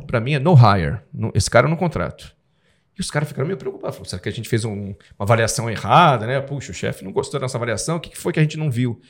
[0.05, 0.99] para mim é no hire,
[1.33, 2.34] esse cara no contrato.
[2.97, 3.97] E os caras ficaram meio preocupados.
[3.97, 6.39] Falaram, será que a gente fez um, uma avaliação errada, né?
[6.39, 8.57] Puxa, o chefe não gostou da nossa avaliação, o que, que foi que a gente
[8.57, 9.01] não viu?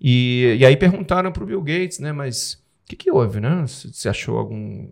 [0.00, 2.12] E, e aí perguntaram para o Bill Gates, né?
[2.12, 2.54] Mas
[2.84, 3.64] o que, que houve, né?
[3.66, 4.90] Você achou algum,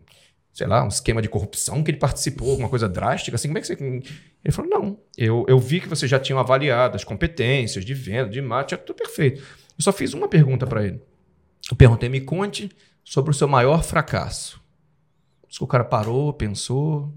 [0.53, 3.35] sei lá, um esquema de corrupção que ele participou, alguma coisa drástica?
[3.35, 3.75] Assim, como é que você.
[3.75, 8.31] Ele falou: não, eu, eu vi que vocês já tinham avaliado as competências de venda,
[8.31, 9.41] de marketing, tudo perfeito.
[9.41, 11.01] Eu só fiz uma pergunta para ele.
[11.69, 12.71] Eu perguntei: me conte
[13.05, 14.65] sobre o seu maior fracasso.
[15.59, 17.15] O cara parou, pensou,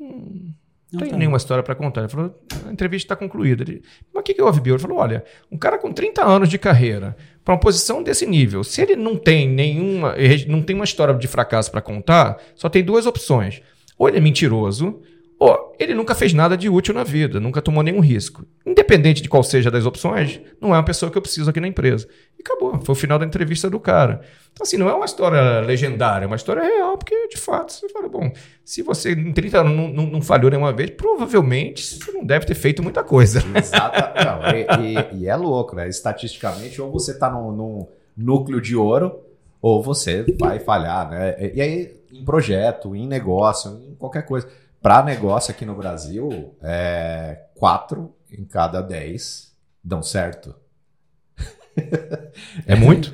[0.00, 0.52] Hum,
[0.92, 2.02] não tem nenhuma história para contar.
[2.02, 3.62] Ele falou, a entrevista está concluída.
[3.62, 3.82] Ele,
[4.12, 4.74] mas o que, que houve, Bill?
[4.74, 8.62] Ele falou, olha, um cara com 30 anos de carreira, para uma posição desse nível,
[8.64, 10.14] se ele não tem nenhuma,
[10.48, 13.62] não tem uma história de fracasso para contar, só tem duas opções.
[13.98, 15.00] Ou ele é mentiroso,
[15.38, 18.46] ou ele nunca fez nada de útil na vida, nunca tomou nenhum risco.
[18.64, 21.68] Independente de qual seja das opções, não é uma pessoa que eu preciso aqui na
[21.68, 22.08] empresa.
[22.46, 22.80] Acabou.
[22.80, 24.20] Foi o final da entrevista do cara.
[24.52, 27.88] Então, assim, não é uma história legendária, é uma história real, porque de fato você
[27.88, 28.32] fala, bom,
[28.64, 32.46] se você em 30 anos não, não, não falhou nenhuma vez, provavelmente você não deve
[32.46, 33.42] ter feito muita coisa.
[33.54, 33.98] Exato.
[34.54, 35.88] E, e, e, é louco, né?
[35.88, 37.86] Estatisticamente, ou você está num, num
[38.16, 39.20] núcleo de ouro,
[39.60, 41.50] ou você vai falhar, né?
[41.52, 44.48] E aí, em projeto, em negócio, em qualquer coisa
[44.80, 49.52] para negócio aqui no Brasil, é, quatro em cada dez
[49.82, 50.54] dão certo.
[52.66, 53.12] É muito?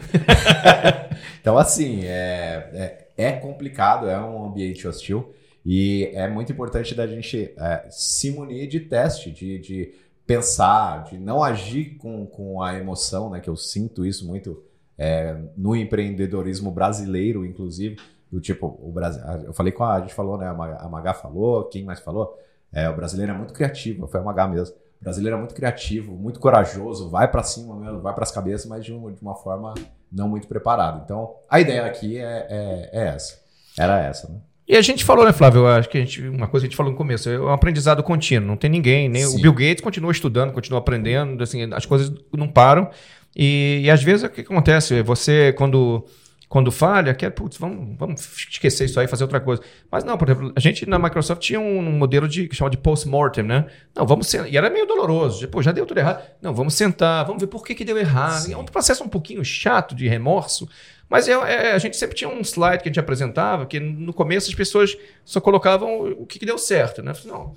[1.41, 5.33] então, assim, é, é, é, complicado, é um ambiente hostil
[5.65, 9.95] e é muito importante da gente é, se munir de teste, de, de
[10.27, 13.41] pensar, de não agir com, com a emoção, né?
[13.41, 14.63] Que eu sinto isso muito
[14.99, 17.97] é, no empreendedorismo brasileiro, inclusive
[18.31, 19.23] do tipo, o Brasil.
[19.45, 19.97] Eu falei com a.
[19.97, 20.47] A gente falou, né?
[20.47, 22.39] A Magá falou, quem mais falou?
[22.73, 24.75] É, o brasileiro é muito criativo, foi a Magá mesmo.
[25.03, 28.67] O brasileiro é muito criativo, muito corajoso, vai para cima mesmo, vai para as cabeças,
[28.67, 29.75] mas de, um, de, uma forma
[30.13, 31.03] não muito preparada.
[31.05, 33.43] Então, a ideia aqui é, é, é essa.
[33.77, 34.37] Era essa, né?
[34.69, 35.67] E a gente falou, né, Flávio?
[35.67, 38.01] Acho que a gente, uma coisa que a gente falou no começo, é um aprendizado
[38.05, 38.47] contínuo.
[38.47, 39.39] Não tem ninguém, nem Sim.
[39.39, 42.89] o Bill Gates continua estudando, continua aprendendo, assim, as coisas não param.
[43.35, 45.03] E, e às vezes o que acontece?
[45.03, 46.07] Você, quando
[46.53, 49.63] quando falha, quer, putz, vamos, vamos esquecer isso aí, fazer outra coisa.
[49.91, 52.77] Mas não, por exemplo, a gente na Microsoft tinha um, modelo de, que chama de
[52.77, 53.65] post-mortem, né?
[53.97, 54.53] Não, vamos sentar.
[54.53, 55.49] E era meio doloroso.
[55.49, 56.23] Pô, já deu tudo errado.
[56.43, 58.43] Não, vamos sentar, vamos ver por que, que deu errado.
[58.43, 58.53] Sim.
[58.53, 60.69] É um processo um pouquinho chato de remorso.
[61.09, 64.13] Mas é, é, a gente sempre tinha um slide que a gente apresentava, que no
[64.13, 67.15] começo as pessoas só colocavam o que, que deu certo, né?
[67.25, 67.55] Não,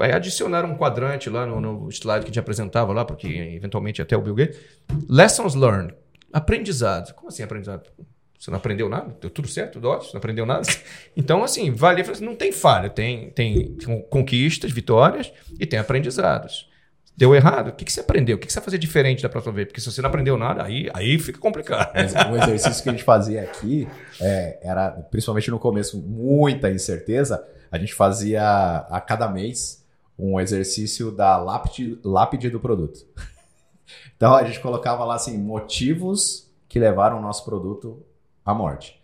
[0.00, 4.02] Aí adicionaram um quadrante lá no, no, slide que a gente apresentava lá, porque eventualmente
[4.02, 4.58] até o Bill Gates.
[5.08, 5.94] Lessons learned.
[6.32, 7.14] Aprendizado.
[7.14, 7.88] Como assim aprendizado?
[8.42, 9.16] Você não aprendeu nada?
[9.20, 10.66] Deu tudo certo, tudo ótimo, não aprendeu nada.
[11.16, 13.76] Então, assim, vale, assim, não tem falha, tem, tem
[14.10, 16.68] conquistas, vitórias e tem aprendizados.
[17.16, 17.68] Deu errado?
[17.68, 18.36] O que, que você aprendeu?
[18.36, 19.68] O que, que você vai fazer diferente da próxima vez?
[19.68, 21.92] Porque se você não aprendeu nada, aí, aí fica complicado.
[22.32, 23.86] O exercício que a gente fazia aqui
[24.20, 27.46] é, era, principalmente no começo, muita incerteza.
[27.70, 28.42] A gente fazia
[28.90, 29.86] a cada mês
[30.18, 33.06] um exercício da lápide, lápide do produto.
[34.16, 38.02] Então a gente colocava lá assim, motivos que levaram o nosso produto
[38.44, 39.00] à morte.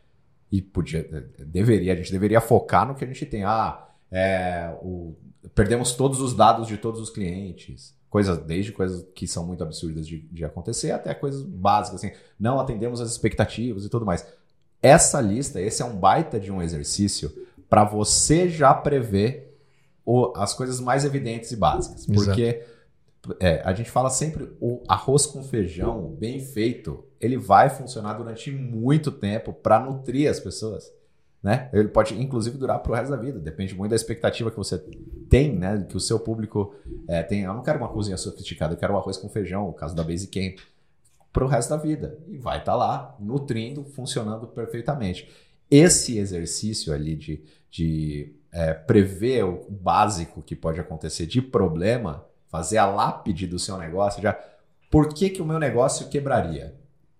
[0.50, 1.02] E podia,
[1.46, 3.44] deveria, a gente deveria focar no que a gente tem.
[3.44, 5.14] Ah, é, o,
[5.54, 7.96] perdemos todos os dados de todos os clientes.
[8.08, 12.58] Coisas, desde coisas que são muito absurdas de, de acontecer até coisas básicas, assim, não
[12.58, 14.26] atendemos as expectativas e tudo mais.
[14.82, 17.30] Essa lista, esse é um baita de um exercício
[17.68, 19.60] para você já prever
[20.06, 22.06] o, as coisas mais evidentes e básicas.
[22.06, 22.64] Porque
[23.40, 28.50] é, a gente fala sempre o arroz com feijão bem feito, ele vai funcionar durante
[28.50, 30.92] muito tempo para nutrir as pessoas.
[31.42, 31.68] Né?
[31.72, 33.38] Ele pode, inclusive, durar para o resto da vida.
[33.38, 34.78] Depende muito da expectativa que você
[35.28, 35.86] tem, né?
[35.88, 36.74] Que o seu público
[37.06, 37.42] é, tem.
[37.42, 40.02] Eu não quero uma cozinha sofisticada, eu quero um arroz com feijão, o caso da
[40.02, 40.58] Basic Camp,
[41.32, 42.18] para o resto da vida.
[42.26, 45.30] E vai estar tá lá, nutrindo, funcionando perfeitamente.
[45.70, 52.78] Esse exercício ali de, de é, prever o básico que pode acontecer de problema, fazer
[52.78, 54.36] a lápide do seu negócio, já.
[54.90, 56.74] Por que, que o meu negócio quebraria?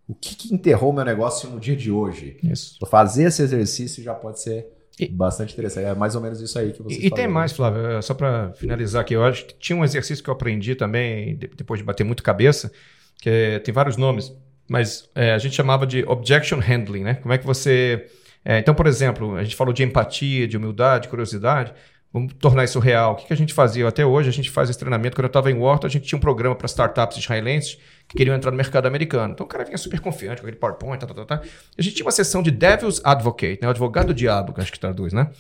[0.09, 2.39] O que, que enterrou meu negócio no dia de hoje.
[2.43, 2.79] Isso.
[2.87, 4.67] Fazer esse exercício já pode ser
[4.99, 5.85] e, bastante interessante.
[5.85, 8.15] É mais ou menos isso aí que você E, e tem mais, Flávio, é, só
[8.15, 11.85] para finalizar aqui, eu acho que tinha um exercício que eu aprendi também, depois de
[11.85, 12.73] bater muito cabeça,
[13.21, 14.33] que é, tem vários nomes,
[14.67, 17.15] mas é, a gente chamava de objection handling, né?
[17.15, 18.07] Como é que você.
[18.45, 21.75] É, então, por exemplo, a gente falou de empatia, de humildade, curiosidade.
[22.11, 23.13] Vamos tornar isso real.
[23.13, 23.87] O que, que a gente fazia?
[23.87, 25.15] Até hoje a gente faz esse treinamento.
[25.15, 27.79] Quando eu estava em Wharton, a gente tinha um programa para startups israelenses
[28.09, 29.35] que queriam entrar no mercado americano.
[29.35, 31.43] Então o cara vinha super confiante com aquele PowerPoint, tá, tá, tá, tá.
[31.77, 33.69] A gente tinha uma sessão de Devil's Advocate, né?
[33.69, 35.31] o advogado do diabo, que acho que traduz, né?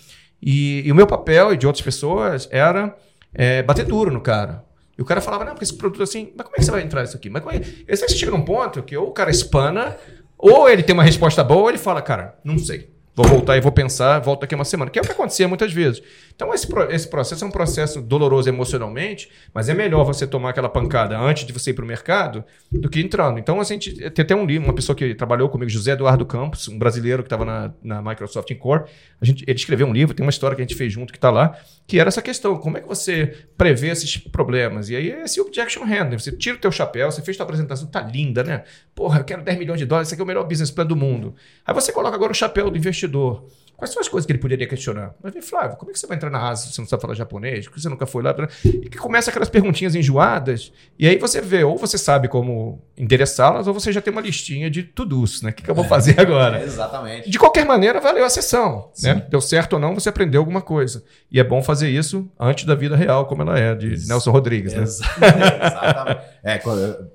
[0.40, 2.94] E, e o meu papel e de outras pessoas era
[3.34, 4.64] é, bater duro no cara.
[4.96, 6.82] E o cara falava, não, porque esse produto assim, mas como é que você vai
[6.82, 7.30] entrar nisso aqui?
[7.30, 7.86] Mas como é que...
[7.88, 9.96] Você chega num ponto que ou o cara espana,
[10.36, 12.90] ou ele tem uma resposta boa, ou ele fala, cara, não sei.
[13.14, 14.90] Vou voltar e vou pensar, volto daqui uma semana.
[14.90, 16.00] Que é o que acontecia muitas vezes.
[16.38, 20.68] Então, esse, esse processo é um processo doloroso emocionalmente, mas é melhor você tomar aquela
[20.68, 23.40] pancada antes de você ir para o mercado do que entrando.
[23.40, 26.68] Então, a gente tem até um livro, uma pessoa que trabalhou comigo, José Eduardo Campos,
[26.68, 28.84] um brasileiro que estava na, na Microsoft Core.
[29.20, 31.18] A gente, ele escreveu um livro, tem uma história que a gente fez junto que
[31.18, 31.58] está lá,
[31.88, 34.90] que era essa questão: como é que você prevê esses problemas?
[34.90, 36.20] E aí é esse objection handling.
[36.20, 38.62] Você tira o teu chapéu, você fez tua apresentação, tá linda, né?
[38.94, 40.94] Porra, eu quero 10 milhões de dólares, isso aqui é o melhor business plan do
[40.94, 41.34] mundo.
[41.66, 43.44] Aí você coloca agora o chapéu do investidor.
[43.78, 45.14] Quais são as coisas que ele poderia questionar?
[45.22, 47.00] Mas vem, Flávio, como é que você vai entrar na Ásia se você não sabe
[47.00, 47.64] falar japonês?
[47.66, 48.34] Por que você nunca foi lá?
[48.64, 53.68] E que começa aquelas perguntinhas enjoadas, e aí você vê, ou você sabe como endereçá-las,
[53.68, 55.50] ou você já tem uma listinha de to-dos, né?
[55.50, 56.58] O que, que eu vou é, fazer agora?
[56.58, 57.30] É, exatamente.
[57.30, 58.90] De qualquer maneira, valeu a sessão.
[59.00, 59.24] Né?
[59.30, 61.04] Deu certo ou não, você aprendeu alguma coisa.
[61.30, 64.08] E é bom fazer isso antes da vida real, como ela é, de isso.
[64.08, 64.74] Nelson Rodrigues.
[64.74, 64.82] Né?
[64.82, 66.20] Exatamente.
[66.42, 66.58] é,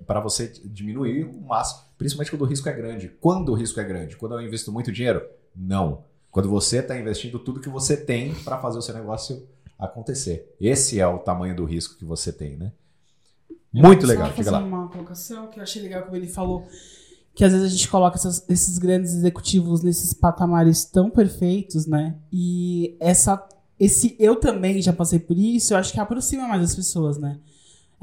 [0.08, 3.12] para você diminuir o máximo, principalmente quando o risco é grande.
[3.20, 4.16] Quando o risco é grande?
[4.16, 5.22] Quando eu investo muito dinheiro?
[5.54, 6.13] Não.
[6.34, 9.48] Quando você está investindo tudo que você tem para fazer o seu negócio
[9.80, 10.54] acontecer.
[10.60, 12.72] Esse é o tamanho do risco que você tem, né?
[13.72, 14.28] Muito legal.
[14.28, 14.60] Só fazer lá.
[14.60, 16.68] uma colocação que eu achei legal como ele falou
[17.36, 22.16] que às vezes a gente coloca essas, esses grandes executivos nesses patamares tão perfeitos, né?
[22.32, 23.44] E essa,
[23.80, 27.40] esse eu também já passei por isso, eu acho que aproxima mais as pessoas, né?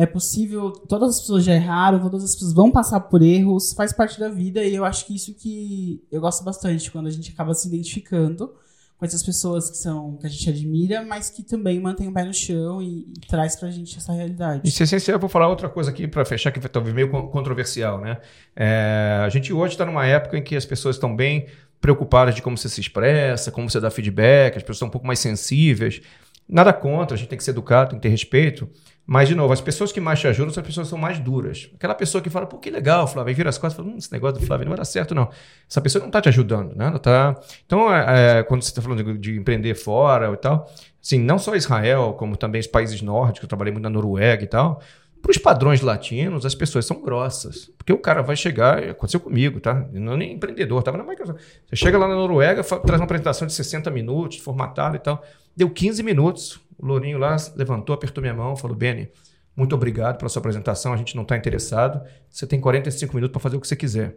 [0.00, 3.92] É possível, todas as pessoas já erraram, todas as pessoas vão passar por erros, faz
[3.92, 7.30] parte da vida e eu acho que isso que eu gosto bastante quando a gente
[7.32, 8.50] acaba se identificando
[8.96, 12.24] com essas pessoas que são que a gente admira, mas que também mantém o pé
[12.24, 14.66] no chão e, e traz pra gente essa realidade.
[14.66, 15.16] Isso é essencial.
[15.16, 18.16] Eu vou falar outra coisa aqui para fechar, que talvez meio controversial, né?
[18.56, 21.46] É, a gente hoje está numa época em que as pessoas estão bem
[21.78, 25.06] preocupadas de como você se expressa, como você dá feedback, as pessoas estão um pouco
[25.06, 26.00] mais sensíveis.
[26.48, 28.68] Nada contra, a gente tem que ser educado, tem que ter respeito.
[29.12, 31.18] Mas, de novo, as pessoas que mais te ajudam são as pessoas que são mais
[31.18, 31.68] duras.
[31.74, 34.12] Aquela pessoa que fala, pô, que legal, Flávio, vira as costas e fala, hum, esse
[34.12, 35.28] negócio do Flávio não dar certo, não.
[35.68, 36.96] Essa pessoa não está te ajudando, né?
[37.02, 37.34] Tá...
[37.66, 40.72] Então, é, é quando você está falando de, de, empreender fora e tal,
[41.02, 44.46] assim, não só Israel, como também os países nórdicos, eu trabalhei muito na Noruega e
[44.46, 44.80] tal,
[45.20, 47.68] para os padrões latinos, as pessoas são grossas.
[47.76, 49.88] Porque o cara vai chegar, aconteceu comigo, tá?
[49.92, 51.40] Eu não é nem empreendedor, estava na Microsoft.
[51.68, 55.20] Você chega lá na Noruega, traz uma apresentação de 60 minutos, formatada e tal.
[55.56, 59.10] Deu 15 minutos, o Lourinho lá levantou, apertou minha mão, falou: Beni,
[59.54, 60.92] muito obrigado pela sua apresentação.
[60.92, 62.02] A gente não está interessado.
[62.30, 64.16] Você tem 45 minutos para fazer o que você quiser.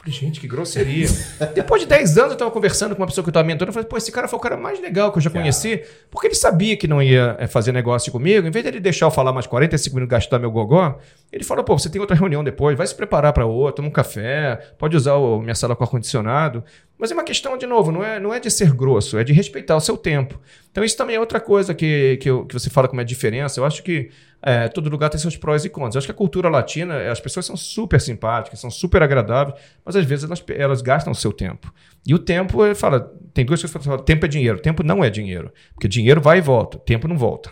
[0.00, 1.06] Falei, gente, que grosseria.
[1.54, 3.68] Depois de 10 anos, eu estava conversando com uma pessoa que eu estava mentorando.
[3.68, 6.28] Eu falei, pô, esse cara foi o cara mais legal que eu já conheci, porque
[6.28, 8.48] ele sabia que não ia eh, fazer negócio comigo.
[8.48, 10.98] Em vez dele deixar eu falar mais 45 minutos gastar meu gogó,
[11.30, 13.90] ele falou, pô, você tem outra reunião depois, vai se preparar para outra, toma um
[13.90, 16.64] café, pode usar o, minha sala com ar-condicionado.
[16.98, 19.34] Mas é uma questão, de novo, não é, não é de ser grosso, é de
[19.34, 20.40] respeitar o seu tempo.
[20.70, 23.06] Então, isso também é outra coisa que, que, eu, que você fala como é a
[23.06, 23.58] diferença.
[23.58, 24.10] Eu acho que
[24.42, 25.94] é, todo lugar tem seus prós e contras.
[25.94, 29.96] Eu acho que a cultura latina, as pessoas são super simpáticas, são super agradáveis, mas
[29.96, 31.72] às vezes elas, elas gastam o seu tempo.
[32.06, 34.60] E o tempo, ele fala, tem duas coisas que falam, tempo é dinheiro.
[34.60, 37.50] Tempo não é dinheiro, porque dinheiro vai e volta, tempo não volta.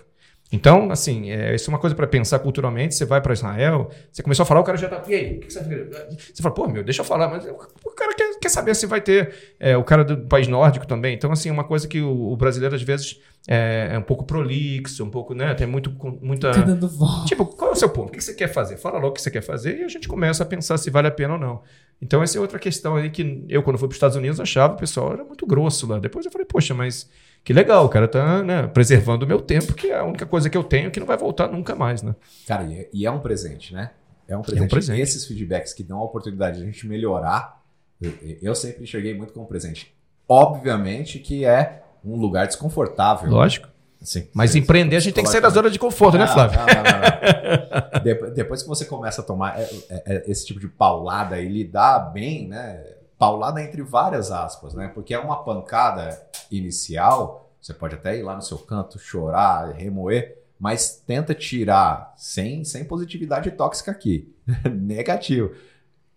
[0.50, 2.94] Então, assim, é, isso é uma coisa para pensar culturalmente.
[2.94, 5.02] Você vai para Israel, você começou a falar, o cara já tá.
[5.06, 8.14] E aí, o que você Você fala, pô, meu, deixa eu falar, mas o cara
[8.48, 9.54] quer, saber se vai ter.
[9.60, 11.14] É, o cara do país nórdico também.
[11.14, 15.04] Então, assim, uma coisa que o, o brasileiro, às vezes, é, é, um pouco prolixo,
[15.04, 15.54] um pouco, né?
[15.54, 16.50] Tem muito, muita.
[16.52, 17.26] Tá dando volta.
[17.26, 18.08] Tipo, qual é o seu ponto?
[18.08, 18.76] O que você quer fazer?
[18.78, 21.08] Fala logo o que você quer fazer e a gente começa a pensar se vale
[21.08, 21.62] a pena ou não.
[22.00, 24.74] Então, essa é outra questão aí que eu, quando fui para os Estados Unidos, achava
[24.74, 25.98] o pessoal era muito grosso lá.
[25.98, 27.08] Depois eu falei, poxa, mas
[27.44, 30.48] que legal, o cara tá né, preservando o meu tempo, que é a única coisa
[30.48, 32.14] que eu tenho que não vai voltar nunca mais, né?
[32.46, 33.90] Cara, e é, e é um presente, né?
[34.28, 34.62] É um presente.
[34.62, 35.00] É um presente.
[35.00, 37.57] Esses feedbacks que dão a oportunidade de a gente melhorar,
[38.00, 39.94] eu, sempre enxerguei muito como presente.
[40.28, 43.30] Obviamente que é um lugar desconfortável.
[43.30, 43.68] Lógico.
[44.00, 46.56] Assim, Mas empreender a gente tem que sair da zona de conforto, né, Flávio?
[46.56, 50.60] Não, não, não, depois, depois que você começa a tomar é, é, é, esse tipo
[50.60, 52.80] de paulada e lidar bem, né?
[53.18, 54.88] paulada entre várias aspas, né?
[54.94, 60.38] Porque é uma pancada inicial, você pode até ir lá no seu canto, chorar, remoer,
[60.58, 64.32] mas tenta tirar sem, sem positividade tóxica aqui.
[64.72, 65.52] Negativo.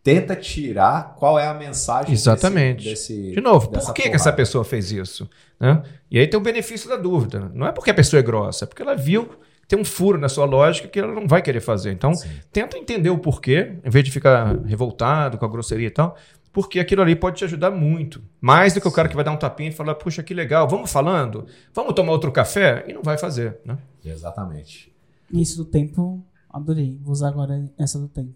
[0.03, 2.89] Tenta tirar qual é a mensagem Exatamente.
[2.89, 5.29] Desse, desse, De novo, por que, que essa pessoa fez isso?
[5.59, 5.83] Né?
[6.09, 7.51] E aí tem o benefício da dúvida.
[7.53, 9.29] Não é porque a pessoa é grossa, é porque ela viu
[9.67, 11.93] tem um furo na sua lógica que ela não vai querer fazer.
[11.93, 12.27] Então, Sim.
[12.51, 16.17] tenta entender o porquê, em vez de ficar revoltado com a grosseria e tal
[16.51, 18.21] porque aquilo ali pode te ajudar muito.
[18.39, 20.67] Mais do que o cara que vai dar um tapinha e falar, puxa, que legal,
[20.67, 23.77] vamos falando, vamos tomar outro café, e não vai fazer, né?
[24.03, 24.91] Exatamente.
[25.31, 26.99] Isso do tempo, adorei.
[27.01, 28.33] Vou usar agora essa do tempo.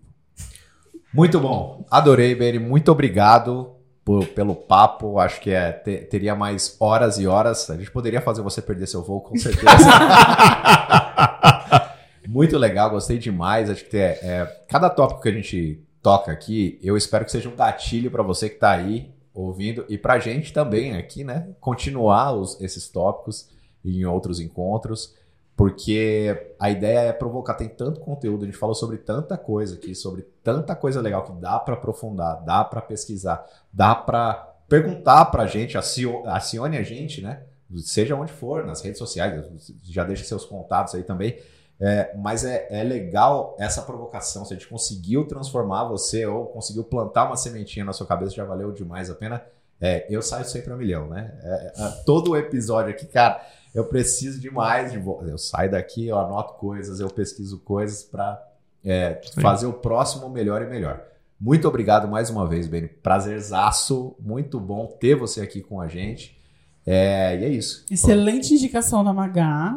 [1.16, 1.86] Muito bom.
[1.90, 2.60] Adorei, Beni.
[2.60, 3.74] Muito obrigado
[4.04, 5.18] por, pelo papo.
[5.18, 7.70] Acho que é, ter, teria mais horas e horas.
[7.70, 9.72] A gente poderia fazer você perder seu voo, com certeza.
[12.28, 13.70] Muito legal, gostei demais.
[13.70, 17.48] Acho que é, é, cada tópico que a gente toca aqui, eu espero que seja
[17.48, 21.48] um gatilho para você que está aí ouvindo e para a gente também aqui, né?
[21.62, 23.48] Continuar os, esses tópicos
[23.86, 25.16] em outros encontros,
[25.56, 27.53] porque a ideia é provocar.
[27.53, 31.32] Tem tanto conteúdo, a gente falou sobre tanta coisa aqui, sobre tanta coisa legal que
[31.34, 34.34] dá para aprofundar, dá para pesquisar, dá para
[34.68, 37.44] perguntar para a gente, acione a gente, né?
[37.77, 39.45] Seja onde for, nas redes sociais,
[39.84, 41.38] já deixa seus contatos aí também
[41.80, 44.45] é, mas é, é legal essa provocação.
[44.45, 48.45] Se a gente conseguiu transformar você ou conseguiu plantar uma sementinha na sua cabeça, já
[48.45, 49.44] valeu demais a pena.
[49.80, 51.38] É, eu saio sempre a milhão, né?
[51.44, 53.45] É, é, todo episódio aqui, cara,
[53.76, 54.97] eu preciso demais de.
[54.97, 58.41] Eu saio daqui, eu anoto coisas, eu pesquiso coisas para
[58.84, 61.03] é, fazer o próximo melhor e melhor.
[61.39, 62.88] Muito obrigado mais uma vez, Beni.
[62.88, 66.39] Prazerzaço, muito bom ter você aqui com a gente.
[66.85, 67.85] É, e é isso.
[67.91, 69.76] Excelente indicação da Magá.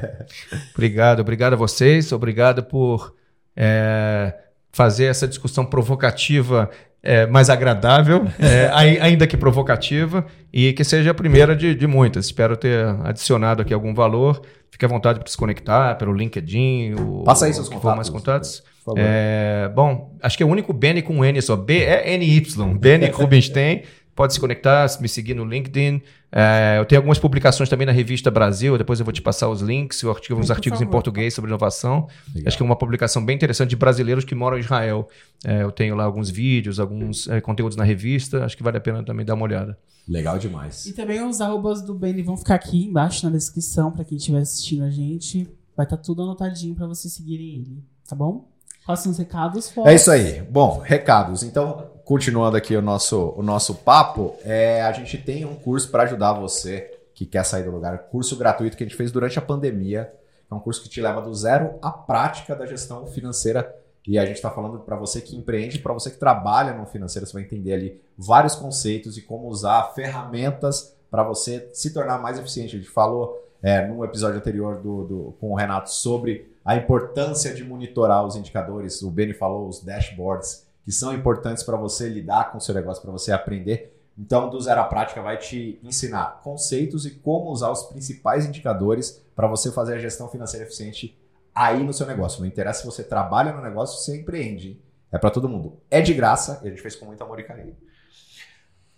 [0.72, 3.14] obrigado, obrigado a vocês, obrigado por
[3.54, 4.32] é,
[4.72, 6.70] fazer essa discussão provocativa
[7.06, 8.68] é, mais agradável, é,
[9.00, 12.26] ainda que provocativa, e que seja a primeira de, de, muitas.
[12.26, 14.42] Espero ter adicionado aqui algum valor.
[14.70, 16.94] Fique à vontade para se conectar pelo LinkedIn.
[16.94, 17.96] O, Passa aí seus contatos.
[17.96, 18.62] Mais contatos.
[18.96, 21.56] É, bom, acho que é o único Benny com N só.
[21.56, 22.78] B-E-N-Y.
[22.78, 23.82] Benny Rubinstein
[24.16, 26.00] pode se conectar, me seguir no LinkedIn.
[26.32, 29.60] É, eu tenho algumas publicações também na revista Brasil, depois eu vou te passar os
[29.60, 32.08] links, os artigos, uns artigos em português sobre inovação.
[32.34, 32.48] Legal.
[32.48, 35.06] Acho que é uma publicação bem interessante de brasileiros que moram em Israel.
[35.44, 38.80] É, eu tenho lá alguns vídeos, alguns é, conteúdos na revista, acho que vale a
[38.80, 39.78] pena também dar uma olhada.
[40.08, 40.86] Legal demais.
[40.86, 44.38] E também os arrobas do Benny vão ficar aqui embaixo na descrição para quem estiver
[44.38, 45.46] assistindo a gente.
[45.76, 48.48] Vai estar tá tudo anotadinho para vocês seguirem ele, tá bom?
[48.86, 49.72] Próximos recados.
[49.84, 50.40] É isso aí.
[50.42, 51.42] Bom, recados.
[51.42, 56.04] Então, continuando aqui o nosso, o nosso papo, é, a gente tem um curso para
[56.04, 57.98] ajudar você que quer sair do lugar.
[57.98, 60.14] Curso gratuito que a gente fez durante a pandemia.
[60.48, 63.74] É um curso que te leva do zero à prática da gestão financeira.
[64.06, 67.26] E a gente está falando para você que empreende, para você que trabalha no financeiro,
[67.26, 72.38] você vai entender ali vários conceitos e como usar ferramentas para você se tornar mais
[72.38, 72.76] eficiente.
[72.76, 77.52] A gente falou é, no episódio anterior do, do, com o Renato sobre a importância
[77.52, 79.02] de monitorar os indicadores.
[79.02, 83.02] O Benny falou os dashboards que são importantes para você lidar com o seu negócio,
[83.02, 83.92] para você aprender.
[84.16, 89.20] Então, do Zero à Prática vai te ensinar conceitos e como usar os principais indicadores
[89.34, 91.18] para você fazer a gestão financeira eficiente
[91.52, 92.38] aí no seu negócio.
[92.38, 94.80] Não interessa se você trabalha no negócio, você empreende.
[95.10, 95.76] É para todo mundo.
[95.90, 97.76] É de graça e a gente fez com muito amor e carinho.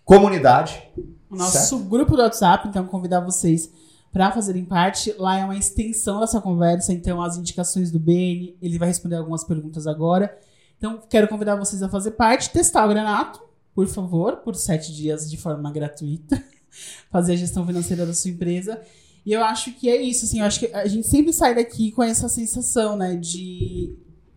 [0.05, 0.91] Comunidade.
[1.31, 1.85] O nosso certo?
[1.85, 3.73] grupo do WhatsApp, então convidar vocês
[4.13, 5.15] para fazerem parte.
[5.19, 9.43] Lá é uma extensão dessa conversa, então as indicações do Beni, ele vai responder algumas
[9.43, 10.39] perguntas agora.
[10.79, 13.41] Então, quero convidar vocês a fazer parte, testar o Granato,
[13.75, 16.43] por favor, por sete dias de forma gratuita,
[17.11, 18.81] fazer a gestão financeira da sua empresa.
[19.27, 21.93] E eu acho que é isso, assim, eu acho que a gente sempre sai daqui
[21.93, 23.95] com essa sensação, né, de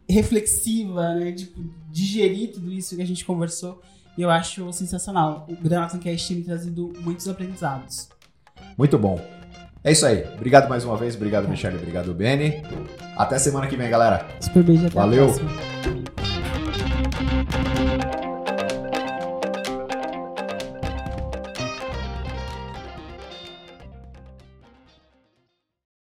[0.09, 3.81] reflexiva, né, de tipo, digerir tudo isso que a gente conversou.
[4.17, 5.47] E eu acho sensacional.
[5.49, 8.09] O Granato Cast tem trazido muitos aprendizados.
[8.77, 9.19] Muito bom.
[9.83, 10.25] É isso aí.
[10.35, 11.15] Obrigado mais uma vez.
[11.15, 11.77] Obrigado, Michele.
[11.77, 12.61] Obrigado, Benny.
[13.15, 14.27] Até semana que vem, galera.
[14.39, 15.23] Super beijo até Valeu.
[15.23, 16.00] a próxima.